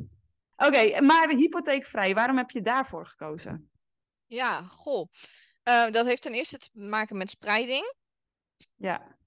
Oké, 0.55 1.01
maar 1.01 1.29
hypotheekvrij, 1.29 2.13
waarom 2.13 2.37
heb 2.37 2.49
je 2.49 2.61
daarvoor 2.61 3.05
gekozen? 3.05 3.71
ja, 4.25 4.61
goh. 4.61 5.07
Dat 5.63 6.05
heeft 6.05 6.21
ten 6.21 6.33
eerste 6.33 6.57
te 6.57 6.69
maken 6.73 7.17
met 7.17 7.29
spreiding. 7.29 7.93
Ja, 8.75 9.17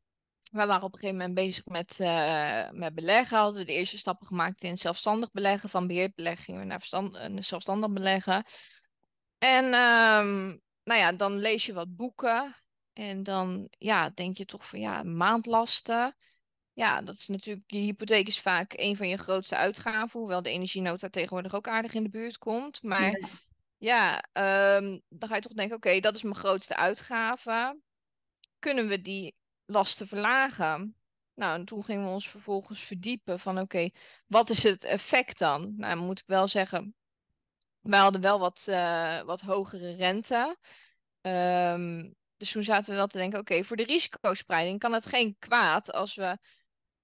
We 0.52 0.66
waren 0.66 0.82
op 0.82 0.92
een 0.92 0.98
gegeven 0.98 1.16
moment 1.16 1.34
bezig 1.34 1.64
met, 1.64 2.00
eh, 2.00 2.70
met 2.70 2.94
beleggen. 2.94 3.38
Hadden 3.38 3.60
we 3.60 3.66
de 3.66 3.72
eerste 3.72 3.98
stappen 3.98 4.26
gemaakt 4.26 4.62
in 4.62 4.78
zelfstandig 4.78 5.30
beleggen. 5.30 5.68
Van 5.68 5.86
beheerd 5.86 6.14
beleggen 6.14 6.44
gingen 6.44 6.60
we 6.60 6.66
naar 6.66 6.78
verstand, 6.78 7.14
eh, 7.16 7.36
zelfstandig 7.38 7.90
beleggen. 7.90 8.44
En 9.38 9.64
ehm, 9.64 10.46
nou 10.84 11.00
ja, 11.00 11.12
dan 11.12 11.38
lees 11.38 11.66
je 11.66 11.72
wat 11.72 11.96
boeken. 11.96 12.56
En 12.92 13.22
dan 13.22 13.68
ja, 13.78 14.10
denk 14.10 14.36
je 14.36 14.44
toch 14.44 14.68
van 14.68 14.80
ja, 14.80 15.02
maandlasten. 15.02 16.16
Ja, 16.72 17.02
dat 17.02 17.14
is 17.14 17.26
natuurlijk, 17.28 17.70
je 17.70 17.78
hypotheek 17.78 18.26
is 18.26 18.40
vaak 18.40 18.72
een 18.76 18.96
van 18.96 19.08
je 19.08 19.16
grootste 19.16 19.56
uitgaven. 19.56 20.20
Hoewel 20.20 20.42
de 20.42 20.50
energienota 20.50 21.08
tegenwoordig 21.08 21.54
ook 21.54 21.68
aardig 21.68 21.94
in 21.94 22.02
de 22.02 22.10
buurt 22.10 22.38
komt. 22.38 22.82
Maar 22.82 23.10
Ja. 23.10 23.28
ja, 23.78 24.24
ehm, 24.32 24.98
dan 25.08 25.28
ga 25.28 25.34
je 25.34 25.42
toch 25.42 25.52
denken, 25.52 25.76
oké, 25.76 26.00
dat 26.00 26.14
is 26.14 26.22
mijn 26.22 26.34
grootste 26.34 26.76
uitgave. 26.76 27.80
Kunnen 28.58 28.88
we 28.88 29.02
die 29.02 29.34
lasten 29.72 30.08
verlagen? 30.08 30.96
Nou, 31.34 31.58
en 31.58 31.64
toen 31.64 31.84
gingen 31.84 32.04
we 32.04 32.10
ons 32.10 32.28
vervolgens 32.28 32.80
verdiepen 32.80 33.40
van, 33.40 33.58
oké, 33.58 33.90
wat 34.26 34.50
is 34.50 34.62
het 34.62 34.84
effect 34.84 35.38
dan? 35.38 35.74
Nou, 35.76 35.96
moet 35.96 36.20
ik 36.20 36.26
wel 36.26 36.48
zeggen, 36.48 36.94
wij 37.80 38.00
hadden 38.00 38.20
wel 38.20 38.38
wat, 38.38 38.64
eh, 38.66 39.20
wat 39.22 39.40
hogere 39.40 39.94
rente. 39.94 40.56
Ehm, 41.20 42.10
dus 42.36 42.52
toen 42.52 42.64
zaten 42.64 42.90
we 42.90 42.96
wel 42.96 43.06
te 43.06 43.18
denken, 43.18 43.38
oké, 43.38 43.64
voor 43.64 43.76
de 43.76 43.84
risicospreiding 43.84 44.78
kan 44.78 44.92
het 44.92 45.06
geen 45.06 45.36
kwaad 45.38 45.92
als 45.92 46.14
we 46.14 46.38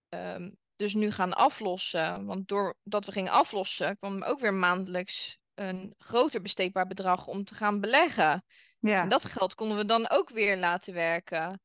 ehm, 0.08 0.50
dus 0.76 0.94
nu 0.94 1.10
gaan 1.10 1.32
aflossen. 1.32 2.24
Want 2.24 2.48
doordat 2.48 3.04
we 3.04 3.12
gingen 3.12 3.32
aflossen, 3.32 3.98
kwam 3.98 4.22
ook 4.22 4.40
weer 4.40 4.54
maandelijks 4.54 5.38
een 5.54 5.94
groter 5.98 6.42
besteedbaar 6.42 6.86
bedrag 6.86 7.26
om 7.26 7.44
te 7.44 7.54
gaan 7.54 7.80
beleggen. 7.80 8.44
ja. 8.78 9.02
En 9.02 9.08
dat 9.08 9.24
geld 9.24 9.54
konden 9.54 9.76
we 9.76 9.84
dan 9.84 10.08
ook 10.08 10.28
weer 10.28 10.56
laten 10.56 10.94
werken. 10.94 11.60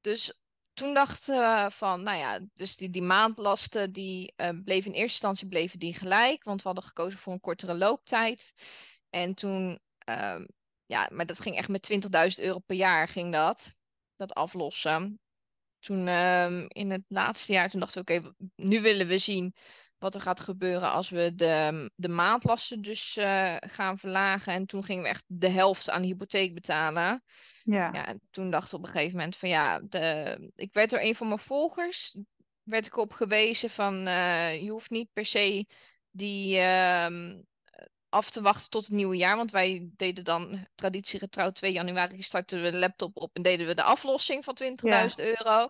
Dus 0.00 0.43
toen 0.74 0.94
dachten 0.94 1.38
we 1.38 1.70
van, 1.70 2.02
nou 2.02 2.18
ja, 2.18 2.40
dus 2.52 2.76
die, 2.76 2.90
die 2.90 3.02
maandlasten, 3.02 3.92
die 3.92 4.32
eh, 4.36 4.48
bleven 4.64 4.90
in 4.90 4.96
eerste 4.96 5.26
instantie 5.26 5.48
bleven 5.48 5.78
die 5.78 5.94
gelijk, 5.94 6.44
want 6.44 6.62
we 6.62 6.66
hadden 6.68 6.84
gekozen 6.84 7.18
voor 7.18 7.32
een 7.32 7.40
kortere 7.40 7.74
looptijd. 7.74 8.52
En 9.10 9.34
toen, 9.34 9.80
ehm, 9.98 10.46
ja, 10.86 11.08
maar 11.12 11.26
dat 11.26 11.40
ging 11.40 11.56
echt 11.56 11.68
met 11.68 11.82
20.000 11.82 12.44
euro 12.44 12.58
per 12.58 12.76
jaar 12.76 13.08
ging 13.08 13.32
dat, 13.32 13.74
dat 14.16 14.34
aflossen. 14.34 15.20
Toen 15.78 16.08
ehm, 16.08 16.64
in 16.68 16.90
het 16.90 17.04
laatste 17.08 17.52
jaar, 17.52 17.70
toen 17.70 17.80
dachten 17.80 18.04
we, 18.04 18.14
oké, 18.14 18.34
nu 18.56 18.80
willen 18.80 19.06
we 19.06 19.18
zien 19.18 19.54
wat 20.04 20.14
er 20.14 20.20
gaat 20.20 20.40
gebeuren 20.40 20.90
als 20.90 21.08
we 21.08 21.34
de, 21.34 21.90
de 21.94 22.08
maandlasten 22.08 22.82
dus 22.82 23.16
eh, 23.16 23.56
gaan 23.58 23.98
verlagen. 23.98 24.52
En 24.52 24.66
toen 24.66 24.84
gingen 24.84 25.02
we 25.02 25.08
echt 25.08 25.24
de 25.26 25.48
helft 25.48 25.90
aan 25.90 26.02
de 26.02 26.08
hypotheek 26.08 26.54
betalen. 26.54 27.22
ja. 27.62 27.90
Ja, 27.92 28.06
en 28.06 28.20
toen 28.30 28.50
dacht 28.50 28.66
ik 28.66 28.78
op 28.78 28.84
een 28.84 28.90
gegeven 28.90 29.16
moment 29.16 29.36
van 29.36 29.48
ja, 29.48 29.80
de, 29.80 30.52
ik 30.56 30.72
werd 30.72 30.90
door 30.90 30.98
een 30.98 31.16
van 31.16 31.28
mijn 31.28 31.40
volgers, 31.40 32.16
werd 32.62 32.86
ik 32.86 32.96
op 32.96 33.12
gewezen 33.12 33.70
van 33.70 34.06
eh, 34.06 34.62
je 34.62 34.70
hoeft 34.70 34.90
niet 34.90 35.12
per 35.12 35.26
se 35.26 35.66
die 36.10 36.58
ehm, 36.58 37.40
af 38.08 38.30
te 38.30 38.42
wachten 38.42 38.70
tot 38.70 38.84
het 38.84 38.92
nieuwe 38.92 39.16
jaar. 39.16 39.36
Want 39.36 39.50
wij 39.50 39.88
deden 39.96 40.24
dan 40.24 40.66
traditiegetrouw 40.74 41.50
2 41.50 41.72
januari 41.72 42.22
starten 42.22 42.62
we 42.62 42.70
de 42.70 42.76
laptop 42.76 43.16
op 43.16 43.36
en 43.36 43.42
deden 43.42 43.66
we 43.66 43.74
de 43.74 43.82
aflossing 43.82 44.44
van 44.44 44.56
20.000 44.62 44.66
euro. 45.16 45.68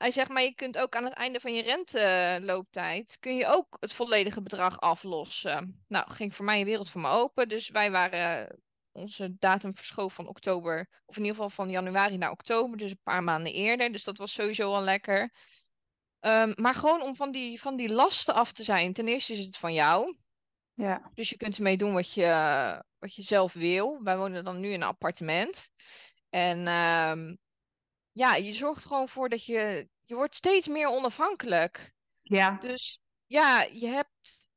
Hij 0.00 0.10
zegt, 0.10 0.28
maar 0.28 0.42
je 0.42 0.54
kunt 0.54 0.78
ook 0.78 0.96
aan 0.96 1.04
het 1.04 1.12
einde 1.12 1.40
van 1.40 1.54
je 1.54 1.62
rentelooptijd, 1.62 3.16
kun 3.18 3.36
je 3.36 3.46
ook 3.46 3.76
het 3.80 3.92
volledige 3.92 4.42
bedrag 4.42 4.80
aflossen. 4.80 5.84
Nou, 5.88 6.10
ging 6.10 6.34
voor 6.34 6.44
mij 6.44 6.58
een 6.58 6.64
wereld 6.64 6.90
voor 6.90 7.00
me 7.00 7.08
open. 7.08 7.48
Dus 7.48 7.68
wij 7.68 7.90
waren 7.90 8.58
onze 8.92 9.36
datum 9.38 9.76
verschoof 9.76 10.14
van 10.14 10.28
oktober, 10.28 10.88
of 11.04 11.16
in 11.16 11.22
ieder 11.22 11.36
geval 11.36 11.50
van 11.50 11.70
januari 11.70 12.16
naar 12.16 12.30
oktober, 12.30 12.78
dus 12.78 12.90
een 12.90 13.00
paar 13.02 13.22
maanden 13.22 13.52
eerder. 13.52 13.92
Dus 13.92 14.04
dat 14.04 14.18
was 14.18 14.32
sowieso 14.32 14.74
al 14.74 14.82
lekker. 14.82 15.32
Ehm, 16.20 16.52
maar 16.56 16.74
gewoon 16.74 17.02
om 17.02 17.14
van 17.14 17.30
die, 17.30 17.60
van 17.60 17.76
die 17.76 17.88
lasten 17.92 18.34
af 18.34 18.52
te 18.52 18.62
zijn. 18.64 18.92
Ten 18.92 19.08
eerste 19.08 19.32
is 19.32 19.46
het 19.46 19.56
van 19.56 19.72
jou. 19.72 20.16
ja. 20.74 21.10
Dus 21.14 21.28
je 21.28 21.36
kunt 21.36 21.56
ermee 21.56 21.76
doen 21.76 21.92
wat 21.92 22.12
je, 22.12 22.24
wat 22.98 23.14
je 23.14 23.22
zelf 23.22 23.52
wil. 23.52 24.02
Wij 24.02 24.16
wonen 24.16 24.44
dan 24.44 24.60
nu 24.60 24.68
in 24.68 24.74
een 24.74 24.82
appartement. 24.82 25.70
En 26.30 26.66
ehm, 26.66 27.36
ja, 28.12 28.34
je 28.34 28.54
zorgt 28.54 28.84
gewoon 28.84 29.08
voor 29.08 29.28
dat 29.28 29.44
je... 29.44 29.88
Je 30.02 30.14
wordt 30.14 30.34
steeds 30.34 30.68
meer 30.68 30.88
onafhankelijk. 30.88 31.92
ja. 32.22 32.58
Dus 32.60 33.00
ja, 33.26 33.62
je 33.62 33.86
hebt... 33.86 34.48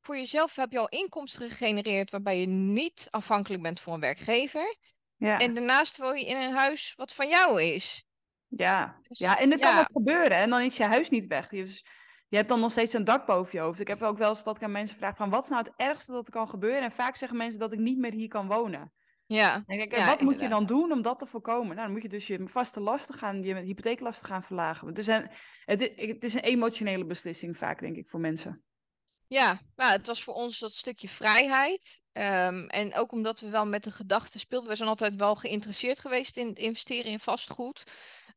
Voor 0.00 0.16
jezelf 0.16 0.56
heb 0.56 0.72
je 0.72 0.78
al 0.78 0.88
inkomsten 0.88 1.50
gegenereerd 1.50 2.10
waarbij 2.10 2.40
je 2.40 2.46
niet 2.46 3.08
afhankelijk 3.10 3.62
bent 3.62 3.80
voor 3.80 3.94
een 3.94 4.00
werkgever. 4.00 4.76
ja. 5.16 5.38
En 5.38 5.54
daarnaast 5.54 5.96
woon 5.96 6.18
je 6.18 6.26
in 6.26 6.36
een 6.36 6.56
huis 6.56 6.94
wat 6.96 7.14
van 7.14 7.28
jou 7.28 7.62
is. 7.62 8.06
Ja, 8.46 8.98
Dus 9.02 9.18
ja, 9.18 9.38
en 9.38 9.52
er 9.52 9.58
kan 9.58 9.76
wat 9.76 9.90
gebeuren 9.92 10.36
en 10.36 10.50
dan 10.50 10.60
is 10.60 10.76
je 10.76 10.84
huis 10.84 11.10
niet 11.10 11.26
weg. 11.26 11.48
Dus, 11.48 11.84
je 12.28 12.36
hebt 12.36 12.48
dan 12.48 12.60
nog 12.60 12.70
steeds 12.70 12.92
een 12.92 13.04
dak 13.04 13.26
boven 13.26 13.58
je 13.58 13.64
hoofd. 13.64 13.80
Ik 13.80 13.88
heb 13.88 14.02
ook 14.02 14.18
wel 14.18 14.28
eens 14.28 14.44
dat 14.44 14.56
ik 14.56 14.62
aan 14.62 14.72
mensen 14.72 14.96
vraag 14.96 15.16
van 15.16 15.30
wat 15.30 15.42
is 15.44 15.50
nou 15.50 15.62
het 15.62 15.72
ergste 15.76 16.12
dat 16.12 16.26
er 16.26 16.32
kan 16.32 16.48
gebeuren? 16.48 16.82
En 16.82 16.92
vaak 16.92 17.16
zeggen 17.16 17.38
mensen 17.38 17.60
dat 17.60 17.72
ik 17.72 17.78
niet 17.78 17.98
meer 17.98 18.12
hier 18.12 18.28
kan 18.28 18.46
wonen. 18.46 18.92
Ja, 19.32 19.62
En 19.66 19.88
Ja, 19.90 20.06
wat 20.06 20.20
moet 20.20 20.40
je 20.40 20.48
dan 20.48 20.66
doen 20.66 20.92
om 20.92 21.02
dat 21.02 21.18
te 21.18 21.26
voorkomen? 21.26 21.66
Nou, 21.66 21.80
dan 21.86 21.92
moet 21.92 22.02
je 22.02 22.08
dus 22.08 22.26
je 22.26 22.48
vaste 22.48 22.80
lasten 22.80 23.14
gaan, 23.14 23.42
je 23.42 23.54
hypotheeklasten 23.54 24.26
gaan 24.26 24.42
verlagen. 24.42 24.86
Het 24.86 24.98
is 24.98 25.06
een, 25.06 25.30
het 25.64 25.80
is, 25.80 26.06
het 26.06 26.24
is 26.24 26.34
een 26.34 26.42
emotionele 26.42 27.04
beslissing 27.04 27.56
vaak, 27.56 27.80
denk 27.80 27.96
ik, 27.96 28.08
voor 28.08 28.20
mensen. 28.20 28.62
Ja, 29.26 29.60
nou, 29.76 29.92
het 29.92 30.06
was 30.06 30.22
voor 30.22 30.34
ons 30.34 30.58
dat 30.58 30.72
stukje 30.72 31.08
vrijheid. 31.08 32.00
Ehm, 32.12 32.66
en 32.66 32.94
ook 32.94 33.12
omdat 33.12 33.40
we 33.40 33.48
wel 33.48 33.66
met 33.66 33.84
de 33.84 33.90
gedachte 33.90 34.38
speelden. 34.38 34.68
We 34.68 34.76
zijn 34.76 34.88
altijd 34.88 35.14
wel 35.14 35.34
geïnteresseerd 35.34 35.98
geweest 35.98 36.36
in 36.36 36.54
investeren 36.54 37.10
in 37.10 37.20
vastgoed. 37.20 37.82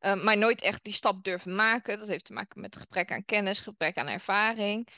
Ehm, 0.00 0.24
maar 0.24 0.38
nooit 0.38 0.60
echt 0.60 0.84
die 0.84 0.92
stap 0.92 1.24
durven 1.24 1.54
maken. 1.54 1.98
Dat 1.98 2.08
heeft 2.08 2.24
te 2.24 2.32
maken 2.32 2.60
met 2.60 2.76
gebrek 2.76 3.12
aan 3.12 3.24
kennis, 3.24 3.60
gebrek 3.60 3.96
aan 3.96 4.06
ervaring. 4.06 4.88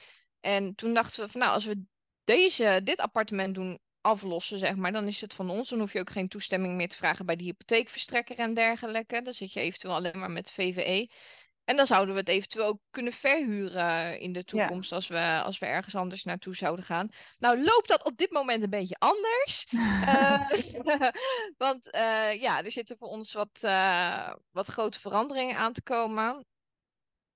En 0.41 0.75
toen 0.75 0.95
dachten 0.95 1.25
we 1.25 1.31
van 1.31 1.41
nou, 1.41 1.53
als 1.53 1.65
we 1.65 1.85
deze, 2.25 2.81
dit 2.85 2.99
appartement 2.99 3.55
doen 3.55 3.79
aflossen, 4.09 4.59
zeg 4.59 4.77
maar, 4.77 4.93
dan 4.93 5.07
is 5.07 5.21
het 5.21 5.35
van 5.35 5.51
ons. 5.51 5.69
Dan 5.69 5.79
hoef 5.79 5.93
je 5.93 6.01
ook 6.01 6.11
geen 6.11 6.29
toestemming 6.29 6.77
meer 6.77 6.89
te 6.89 6.97
vragen 6.97 7.27
bij 7.27 7.37
de 7.37 7.45
hypotheekverstrekker 7.45 8.37
en 8.39 8.55
dergelijke. 8.55 9.23
Dan 9.23 9.33
zit 9.33 9.53
je 9.53 9.61
eventueel 9.61 9.95
alleen 9.95 10.19
maar 10.19 10.31
met 10.31 10.53
VVE. 10.53 11.11
En 11.65 11.77
dan 11.77 11.87
zouden 11.87 12.15
we 12.15 12.21
het 12.21 12.29
eventueel 12.29 12.65
ook 12.67 12.81
kunnen 12.91 13.13
verhuren 13.13 14.21
in 14.21 14.33
de 14.33 14.45
toekomst 14.45 14.93
als, 14.93 15.09
we, 15.09 15.41
als 15.45 15.59
we 15.59 15.67
ergens 15.67 15.95
anders 15.95 16.25
naartoe 16.25 16.55
zouden 16.55 16.85
gaan. 16.85 17.09
Nou 17.39 17.65
loopt 17.65 17.89
dat 17.89 18.05
op 18.05 18.17
dit 18.17 18.31
moment 18.31 18.63
een 18.63 18.71
beetje 18.71 18.97
anders. 18.99 19.67
uh, 19.73 20.51
want 21.65 21.95
uh, 21.95 22.41
ja, 22.41 22.65
er 22.65 22.73
zitten 22.73 22.97
voor 22.99 23.09
ons 23.09 23.33
wat, 23.33 23.61
uh, 23.63 24.33
wat 24.51 24.67
grote 24.67 25.01
veranderingen 25.01 25.57
aan 25.57 25.73
te 25.73 25.83
komen. 25.83 26.47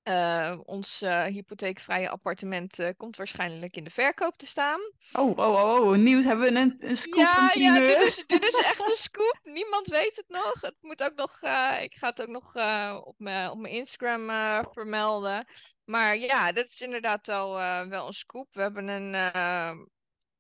Uh, 0.05 0.61
ons 0.65 1.03
uh, 1.03 1.25
hypotheekvrije 1.25 2.09
appartement 2.09 2.79
uh, 2.79 2.89
komt 2.97 3.17
waarschijnlijk 3.17 3.77
in 3.77 3.85
de 3.85 3.91
verkoop 3.91 4.37
te 4.37 4.47
staan. 4.47 4.81
Oh, 5.13 5.39
oh, 5.39 5.49
oh, 5.49 5.81
oh. 5.81 5.97
nieuws 5.97 6.25
hebben 6.25 6.53
we 6.53 6.59
een, 6.59 6.77
een 6.79 6.97
scoop. 6.97 7.21
Ja, 7.21 7.51
ja 7.55 7.79
dit, 7.79 8.01
is, 8.01 8.25
dit 8.27 8.43
is 8.43 8.55
echt 8.55 8.89
een 8.89 8.95
scoop. 9.11 9.41
Niemand 9.43 9.87
weet 9.87 10.17
het 10.17 10.29
nog. 10.29 10.61
Het 10.61 10.77
moet 10.81 11.03
ook 11.03 11.15
nog, 11.15 11.31
ik 11.83 11.95
ga 11.95 12.09
het 12.09 12.21
ook 12.21 12.29
nog 12.29 12.55
op, 13.05 13.15
mijn, 13.19 13.51
op 13.51 13.59
mijn 13.59 13.75
Instagram 13.75 14.27
vermelden. 14.73 15.47
Maar 15.85 16.17
ja, 16.17 16.53
dit 16.53 16.71
is 16.71 16.81
inderdaad 16.81 17.27
wel, 17.27 17.55
wel 17.89 18.07
een 18.07 18.13
scoop. 18.13 18.49
We 18.53 18.61
hebben 18.61 18.89
een, 18.89 19.15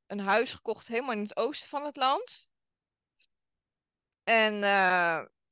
een 0.06 0.20
huis 0.20 0.52
gekocht 0.52 0.86
helemaal 0.86 1.14
in 1.14 1.22
het 1.22 1.36
oosten 1.36 1.68
van 1.68 1.84
het 1.84 1.96
land. 1.96 2.48
En 4.24 4.60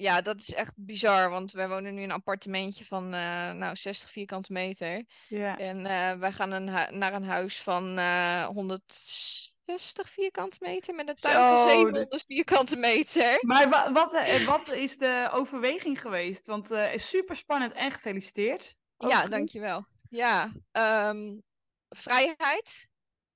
ja, 0.01 0.21
dat 0.21 0.39
is 0.39 0.53
echt 0.53 0.73
bizar, 0.77 1.31
want 1.31 1.53
wij 1.53 1.69
wonen 1.69 1.95
nu 1.95 2.03
in 2.03 2.11
een 2.11 2.15
appartementje 2.15 2.85
van 2.85 3.05
uh, 3.05 3.53
nou, 3.53 3.77
60 3.77 4.11
vierkante 4.11 4.53
meter. 4.53 5.05
Ja. 5.29 5.59
En 5.59 5.79
uh, 5.79 6.13
wij 6.13 6.33
gaan 6.33 6.53
een 6.53 6.99
naar 6.99 7.15
een 7.15 7.25
huis 7.25 7.63
van 7.63 7.99
uh, 7.99 8.47
160 8.47 10.11
vierkante 10.11 10.57
meter 10.61 10.95
met 10.95 11.09
een 11.09 11.15
tuin 11.15 11.57
van 11.57 11.69
700 11.69 12.11
dus... 12.11 12.23
vierkante 12.27 12.77
meter. 12.77 13.39
Maar 13.41 13.69
wa 13.69 13.93
wat, 13.93 14.15
eh, 14.15 14.47
wat 14.47 14.69
is 14.69 14.97
de 14.97 15.29
overweging 15.33 16.01
geweest? 16.01 16.47
Want 16.47 16.71
is 16.71 17.09
super 17.09 17.37
spannend 17.37 17.73
en 17.73 17.91
gefeliciteerd. 17.91 18.75
Ja, 18.97 19.27
dankjewel. 19.27 19.87
Ja, 20.09 20.53
um, 20.73 21.43
vrijheid. 21.89 22.89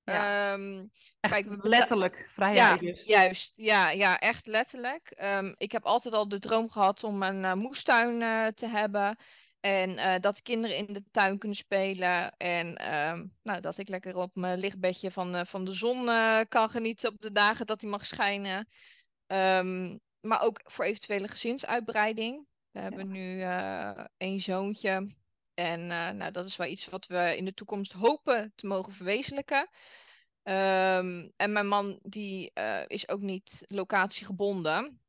Ja. 0.05 0.53
Um, 0.53 0.91
echt 1.21 1.49
kijk, 1.49 1.65
letterlijk 1.65 2.27
vrijheid 2.29 2.81
ja, 2.81 2.87
dus. 2.87 3.05
Juist, 3.05 3.53
ja, 3.57 3.91
ja 3.91 4.19
echt 4.19 4.47
letterlijk. 4.47 5.17
Um, 5.23 5.55
ik 5.59 5.73
heb 5.73 5.85
altijd 5.85 6.15
al 6.15 6.29
de 6.29 6.39
droom 6.39 6.71
gehad 6.71 7.05
om 7.05 7.23
een 7.23 7.43
uh, 7.43 7.53
moestuin 7.53 8.21
uh, 8.21 8.47
te 8.47 8.67
hebben. 8.67 9.17
En 9.61 9.91
uh, 9.91 10.15
dat 10.21 10.43
kinderen 10.43 10.77
in 10.77 10.87
de 10.87 11.05
tuin 11.11 11.39
kunnen 11.39 11.57
spelen. 11.57 12.37
En 12.37 12.95
um, 12.95 13.33
nou, 13.43 13.61
dat 13.61 13.79
ik 13.79 13.89
lekker 13.89 14.17
op 14.17 14.31
mijn 14.35 14.59
lichtbedje 14.59 15.11
van, 15.11 15.47
van 15.47 15.65
de 15.65 15.73
zon 15.73 16.05
kan 16.49 16.71
genieten 16.71 17.11
op 17.11 17.21
de 17.21 17.33
dagen 17.33 17.67
dat 17.67 17.81
die 17.81 17.89
mag 17.89 18.07
schijnen. 18.07 18.69
maar 20.21 20.43
ook 20.43 20.61
voor 20.65 20.85
eventuele 20.85 21.29
gezinsuitbreiding. 21.29 22.47
We 22.71 22.81
hebben 22.81 23.11
nu 23.11 23.43
één 24.17 24.41
zoontje. 24.41 25.15
En 25.55 25.81
uh, 25.81 26.11
nou, 26.11 26.31
dat 26.31 26.47
is 26.47 26.57
wel 26.57 26.67
iets 26.67 26.87
wat 26.87 27.07
we 27.07 27.37
in 27.37 27.45
de 27.45 27.55
toekomst 27.55 27.93
hopen 27.93 28.53
te 28.55 28.67
mogen 28.67 28.93
verwezenlijken. 28.93 29.69
Um, 30.43 31.33
en 31.37 31.53
mijn 31.53 31.69
man 31.69 31.99
die 32.03 32.51
uh, 32.55 32.83
is 32.87 33.09
ook 33.09 33.21
niet 33.21 33.65
locatiegebonden. 33.69 35.01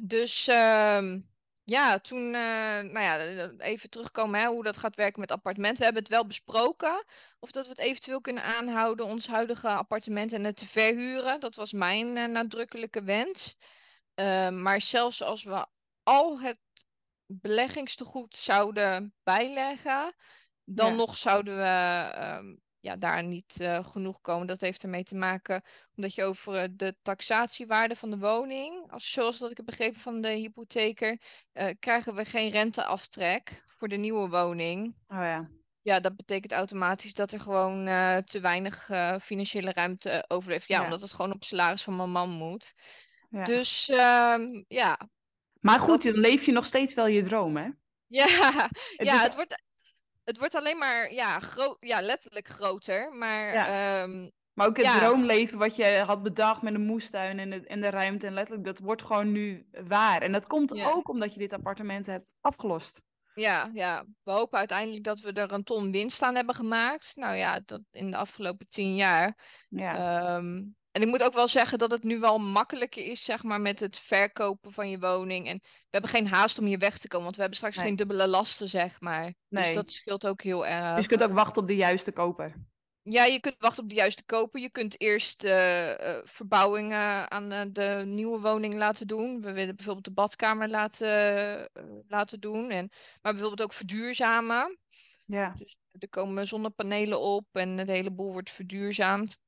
Dus 0.00 0.46
um, 0.46 1.28
ja, 1.64 1.98
toen, 1.98 2.24
uh, 2.24 2.80
nou 2.80 3.00
ja, 3.00 3.18
even 3.58 3.90
terugkomen 3.90 4.40
hè, 4.40 4.46
hoe 4.46 4.62
dat 4.62 4.76
gaat 4.76 4.96
werken 4.96 5.20
met 5.20 5.30
appartement. 5.30 5.78
We 5.78 5.84
hebben 5.84 6.02
het 6.02 6.12
wel 6.12 6.26
besproken 6.26 7.04
of 7.38 7.50
dat 7.50 7.64
we 7.64 7.70
het 7.70 7.80
eventueel 7.80 8.20
kunnen 8.20 8.42
aanhouden, 8.42 9.06
ons 9.06 9.26
huidige 9.26 9.68
appartement 9.68 10.32
en 10.32 10.44
het 10.44 10.56
te 10.56 10.66
verhuren. 10.66 11.40
Dat 11.40 11.54
was 11.54 11.72
mijn 11.72 12.32
nadrukkelijke 12.32 13.02
wens. 13.02 13.56
Uh, 14.14 14.48
maar 14.48 14.80
zelfs 14.80 15.22
als 15.22 15.42
we 15.42 15.66
al 16.02 16.40
het 16.40 16.58
beleggingstegoed 17.32 18.36
zouden 18.36 19.14
bijleggen, 19.22 20.14
dan 20.64 20.96
nog 20.96 21.16
zouden 21.16 21.56
we 21.56 22.12
um, 22.38 22.60
ja, 22.80 22.96
daar 22.96 23.24
niet 23.24 23.56
uh, 23.60 23.84
genoeg 23.84 24.20
komen. 24.20 24.46
Dat 24.46 24.60
heeft 24.60 24.82
ermee 24.82 25.04
te 25.04 25.14
maken 25.14 25.62
omdat 25.96 26.14
je 26.14 26.24
over 26.24 26.76
de 26.76 26.96
taxatiewaarde 27.02 27.96
van 27.96 28.10
de 28.10 28.18
woning, 28.18 28.90
als, 28.90 29.10
zoals 29.10 29.38
dat 29.38 29.50
ik 29.50 29.56
heb 29.56 29.66
begrepen 29.66 30.00
van 30.00 30.20
de 30.20 30.28
hypotheker, 30.28 31.20
uh, 31.52 31.68
krijgen 31.78 32.14
we 32.14 32.24
geen 32.24 32.50
renteaftrek 32.50 33.64
voor 33.68 33.88
de 33.88 33.96
nieuwe 33.96 34.28
woning. 34.28 34.94
Oh 35.08 35.18
ja. 35.18 35.50
Ja, 35.82 36.00
dat 36.00 36.16
betekent 36.16 36.52
automatisch 36.52 37.14
dat 37.14 37.32
er 37.32 37.40
gewoon 37.40 37.88
uh, 37.88 38.16
te 38.16 38.40
weinig 38.40 38.90
financiële 39.22 39.72
ruimte 39.72 40.24
overleeft. 40.28 40.68
Ja, 40.68 40.78
ja, 40.78 40.84
omdat 40.84 41.00
het 41.00 41.12
gewoon 41.12 41.32
op 41.32 41.44
salaris 41.44 41.82
van 41.82 41.96
mijn 41.96 42.10
man 42.10 42.30
moet. 42.30 42.74
Ja. 43.30 43.44
Dus 43.44 43.88
um, 43.88 44.64
ja, 44.68 45.08
maar 45.60 45.78
goed, 45.78 46.02
dan 46.02 46.18
leef 46.18 46.46
je 46.46 46.52
nog 46.52 46.64
steeds 46.64 46.94
wel 46.94 47.06
je 47.06 47.22
droom, 47.22 47.56
hè? 47.56 47.68
Ja, 48.06 48.26
het, 48.26 49.06
ja, 49.06 49.22
het, 49.22 49.34
wordt, 49.34 49.62
het 50.24 50.38
wordt 50.38 50.54
alleen 50.54 50.78
maar 50.78 51.12
ja, 51.12 51.40
groot, 51.40 51.76
ja, 51.80 52.00
letterlijk 52.00 52.48
groter. 52.48 53.12
Maar, 53.12 53.52
ja. 53.52 54.02
um, 54.02 54.30
maar 54.52 54.66
ook 54.66 54.76
het 54.76 54.86
ja. 54.86 54.98
droomleven 54.98 55.58
wat 55.58 55.76
je 55.76 55.98
had 55.98 56.22
bedacht 56.22 56.62
met 56.62 56.72
de 56.72 56.78
moestuin 56.78 57.38
en 57.38 57.50
de, 57.50 57.66
en 57.66 57.80
de 57.80 57.90
ruimte. 57.90 58.26
En 58.26 58.32
letterlijk, 58.32 58.64
dat 58.64 58.78
wordt 58.78 59.02
gewoon 59.02 59.32
nu 59.32 59.66
waar. 59.70 60.22
En 60.22 60.32
dat 60.32 60.46
komt 60.46 60.76
ja. 60.76 60.90
ook 60.90 61.08
omdat 61.08 61.32
je 61.32 61.38
dit 61.38 61.52
appartement 61.52 62.06
hebt 62.06 62.34
afgelost. 62.40 63.00
Ja, 63.34 63.70
ja, 63.74 64.04
we 64.22 64.30
hopen 64.30 64.58
uiteindelijk 64.58 65.04
dat 65.04 65.20
we 65.20 65.32
er 65.32 65.52
een 65.52 65.64
ton 65.64 65.92
winst 65.92 66.22
aan 66.22 66.34
hebben 66.34 66.54
gemaakt. 66.54 67.12
Nou 67.14 67.36
ja, 67.36 67.60
dat 67.64 67.80
in 67.90 68.10
de 68.10 68.16
afgelopen 68.16 68.68
tien 68.68 68.94
jaar. 68.94 69.38
Ja. 69.68 70.36
Um, 70.36 70.76
en 70.92 71.02
ik 71.02 71.08
moet 71.08 71.22
ook 71.22 71.34
wel 71.34 71.48
zeggen 71.48 71.78
dat 71.78 71.90
het 71.90 72.02
nu 72.02 72.18
wel 72.18 72.38
makkelijker 72.38 73.04
is, 73.04 73.24
zeg 73.24 73.42
maar, 73.42 73.60
met 73.60 73.80
het 73.80 73.98
verkopen 73.98 74.72
van 74.72 74.90
je 74.90 74.98
woning. 74.98 75.46
En 75.46 75.58
we 75.62 75.88
hebben 75.90 76.10
geen 76.10 76.26
haast 76.26 76.58
om 76.58 76.64
hier 76.64 76.78
weg 76.78 76.98
te 76.98 77.08
komen, 77.08 77.24
want 77.24 77.34
we 77.34 77.40
hebben 77.40 77.58
straks 77.58 77.76
nee. 77.76 77.86
geen 77.86 77.96
dubbele 77.96 78.26
lasten, 78.26 78.68
zeg 78.68 79.00
maar. 79.00 79.24
Dus 79.24 79.34
nee. 79.48 79.64
Dus 79.64 79.74
dat 79.74 79.90
scheelt 79.90 80.26
ook 80.26 80.42
heel 80.42 80.66
erg. 80.66 80.94
Dus 80.94 81.04
je 81.04 81.10
kunt 81.16 81.22
ook 81.22 81.36
wachten 81.36 81.62
op 81.62 81.68
de 81.68 81.76
juiste 81.76 82.12
koper. 82.12 82.54
Ja, 83.02 83.24
je 83.24 83.40
kunt 83.40 83.54
wachten 83.58 83.82
op 83.82 83.88
de 83.88 83.94
juiste 83.94 84.24
koper. 84.24 84.60
Je 84.60 84.70
kunt 84.70 85.00
eerst 85.00 85.44
uh, 85.44 85.88
uh, 85.88 86.18
verbouwingen 86.24 87.30
aan 87.30 87.52
uh, 87.52 87.62
de 87.72 88.02
nieuwe 88.06 88.40
woning 88.40 88.74
laten 88.74 89.06
doen. 89.06 89.40
We 89.40 89.52
willen 89.52 89.76
bijvoorbeeld 89.76 90.04
de 90.04 90.12
badkamer 90.12 90.68
laten, 90.68 91.70
laten 92.08 92.40
doen. 92.40 92.70
En, 92.70 92.90
maar 93.22 93.32
bijvoorbeeld 93.32 93.62
ook 93.62 93.72
verduurzamen. 93.72 94.78
Ja. 95.24 95.54
Dus 95.56 95.76
er 95.98 96.08
komen 96.08 96.48
zonnepanelen 96.48 97.20
op 97.20 97.46
en 97.52 97.78
het 97.78 97.88
hele 97.88 98.10
boel 98.10 98.32
wordt 98.32 98.50
verduurzaamd. 98.50 99.38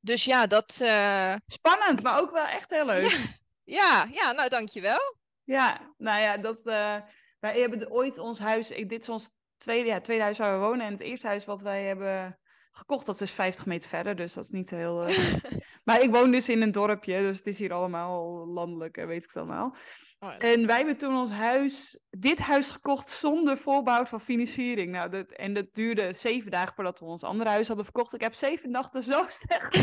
Dus 0.00 0.24
ja, 0.24 0.46
dat. 0.46 0.78
Uh... 0.82 1.34
Spannend, 1.46 2.02
maar 2.02 2.20
ook 2.20 2.30
wel 2.30 2.46
echt 2.46 2.70
heel 2.70 2.86
leuk. 2.86 3.10
Ja, 3.10 3.18
ja, 3.64 4.08
ja 4.10 4.32
nou 4.32 4.48
dankjewel. 4.48 5.16
Ja, 5.44 5.94
nou 5.98 6.20
ja, 6.20 6.36
dat, 6.36 6.56
uh, 6.66 6.96
wij 7.38 7.60
hebben 7.60 7.90
ooit 7.90 8.18
ons 8.18 8.38
huis. 8.38 8.68
Dit 8.68 8.92
is 8.92 9.08
ons 9.08 9.30
tweede, 9.56 9.88
ja, 9.88 10.00
tweede 10.00 10.22
huis 10.22 10.38
waar 10.38 10.52
we 10.60 10.66
wonen. 10.66 10.86
En 10.86 10.92
het 10.92 11.00
eerste 11.00 11.26
huis 11.26 11.44
wat 11.44 11.60
wij 11.60 11.82
hebben 11.82 12.38
gekocht, 12.72 13.06
dat 13.06 13.20
is 13.20 13.30
50 13.30 13.66
meter 13.66 13.88
verder. 13.88 14.16
Dus 14.16 14.32
dat 14.32 14.44
is 14.44 14.50
niet 14.50 14.70
heel. 14.70 15.08
Uh... 15.08 15.34
maar 15.84 16.00
ik 16.00 16.10
woon 16.10 16.30
dus 16.30 16.48
in 16.48 16.62
een 16.62 16.72
dorpje, 16.72 17.18
dus 17.18 17.36
het 17.36 17.46
is 17.46 17.58
hier 17.58 17.72
allemaal 17.72 18.46
landelijk, 18.46 18.96
weet 18.96 19.22
ik 19.22 19.28
het 19.28 19.36
allemaal. 19.36 19.76
Oh, 20.18 20.34
en 20.38 20.66
wij 20.66 20.76
hebben 20.76 20.96
toen 20.96 21.16
ons 21.16 21.30
huis, 21.30 22.00
dit 22.10 22.40
huis 22.40 22.70
gekocht 22.70 23.10
zonder 23.10 23.56
voorbouw 23.56 24.04
van 24.04 24.20
financiering. 24.20 24.92
Nou, 24.92 25.10
dat, 25.10 25.30
en 25.30 25.54
dat 25.54 25.66
duurde 25.72 26.12
zeven 26.12 26.50
dagen 26.50 26.74
voordat 26.74 26.98
we 26.98 27.04
ons 27.04 27.22
andere 27.22 27.50
huis 27.50 27.66
hadden 27.66 27.84
verkocht. 27.84 28.14
Ik 28.14 28.20
heb 28.20 28.34
zeven 28.34 28.70
nachten 28.70 29.02
zo 29.02 29.24
slecht 29.40 29.76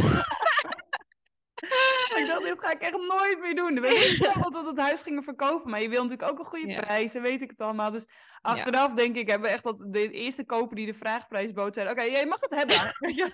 ik 2.19 2.27
dacht, 2.27 2.43
dit 2.43 2.61
ga 2.61 2.71
ik 2.71 2.81
echt 2.81 2.97
nooit 2.97 3.39
meer 3.39 3.55
doen. 3.55 3.73
We 3.73 3.81
wisten 3.81 4.41
dat 4.51 4.53
we 4.53 4.67
het 4.67 4.79
huis 4.79 5.01
gingen 5.01 5.23
verkopen, 5.23 5.71
maar 5.71 5.81
je 5.81 5.89
wil 5.89 6.03
natuurlijk 6.03 6.31
ook 6.31 6.39
een 6.39 6.45
goede 6.45 6.67
ja. 6.67 6.81
prijs, 6.81 7.13
weet 7.13 7.41
ik 7.41 7.49
het 7.49 7.61
allemaal. 7.61 7.91
Dus 7.91 8.07
achteraf 8.41 8.93
denk 8.93 9.15
ik, 9.15 9.27
hebben 9.27 9.47
we 9.47 9.53
echt 9.53 9.63
dat 9.63 9.85
de 9.87 10.11
eerste 10.11 10.45
koper 10.45 10.75
die 10.75 10.85
de 10.85 10.93
vraagprijs 10.93 11.51
bood 11.51 11.73
zei, 11.73 11.89
oké, 11.89 11.99
okay, 11.99 12.11
jij 12.11 12.25
mag 12.25 12.39
het 12.39 12.55
hebben. 12.55 12.77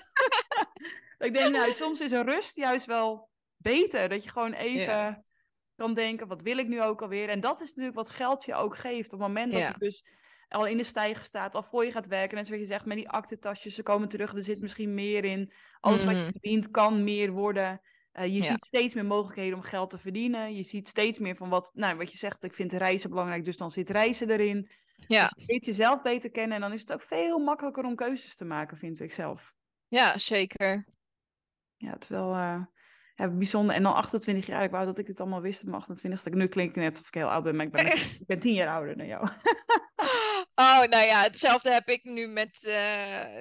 ik 1.27 1.33
denk, 1.33 1.49
nou, 1.49 1.71
soms 1.73 2.01
is 2.01 2.11
een 2.11 2.25
rust 2.25 2.55
juist 2.55 2.85
wel 2.85 3.29
beter. 3.57 4.09
Dat 4.09 4.23
je 4.23 4.29
gewoon 4.29 4.53
even 4.53 4.93
ja. 4.93 5.23
kan 5.75 5.93
denken, 5.93 6.27
wat 6.27 6.41
wil 6.41 6.57
ik 6.57 6.67
nu 6.67 6.81
ook 6.81 7.01
alweer? 7.01 7.29
En 7.29 7.39
dat 7.39 7.61
is 7.61 7.67
natuurlijk 7.67 7.95
wat 7.95 8.09
geld 8.09 8.45
je 8.45 8.55
ook 8.55 8.77
geeft. 8.77 9.13
Op 9.13 9.19
het 9.19 9.27
moment 9.27 9.51
dat 9.51 9.67
je 9.67 9.73
dus 9.77 10.05
al 10.49 10.65
in 10.65 10.77
de 10.77 10.83
stijger 10.83 11.25
staat, 11.25 11.55
al 11.55 11.63
voor 11.63 11.85
je 11.85 11.91
gaat 11.91 12.07
werken. 12.07 12.37
En 12.37 12.45
zoals 12.45 12.61
je 12.61 12.67
zegt, 12.67 12.85
met 12.85 12.97
die 12.97 13.09
aktentasjes, 13.09 13.75
ze 13.75 13.83
komen 13.83 14.07
terug, 14.07 14.33
er 14.33 14.43
zit 14.43 14.61
misschien 14.61 14.93
meer 14.93 15.23
in. 15.23 15.51
Alles 15.79 16.01
mm. 16.01 16.05
wat 16.05 16.17
je 16.17 16.31
verdient 16.31 16.71
kan 16.71 17.03
meer 17.03 17.31
worden. 17.31 17.81
Uh, 18.19 18.25
je 18.25 18.33
ja. 18.33 18.43
ziet 18.43 18.63
steeds 18.63 18.93
meer 18.93 19.05
mogelijkheden 19.05 19.55
om 19.55 19.63
geld 19.63 19.89
te 19.89 19.97
verdienen. 19.97 20.55
Je 20.55 20.63
ziet 20.63 20.87
steeds 20.87 21.19
meer 21.19 21.35
van 21.35 21.49
wat, 21.49 21.71
nou, 21.73 21.97
wat 21.97 22.11
je 22.11 22.17
zegt, 22.17 22.43
ik 22.43 22.53
vind 22.53 22.73
reizen 22.73 23.09
belangrijk, 23.09 23.45
dus 23.45 23.57
dan 23.57 23.71
zit 23.71 23.89
reizen 23.89 24.29
erin. 24.29 24.69
Ja. 25.07 25.27
Dus 25.27 25.45
je 25.45 25.51
leert 25.51 25.65
jezelf 25.65 26.01
beter 26.01 26.31
kennen 26.31 26.55
en 26.55 26.61
dan 26.61 26.73
is 26.73 26.81
het 26.81 26.93
ook 26.93 27.01
veel 27.01 27.39
makkelijker 27.39 27.83
om 27.83 27.95
keuzes 27.95 28.35
te 28.35 28.45
maken, 28.45 28.77
vind 28.77 28.99
ik 28.99 29.11
zelf. 29.11 29.53
Ja, 29.87 30.17
zeker. 30.17 30.85
Ja, 31.75 31.91
het 31.91 32.03
is 32.03 32.09
wel 32.09 32.29
uh, 32.29 32.63
ja, 33.15 33.29
bijzonder. 33.29 33.75
En 33.75 33.83
dan 33.83 33.93
28 33.93 34.45
jaar, 34.45 34.63
ik 34.63 34.71
wou 34.71 34.85
dat 34.85 34.97
ik 34.97 35.05
dit 35.05 35.19
allemaal 35.19 35.41
wist 35.41 35.63
op 35.63 35.69
mijn 35.69 35.81
28ste. 35.81 36.33
Nu 36.33 36.47
klinkt 36.47 36.75
het 36.75 36.83
net 36.83 36.91
alsof 36.93 37.07
ik 37.07 37.13
heel 37.13 37.31
oud 37.31 37.43
ben, 37.43 37.55
maar 37.55 37.65
ik 37.65 37.71
ben, 37.71 37.85
ik 38.21 38.25
ben 38.25 38.39
10 38.39 38.53
jaar 38.53 38.75
ouder 38.75 38.97
dan 38.97 39.07
jou. 39.07 39.29
Oh, 40.55 40.83
nou 40.83 41.05
ja, 41.05 41.21
hetzelfde 41.21 41.71
heb 41.71 41.87
ik 41.87 42.03
nu 42.03 42.27
met 42.27 42.55
uh, 42.55 42.73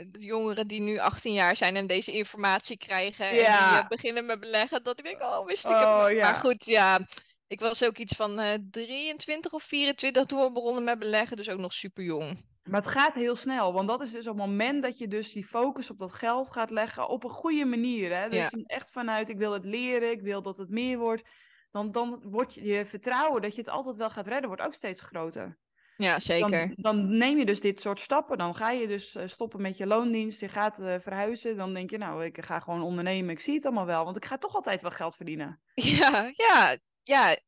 de 0.08 0.18
jongeren 0.18 0.66
die 0.66 0.80
nu 0.80 0.98
18 0.98 1.32
jaar 1.32 1.56
zijn 1.56 1.76
en 1.76 1.86
deze 1.86 2.12
informatie 2.12 2.76
krijgen. 2.76 3.28
En 3.28 3.34
die 3.34 3.44
uh, 3.44 3.88
beginnen 3.88 4.26
met 4.26 4.40
beleggen. 4.40 4.82
Dat 4.82 4.98
ik 4.98 5.04
denk, 5.04 5.22
oh, 5.22 5.46
wist 5.46 5.64
ik 5.64 5.70
oh, 5.70 6.04
het 6.04 6.16
ja. 6.16 6.30
Maar 6.30 6.40
goed, 6.40 6.64
ja. 6.64 7.00
Ik 7.46 7.60
was 7.60 7.84
ook 7.84 7.96
iets 7.96 8.16
van 8.16 8.40
uh, 8.40 8.52
23 8.70 9.52
of 9.52 9.62
24 9.62 10.24
toen 10.24 10.42
we 10.42 10.52
begonnen 10.52 10.84
met 10.84 10.98
beleggen. 10.98 11.36
Dus 11.36 11.48
ook 11.48 11.58
nog 11.58 11.72
super 11.72 12.04
jong. 12.04 12.52
Maar 12.62 12.80
het 12.80 12.90
gaat 12.90 13.14
heel 13.14 13.36
snel, 13.36 13.72
want 13.72 13.88
dat 13.88 14.00
is 14.00 14.10
dus 14.10 14.26
op 14.26 14.38
het 14.38 14.46
moment 14.46 14.82
dat 14.82 14.98
je 14.98 15.08
dus 15.08 15.32
die 15.32 15.44
focus 15.44 15.90
op 15.90 15.98
dat 15.98 16.12
geld 16.12 16.50
gaat 16.50 16.70
leggen 16.70 17.08
op 17.08 17.24
een 17.24 17.30
goede 17.30 17.64
manier. 17.64 18.16
Hè? 18.16 18.28
Dus 18.28 18.50
Ja. 18.50 18.62
echt 18.66 18.90
vanuit, 18.90 19.28
ik 19.28 19.38
wil 19.38 19.52
het 19.52 19.64
leren, 19.64 20.10
ik 20.10 20.20
wil 20.20 20.42
dat 20.42 20.58
het 20.58 20.68
meer 20.68 20.98
wordt. 20.98 21.22
Dan, 21.70 21.92
dan 21.92 22.22
wordt 22.22 22.54
je, 22.54 22.64
je 22.64 22.84
vertrouwen 22.84 23.42
dat 23.42 23.54
je 23.54 23.60
het 23.60 23.70
altijd 23.70 23.96
wel 23.96 24.10
gaat 24.10 24.26
redden, 24.26 24.48
wordt 24.48 24.62
ook 24.62 24.74
steeds 24.74 25.00
groter. 25.00 25.58
Ja, 25.96 26.20
zeker. 26.20 26.50
Dan, 26.50 26.74
dan 26.76 27.16
neem 27.16 27.38
je 27.38 27.44
dus 27.44 27.60
dit 27.60 27.80
soort 27.80 28.00
stappen. 28.00 28.38
Dan 28.38 28.54
ga 28.54 28.70
je 28.70 28.86
dus 28.86 29.14
eh, 29.14 29.26
stoppen 29.26 29.60
met 29.60 29.76
je 29.76 29.86
loondienst. 29.86 30.40
Je 30.40 30.48
gaat 30.48 30.78
eh, 30.78 30.94
verhuizen. 31.00 31.56
Dan 31.56 31.74
denk 31.74 31.90
je, 31.90 31.98
nou, 31.98 32.24
ik 32.24 32.44
ga 32.44 32.60
gewoon 32.60 32.82
ondernemen. 32.82 33.30
Ik 33.30 33.40
zie 33.40 33.54
het 33.54 33.64
allemaal 33.64 33.86
wel. 33.86 34.04
Want 34.04 34.16
ik 34.16 34.24
ga 34.24 34.38
toch 34.38 34.54
altijd 34.54 34.82
wel 34.82 34.90
geld 34.90 35.16
verdienen. 35.16 35.60
Ja, 35.74 36.32
ja, 36.36 36.78
ja. 37.02 37.38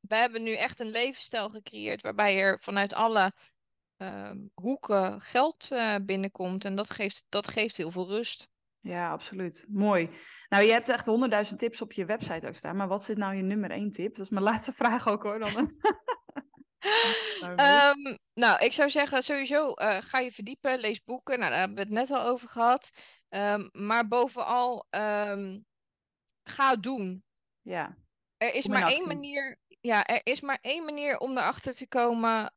We 0.00 0.16
hebben 0.16 0.42
nu 0.42 0.54
echt 0.54 0.80
een 0.80 0.90
levensstijl 0.90 1.50
gecreëerd 1.50 2.02
waarbij 2.02 2.38
er 2.38 2.60
vanuit 2.62 2.94
alle 2.94 3.32
ehm, 3.96 4.38
hoeken 4.54 5.20
geld 5.20 5.66
eh, 5.70 5.96
binnenkomt. 6.02 6.64
En 6.64 6.76
dat 6.76 6.90
geeft, 6.90 7.24
dat 7.28 7.48
geeft 7.48 7.76
heel 7.76 7.90
veel 7.90 8.08
rust. 8.08 8.48
Ja, 8.80 9.10
absoluut. 9.10 9.66
Mooi. 9.70 10.10
Nou, 10.48 10.64
je 10.64 10.72
hebt 10.72 10.88
echt 10.88 11.06
honderdduizend 11.06 11.58
tips 11.58 11.80
op 11.80 11.92
je 11.92 12.04
website 12.04 12.48
ook 12.48 12.54
staan. 12.54 12.76
Maar 12.76 12.88
wat 12.88 13.08
is 13.08 13.16
nou 13.16 13.34
je 13.34 13.42
nummer 13.42 13.70
één 13.70 13.90
tip? 13.90 14.16
Dat 14.16 14.24
is 14.24 14.30
mijn 14.30 14.44
laatste 14.50 14.72
vraag 14.72 15.08
ook 15.08 15.22
hoor. 15.22 15.38
Dan. 15.38 15.52
Ehm, 17.56 18.16
nou, 18.34 18.64
ik 18.64 18.72
zou 18.72 18.90
zeggen, 18.90 19.22
sowieso 19.22 19.72
eh, 19.72 20.02
ga 20.02 20.18
je 20.18 20.32
verdiepen, 20.32 20.78
lees 20.78 21.02
boeken. 21.04 21.38
Nou, 21.38 21.50
daar 21.50 21.58
hebben 21.58 21.76
we 21.76 21.82
het 21.82 21.92
net 21.92 22.10
al 22.10 22.26
over 22.26 22.48
gehad. 22.48 22.90
Ehm, 23.28 23.68
maar 23.72 24.08
bovenal, 24.08 24.86
ehm, 24.90 25.58
ga 26.42 26.76
doen. 26.76 27.24
ja. 27.62 27.96
Er 28.36 28.54
is 28.54 28.66
maar 28.66 28.88
één 28.92 29.06
manier. 29.06 29.58
Ja, 29.80 30.06
er 30.06 30.20
is 30.22 30.40
maar 30.40 30.58
één 30.60 30.84
manier 30.84 31.18
om 31.18 31.30
erachter 31.30 31.74
te 31.74 31.88
komen 31.88 32.52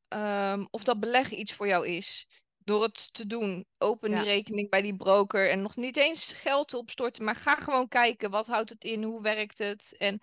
of 0.72 0.84
dat 0.84 1.00
beleggen 1.00 1.40
iets 1.40 1.54
voor 1.54 1.68
jou 1.68 1.88
is. 1.88 2.28
Door 2.58 2.84
het 2.84 3.14
te 3.14 3.28
doen. 3.28 3.66
Open 3.78 4.10
Ja. 4.10 4.16
die 4.18 4.26
rekening 4.26 4.70
bij 4.70 4.82
die 4.82 4.96
broker 4.96 5.50
en 5.50 5.62
nog 5.62 5.76
niet 5.76 5.98
eens 5.98 6.32
geld 6.32 6.68
te 6.68 6.78
opstorten, 6.78 7.24
maar 7.24 7.36
ga 7.36 7.56
gewoon 7.56 7.88
kijken. 7.88 8.30
Wat 8.30 8.48
houdt 8.48 8.70
het 8.70 8.84
in? 8.84 9.04
Hoe 9.04 9.22
werkt 9.22 9.58
het? 9.58 9.96
En 9.98 10.20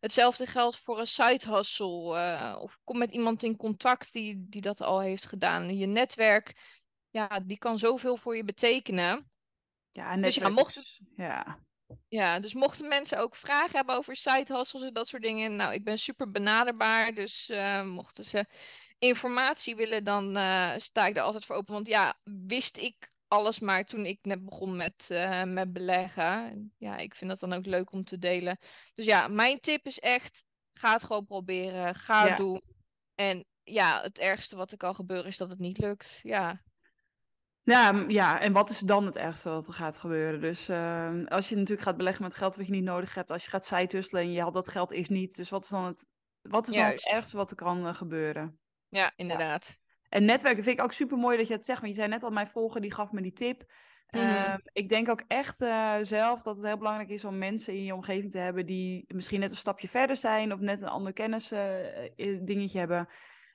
hetzelfde 0.00 0.46
geldt 0.46 0.78
voor 0.78 0.98
een 0.98 1.06
side 1.06 1.50
hustle. 1.54 2.16
eh, 2.16 2.56
of 2.60 2.78
kom 2.84 2.98
met 2.98 3.10
iemand 3.12 3.42
in 3.42 3.56
contact 3.56 4.12
die, 4.12 4.46
die 4.48 4.60
dat 4.60 4.80
al 4.80 5.00
heeft 5.00 5.26
gedaan. 5.26 5.76
Je 5.76 5.86
netwerk, 5.86 6.76
ja, 7.10 7.40
die 7.40 7.58
kan 7.58 7.78
zoveel 7.78 8.16
voor 8.16 8.36
je 8.36 8.44
betekenen. 8.44 9.30
Ja, 9.92 10.10
en 10.10 10.22
Dus 10.22 10.34
ja, 10.34 10.40
netwerk 10.40 10.52
mocht 10.64 10.76
is- 10.76 11.00
Ja. 11.16 11.66
Ja, 12.08 12.40
dus 12.40 12.54
mochten 12.54 12.88
mensen 12.88 13.18
ook 13.18 13.36
vragen 13.36 13.76
hebben 13.76 13.96
over 13.96 14.16
side 14.16 14.54
hustles 14.56 14.82
en 14.82 14.92
dat 14.92 15.08
soort 15.08 15.22
dingen. 15.22 15.56
Nou, 15.56 15.72
ik 15.72 15.84
ben 15.84 15.98
super 15.98 16.30
benaderbaar. 16.30 17.14
Dus 17.14 17.48
eh, 17.48 17.82
mochten 17.82 18.24
ze 18.24 18.46
informatie 18.98 19.76
willen, 19.76 20.04
dan 20.04 20.36
eh, 20.36 20.72
sta 20.76 21.06
ik 21.06 21.16
er 21.16 21.22
altijd 21.22 21.44
voor 21.44 21.56
open. 21.56 21.74
Want 21.74 21.86
ja, 21.86 22.18
wist 22.46 22.76
ik 22.76 23.08
alles 23.28 23.58
maar 23.60 23.84
toen 23.84 24.06
ik 24.06 24.18
net 24.22 24.44
begon 24.44 24.76
met, 24.76 25.06
eh, 25.10 25.44
met 25.44 25.72
beleggen. 25.72 26.50
En 26.50 26.74
Ja, 26.76 26.96
ik 26.96 27.14
vind 27.14 27.30
dat 27.30 27.40
dan 27.40 27.52
ook 27.52 27.66
leuk 27.66 27.92
om 27.92 28.04
te 28.04 28.18
delen. 28.18 28.58
Dus 28.94 29.06
ja, 29.06 29.28
mijn 29.28 29.60
tip 29.60 29.86
is 29.86 29.98
echt, 29.98 30.44
ga 30.72 30.92
het 30.92 31.02
gewoon 31.04 31.24
proberen. 31.26 31.94
Ga 31.94 32.26
het 32.26 32.28
Ja. 32.28 32.36
doen. 32.36 32.62
En 33.14 33.44
ja, 33.62 34.02
het 34.02 34.18
ergste 34.18 34.56
wat 34.56 34.70
er 34.70 34.76
kan 34.76 34.94
gebeuren 34.94 35.26
is 35.26 35.36
dat 35.36 35.50
het 35.50 35.58
niet 35.58 35.78
lukt. 35.78 36.18
Ja, 36.22 36.60
Ja, 37.62 38.04
ja, 38.08 38.40
en 38.40 38.52
wat 38.52 38.70
is 38.70 38.78
dan 38.78 39.04
het 39.06 39.16
ergste 39.16 39.50
wat 39.50 39.66
er 39.66 39.72
gaat 39.74 39.98
gebeuren? 39.98 40.40
Dus 40.40 40.68
eh, 40.68 41.24
als 41.26 41.48
je 41.48 41.54
natuurlijk 41.56 41.82
gaat 41.88 41.96
beleggen 41.96 42.22
met 42.22 42.34
geld 42.34 42.56
wat 42.56 42.66
je 42.66 42.72
niet 42.72 42.82
nodig 42.84 43.14
hebt, 43.14 43.30
als 43.30 43.44
je 43.44 43.50
gaat 43.50 43.66
zijtusselen 43.66 44.22
en 44.22 44.32
je 44.32 44.40
had 44.40 44.52
dat 44.52 44.68
geld 44.68 44.92
eerst 44.92 45.10
niet, 45.10 45.36
dus 45.36 45.50
wat 45.50 45.64
is 45.64 45.70
dan 45.70 45.84
het, 45.84 46.06
wat 46.40 46.68
is 46.68 46.74
dan 46.74 46.84
het 46.86 47.06
ergste 47.08 47.36
wat 47.36 47.50
er 47.50 47.56
kan 47.56 47.86
eh, 47.86 47.94
gebeuren? 47.94 48.58
ja 48.88 49.12
inderdaad. 49.16 49.78
En 50.08 50.24
netwerken 50.24 50.64
vind 50.64 50.78
ik 50.78 50.84
ook 50.84 50.92
super 50.92 51.18
mooi 51.18 51.36
dat 51.36 51.48
je 51.48 51.54
het 51.54 51.64
zegt, 51.64 51.80
want 51.80 51.92
je 51.92 51.98
zei 51.98 52.10
net 52.10 52.22
al, 52.22 52.30
mijn 52.30 52.46
volger 52.46 52.80
die 52.80 52.94
gaf 52.94 53.12
me 53.12 53.22
die 53.22 53.32
tip. 53.32 53.64
Mhm. 54.10 54.22
Ehm, 54.22 54.58
ik 54.72 54.88
denk 54.88 55.08
ook 55.08 55.22
echt 55.26 55.60
eh, 55.60 55.94
zelf 56.02 56.42
dat 56.42 56.56
het 56.56 56.66
heel 56.66 56.78
belangrijk 56.78 57.10
is 57.10 57.24
om 57.24 57.38
mensen 57.38 57.74
in 57.74 57.84
je 57.84 57.94
omgeving 57.94 58.30
te 58.30 58.38
hebben 58.38 58.66
die 58.66 59.04
misschien 59.08 59.40
net 59.40 59.50
een 59.50 59.56
stapje 59.56 59.88
verder 59.88 60.16
zijn 60.16 60.52
of 60.52 60.60
net 60.60 60.80
een 60.80 60.88
ander 60.88 61.12
kennis 61.12 61.50
eh, 61.50 62.04
eh, 62.04 62.38
dingetje 62.42 62.78
hebben. 62.78 63.08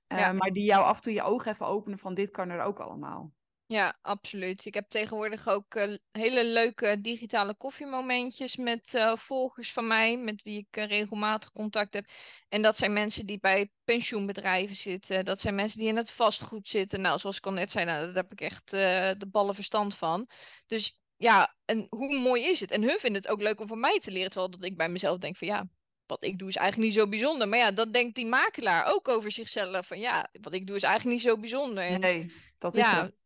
Ja. 0.07 0.31
Maar 0.31 0.49
die 0.49 0.65
jou 0.65 0.83
af 0.83 0.95
en 0.95 1.01
toe 1.01 1.13
je 1.13 1.23
ogen 1.23 1.51
even 1.51 1.65
openen 1.65 1.97
van 1.97 2.13
dit 2.13 2.31
kan 2.31 2.49
er 2.49 2.61
ook 2.61 2.79
allemaal. 2.79 3.31
Ja, 3.66 3.97
absoluut. 4.01 4.66
Ik 4.66 4.74
heb 4.74 4.89
tegenwoordig 4.89 5.47
ook 5.47 5.76
eh, 5.76 5.95
hele 6.11 6.45
leuke 6.45 7.01
digitale 7.01 7.55
koffiemomentjes 7.55 8.55
met 8.55 8.93
eh, 8.93 9.16
volgers 9.16 9.72
van 9.72 9.88
mij, 9.88 10.18
met 10.18 10.41
wie 10.41 10.57
ik 10.57 10.78
eh, 10.78 10.86
regelmatig 10.86 11.51
contact 11.51 11.93
heb. 11.93 12.05
En 12.49 12.61
dat 12.61 12.78
zijn 12.78 12.93
mensen 12.93 13.26
die 13.26 13.39
bij 13.39 13.72
pensioenbedrijven 13.84 14.76
zitten. 14.76 15.26
Dat 15.26 15.39
zijn 15.39 15.55
mensen 15.55 15.80
die 15.80 15.88
in 15.88 15.97
het 15.97 16.11
vastgoed 16.11 16.68
zitten. 16.68 17.01
Nou, 17.01 17.20
zoals 17.20 17.38
ik 17.38 17.45
al 17.45 17.51
net 17.51 17.72
zei, 17.72 17.86
nou, 17.86 18.05
daar 18.05 18.16
heb 18.16 18.32
ik 18.32 18.41
echt 18.41 18.72
de 18.72 19.28
ballen 19.32 19.55
verstand 19.55 19.95
van. 19.95 20.30
Dus 20.68 21.01
ja, 21.18 21.55
en 21.66 21.88
hoe 21.89 22.20
mooi 22.20 22.43
is 22.43 22.59
het? 22.59 22.72
En 22.72 22.82
hun 22.82 22.99
vinden 22.99 23.22
het 23.22 23.32
ook 23.32 23.41
leuk 23.41 23.59
om 23.59 23.68
van 23.68 23.80
mij 23.80 23.99
te 23.99 24.11
leren, 24.11 24.30
terwijl 24.30 24.51
dat 24.51 24.64
ik 24.64 24.78
bij 24.78 24.89
mezelf 24.89 25.18
denk 25.18 25.38
van 25.38 25.47
ja, 25.47 25.70
wat 26.05 26.24
ik 26.24 26.39
doe 26.39 26.47
is 26.47 26.55
eigenlijk 26.55 26.88
niet 26.88 26.99
zo 26.99 27.09
bijzonder. 27.09 27.47
Maar 27.47 27.59
ja, 27.59 27.72
dat 27.72 27.93
denkt 27.93 28.16
die 28.16 28.26
makelaar 28.26 28.93
ook 28.93 29.07
over 29.07 29.32
zichzelf. 29.32 29.88
Van 29.88 29.99
ja, 29.99 30.30
wat 30.41 30.53
ik 30.53 30.68
doe 30.68 30.76
is 30.76 30.84
eigenlijk 30.84 31.16
niet 31.16 31.26
zo 31.26 31.39
bijzonder. 31.39 31.84
En 31.84 31.99
Nee, 31.99 32.34
dat 32.57 32.76
is 32.78 32.86
ja, 32.86 33.03
het. 33.03 33.22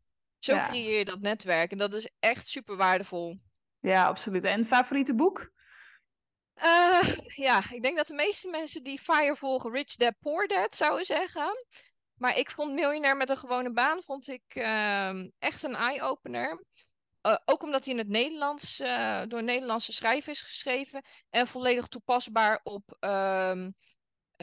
Zo 0.47 0.53
Ja. 0.55 0.67
creëer 0.67 0.97
je 0.97 1.05
dat 1.05 1.19
netwerk 1.19 1.71
en 1.71 1.77
dat 1.77 1.93
is 1.93 2.09
echt 2.19 2.47
super 2.47 2.75
waardevol. 2.75 3.39
Ja, 3.79 4.05
absoluut. 4.05 4.43
En 4.43 4.65
favoriete 4.65 5.15
boek? 5.15 5.51
Eh, 6.53 7.17
ja, 7.45 7.61
ik 7.71 7.83
denk 7.83 7.97
dat 7.97 8.07
de 8.07 8.13
meeste 8.13 8.49
mensen 8.49 8.83
die 8.83 8.99
FIRE 8.99 9.35
volgen 9.35 9.71
Rich 9.71 9.95
Dad 9.95 10.13
Poor 10.19 10.47
Dad 10.47 10.75
zouden 10.75 11.05
zeggen. 11.05 11.65
Maar 12.15 12.37
ik 12.37 12.51
vond 12.51 12.73
Miljonair 12.73 13.17
met 13.17 13.29
een 13.29 13.37
gewone 13.37 13.73
baan 13.73 14.03
vond 14.03 14.27
ik 14.27 14.43
ehm, 14.47 15.29
echt 15.39 15.63
een 15.63 15.75
eye-opener. 15.75 16.65
Eh, 17.21 17.37
ook 17.45 17.63
omdat 17.63 17.83
hij 17.85 17.93
in 17.93 17.99
het 17.99 18.07
Nederlands, 18.07 18.79
eh, 18.79 19.21
door 19.27 19.39
een 19.39 19.45
Nederlandse 19.45 19.93
schrijver 19.93 20.31
is 20.31 20.41
geschreven. 20.41 21.05
En 21.29 21.47
volledig 21.47 21.87
toepasbaar 21.87 22.59
op, 22.63 22.95
ehm, 22.99 23.61
eh, 23.61 23.67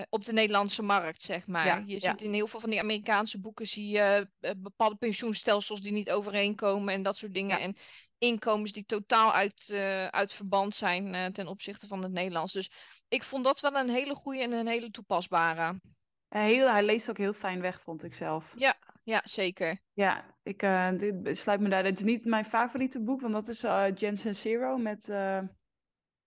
op 0.08 0.24
de 0.24 0.32
Nederlandse 0.32 0.82
markt, 0.82 1.22
zeg 1.22 1.46
maar. 1.46 1.66
Ja, 1.66 1.82
je 1.86 1.92
ja. 2.00 2.10
ziet 2.10 2.20
in 2.20 2.32
heel 2.32 2.46
veel 2.46 2.60
van 2.60 2.70
die 2.70 2.80
Amerikaanse 2.80 3.40
boeken 3.40 3.66
zie 3.66 3.88
je 3.88 4.28
eh, 4.40 4.50
bepaalde 4.56 4.96
pensioenstelsels 4.96 5.80
die 5.80 5.92
niet 5.92 6.10
overeenkomen 6.10 6.94
en 6.94 7.02
dat 7.02 7.16
soort 7.16 7.34
dingen. 7.34 7.58
Ja. 7.58 7.64
En 7.64 7.76
inkomens 8.18 8.72
die 8.72 8.84
totaal 8.84 9.32
uit, 9.32 9.68
eh, 9.68 10.06
uit 10.06 10.32
verband 10.32 10.74
zijn 10.74 11.14
eh, 11.14 11.26
ten 11.26 11.46
opzichte 11.46 11.86
van 11.86 12.02
het 12.02 12.12
Nederlands. 12.12 12.52
Dus 12.52 12.70
ik 13.08 13.22
vond 13.22 13.44
dat 13.44 13.60
wel 13.60 13.74
een 13.74 13.90
hele 13.90 14.14
goede 14.14 14.40
en 14.40 14.52
een 14.52 14.66
hele 14.66 14.90
toepasbare. 14.90 15.80
Eh, 16.28 16.42
Heel, 16.42 16.70
hij 16.70 16.82
leest 16.82 17.10
ook 17.10 17.18
heel 17.18 17.32
fijn 17.32 17.60
weg, 17.60 17.80
vond 17.80 18.04
ik 18.04 18.14
zelf. 18.14 18.52
Ja, 18.56 18.74
ja 19.02 19.20
zeker. 19.24 19.80
Ja, 19.92 20.36
ik 20.42 20.62
eh, 20.62 20.90
dit 20.96 21.38
sluit 21.38 21.60
me 21.60 21.68
daar. 21.68 21.84
Het 21.84 21.98
is 21.98 22.04
niet 22.04 22.24
mijn 22.24 22.44
favoriete 22.44 23.00
boek, 23.00 23.20
want 23.20 23.32
dat 23.32 23.48
is 23.48 23.62
eh 23.62 23.84
Jensen 23.94 24.34
Zero 24.34 24.76
met. 24.76 25.08
eh, 25.08 25.40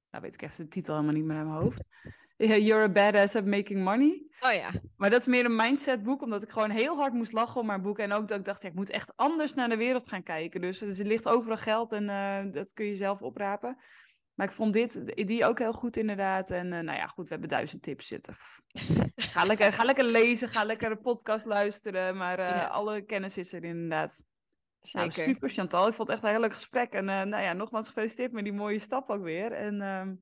nou, 0.09 0.24
weet 0.24 0.34
ik 0.34 0.41
even 0.41 0.63
de 0.63 0.70
titel 0.70 0.93
helemaal 0.93 1.15
niet 1.15 1.26
meer 1.26 1.36
naar 1.36 1.45
mijn 1.45 1.61
hoofd. 1.61 1.88
You're 2.38 2.83
a 2.83 2.89
badass 2.89 3.35
at 3.35 3.45
making 3.45 3.83
money. 3.83 4.25
Oh 4.39 4.51
ja, 4.53 4.71
Maar 4.97 5.09
dat 5.09 5.19
is 5.19 5.25
meer 5.27 5.45
een 5.45 5.55
mindset 5.55 6.03
boek, 6.03 6.21
omdat 6.21 6.43
ik 6.43 6.49
gewoon 6.49 6.69
heel 6.69 6.95
hard 6.95 7.13
moest 7.13 7.31
lachen 7.33 7.61
om 7.61 7.65
mijn 7.67 7.81
boek. 7.81 7.99
En 7.99 8.11
ook 8.11 8.27
dat 8.27 8.38
ik 8.39 8.45
dacht, 8.45 8.61
ja, 8.61 8.69
ik 8.69 8.75
moet 8.75 8.89
echt 8.89 9.15
anders 9.15 9.53
naar 9.53 9.69
de 9.69 9.77
wereld 9.77 10.07
gaan 10.07 10.23
kijken. 10.23 10.61
Dus, 10.61 10.79
dus 10.79 10.99
er 10.99 11.05
ligt 11.05 11.27
overal 11.27 11.57
geld 11.57 11.91
en 11.91 12.09
eh, 12.09 12.53
dat 12.53 12.73
kun 12.73 12.85
je 12.85 12.95
zelf 12.95 13.21
oprapen. 13.21 13.77
Maar 14.33 14.47
ik 14.47 14.53
vond 14.53 14.73
dit, 14.73 15.15
die 15.27 15.45
ook 15.45 15.59
heel 15.59 15.73
goed 15.73 15.97
inderdaad. 15.97 16.49
En 16.49 16.73
eh, 16.73 16.79
nou 16.79 16.97
ja, 16.97 17.07
goed, 17.07 17.23
we 17.23 17.31
hebben 17.31 17.49
duizend 17.49 17.81
tips 17.81 18.07
zitten. 18.07 18.33
Ga 19.15 19.43
lekker, 19.43 19.73
ga 19.73 19.83
lekker 19.83 20.03
lezen, 20.05 20.47
ga 20.47 20.63
lekker 20.63 20.91
een 20.91 21.01
podcast 21.01 21.45
luisteren. 21.45 22.17
Maar 22.17 22.39
eh, 22.39 22.49
Ja. 22.49 22.67
alle 22.67 23.01
kennis 23.01 23.38
is 23.38 23.53
er 23.53 23.63
inderdaad. 23.63 24.23
Nou, 24.91 25.11
super 25.11 25.49
Chantal, 25.49 25.88
ik 25.88 25.93
vond 25.93 26.07
het 26.07 26.17
echt 26.17 26.25
een 26.25 26.31
heel 26.31 26.41
leuk 26.41 26.53
gesprek. 26.53 26.93
En 26.93 27.05
nou 27.05 27.43
ja, 27.43 27.53
nogmaals 27.53 27.88
gefeliciteerd 27.88 28.31
met 28.31 28.43
die 28.43 28.53
mooie 28.53 28.79
stap 28.79 29.09
ook 29.09 29.23
weer. 29.23 29.51
En 29.51 29.81
ehm, 29.81 30.13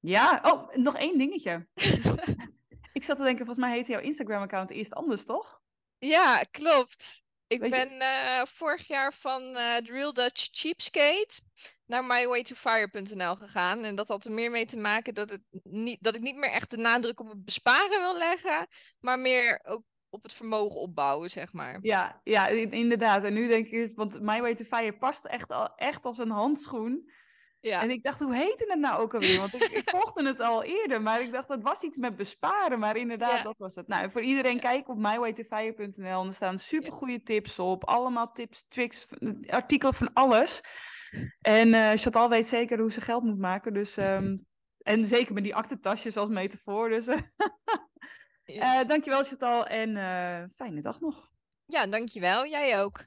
ja, 0.00 0.40
oh, 0.42 0.74
nog 0.74 0.96
één 0.96 1.18
dingetje. 1.18 1.66
Ik 2.92 3.04
zat 3.04 3.16
te 3.16 3.22
denken, 3.22 3.46
volgens 3.46 3.66
mij 3.66 3.76
heette 3.76 3.92
jouw 3.92 4.00
Instagram-account 4.00 4.70
eerst 4.70 4.94
anders, 4.94 5.24
toch? 5.24 5.60
Ja, 5.98 6.44
klopt. 6.50 7.22
Ik 7.46 7.60
Weet 7.60 7.70
ben 7.70 8.00
eh, 8.00 8.46
vorig 8.46 8.86
jaar 8.86 9.12
van 9.12 9.42
eh 9.42 9.76
The 9.76 9.92
Real 9.92 10.12
Dutch 10.12 10.48
Cheapskate 10.50 11.40
naar 11.86 12.04
mywaytofire.nl 12.04 13.36
gegaan. 13.36 13.84
En 13.84 13.94
dat 13.94 14.08
had 14.08 14.24
er 14.24 14.32
meer 14.32 14.50
mee 14.50 14.66
te 14.66 14.76
maken 14.76 15.14
dat, 15.14 15.30
het 15.30 15.42
niet, 15.62 16.02
dat 16.02 16.14
ik 16.14 16.20
niet 16.20 16.36
meer 16.36 16.50
echt 16.50 16.70
de 16.70 16.76
nadruk 16.76 17.20
op 17.20 17.28
het 17.28 17.44
besparen 17.44 18.00
wil 18.00 18.16
leggen. 18.16 18.66
Maar 19.00 19.18
meer 19.18 19.60
ook 19.64 19.82
op 20.10 20.22
het 20.22 20.32
vermogen 20.32 20.80
opbouwen, 20.80 21.30
zeg 21.30 21.52
maar. 21.52 21.78
Ja, 21.82 22.20
ja, 22.24 22.48
inderdaad. 22.48 23.24
En 23.24 23.34
nu 23.34 23.48
denk 23.48 23.66
ik, 23.66 23.96
want 23.96 24.20
My 24.20 24.40
Way 24.40 24.54
to 24.54 24.64
Fire 24.64 24.98
past 24.98 25.24
echt, 25.24 25.50
al, 25.50 25.74
echt 25.76 26.04
als 26.04 26.18
een 26.18 26.30
handschoen. 26.30 27.10
Ja. 27.60 27.82
En 27.82 27.90
ik 27.90 28.02
dacht, 28.02 28.20
hoe 28.20 28.34
heette 28.34 28.64
het 28.68 28.78
nou 28.78 29.00
ook 29.00 29.14
alweer? 29.14 29.38
Want 29.38 29.54
ik, 29.54 29.62
ik 29.62 29.90
volgde 29.96 30.26
het 30.26 30.40
al 30.40 30.62
eerder, 30.62 31.02
maar 31.02 31.20
ik 31.20 31.32
dacht, 31.32 31.48
dat 31.48 31.62
was 31.62 31.82
iets 31.82 31.96
met 31.96 32.16
besparen. 32.16 32.78
Maar 32.78 32.96
inderdaad, 32.96 33.42
dat 33.42 33.58
was 33.58 33.74
het. 33.74 33.88
Nou, 33.88 34.10
voor 34.10 34.20
iedereen, 34.20 34.54
ja. 34.54 34.60
kijk 34.60 34.88
op 34.88 34.98
mywaytofire.nl. 34.98 36.26
Er 36.26 36.34
staan 36.34 36.58
supergoeie 36.58 37.22
tips 37.22 37.58
op. 37.58 37.84
Allemaal 37.84 38.32
tips, 38.32 38.64
tricks, 38.68 39.06
artikelen 39.46 39.94
van 39.94 40.12
alles. 40.12 40.62
En 41.40 41.68
uh, 41.68 41.90
Chantal 41.90 42.28
weet 42.28 42.46
zeker 42.46 42.78
hoe 42.78 42.92
ze 42.92 43.00
geld 43.00 43.22
moet 43.22 43.38
maken. 43.38 43.72
Dus, 43.72 43.96
um, 43.96 44.46
en 44.78 45.06
zeker 45.06 45.34
met 45.34 45.42
die 45.42 45.54
aktentasjes 45.54 46.16
als 46.16 46.28
metafoor. 46.28 46.88
Dus 46.88 47.08
uh, 47.08 47.18
yes. 48.44 48.86
dankjewel 48.86 49.24
Chantal 49.24 49.66
en 49.66 50.52
fijne 50.56 50.80
dag 50.80 51.00
nog. 51.00 51.28
Ja, 51.66 51.86
dankjewel. 51.86 52.46
Jij 52.46 52.80
ook. 52.80 53.04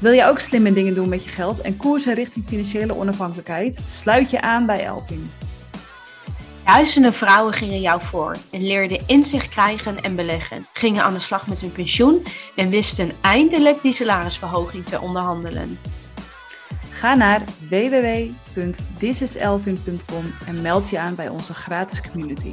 Wil 0.00 0.12
je 0.12 0.24
ook 0.24 0.38
slimme 0.38 0.72
dingen 0.72 0.94
doen 0.94 1.08
met 1.08 1.24
je 1.24 1.30
geld 1.30 1.60
en 1.60 1.76
koersen 1.76 2.14
richting 2.14 2.44
financiële 2.48 2.96
onafhankelijkheid? 2.96 3.78
Sluit 3.86 4.30
je 4.30 4.40
aan 4.40 4.66
bij 4.66 4.84
Elving. 4.84 5.20
Duizenden 6.64 7.14
vrouwen 7.14 7.52
gingen 7.52 7.80
jou 7.80 8.02
voor 8.02 8.36
en 8.50 8.66
leerden 8.66 9.02
inzicht 9.06 9.48
krijgen 9.48 10.02
en 10.02 10.16
beleggen, 10.16 10.66
gingen 10.72 11.02
aan 11.02 11.12
de 11.12 11.18
slag 11.18 11.46
met 11.46 11.60
hun 11.60 11.72
pensioen 11.72 12.22
en 12.56 12.70
wisten 12.70 13.12
eindelijk 13.20 13.82
die 13.82 13.92
salarisverhoging 13.92 14.86
te 14.86 15.00
onderhandelen. 15.00 15.78
Ga 16.90 17.14
naar 17.14 17.42
www.thisiselvin.com 17.68 20.34
en 20.46 20.62
meld 20.62 20.90
je 20.90 20.98
aan 20.98 21.14
bij 21.14 21.28
onze 21.28 21.54
gratis 21.54 22.00
community. 22.00 22.52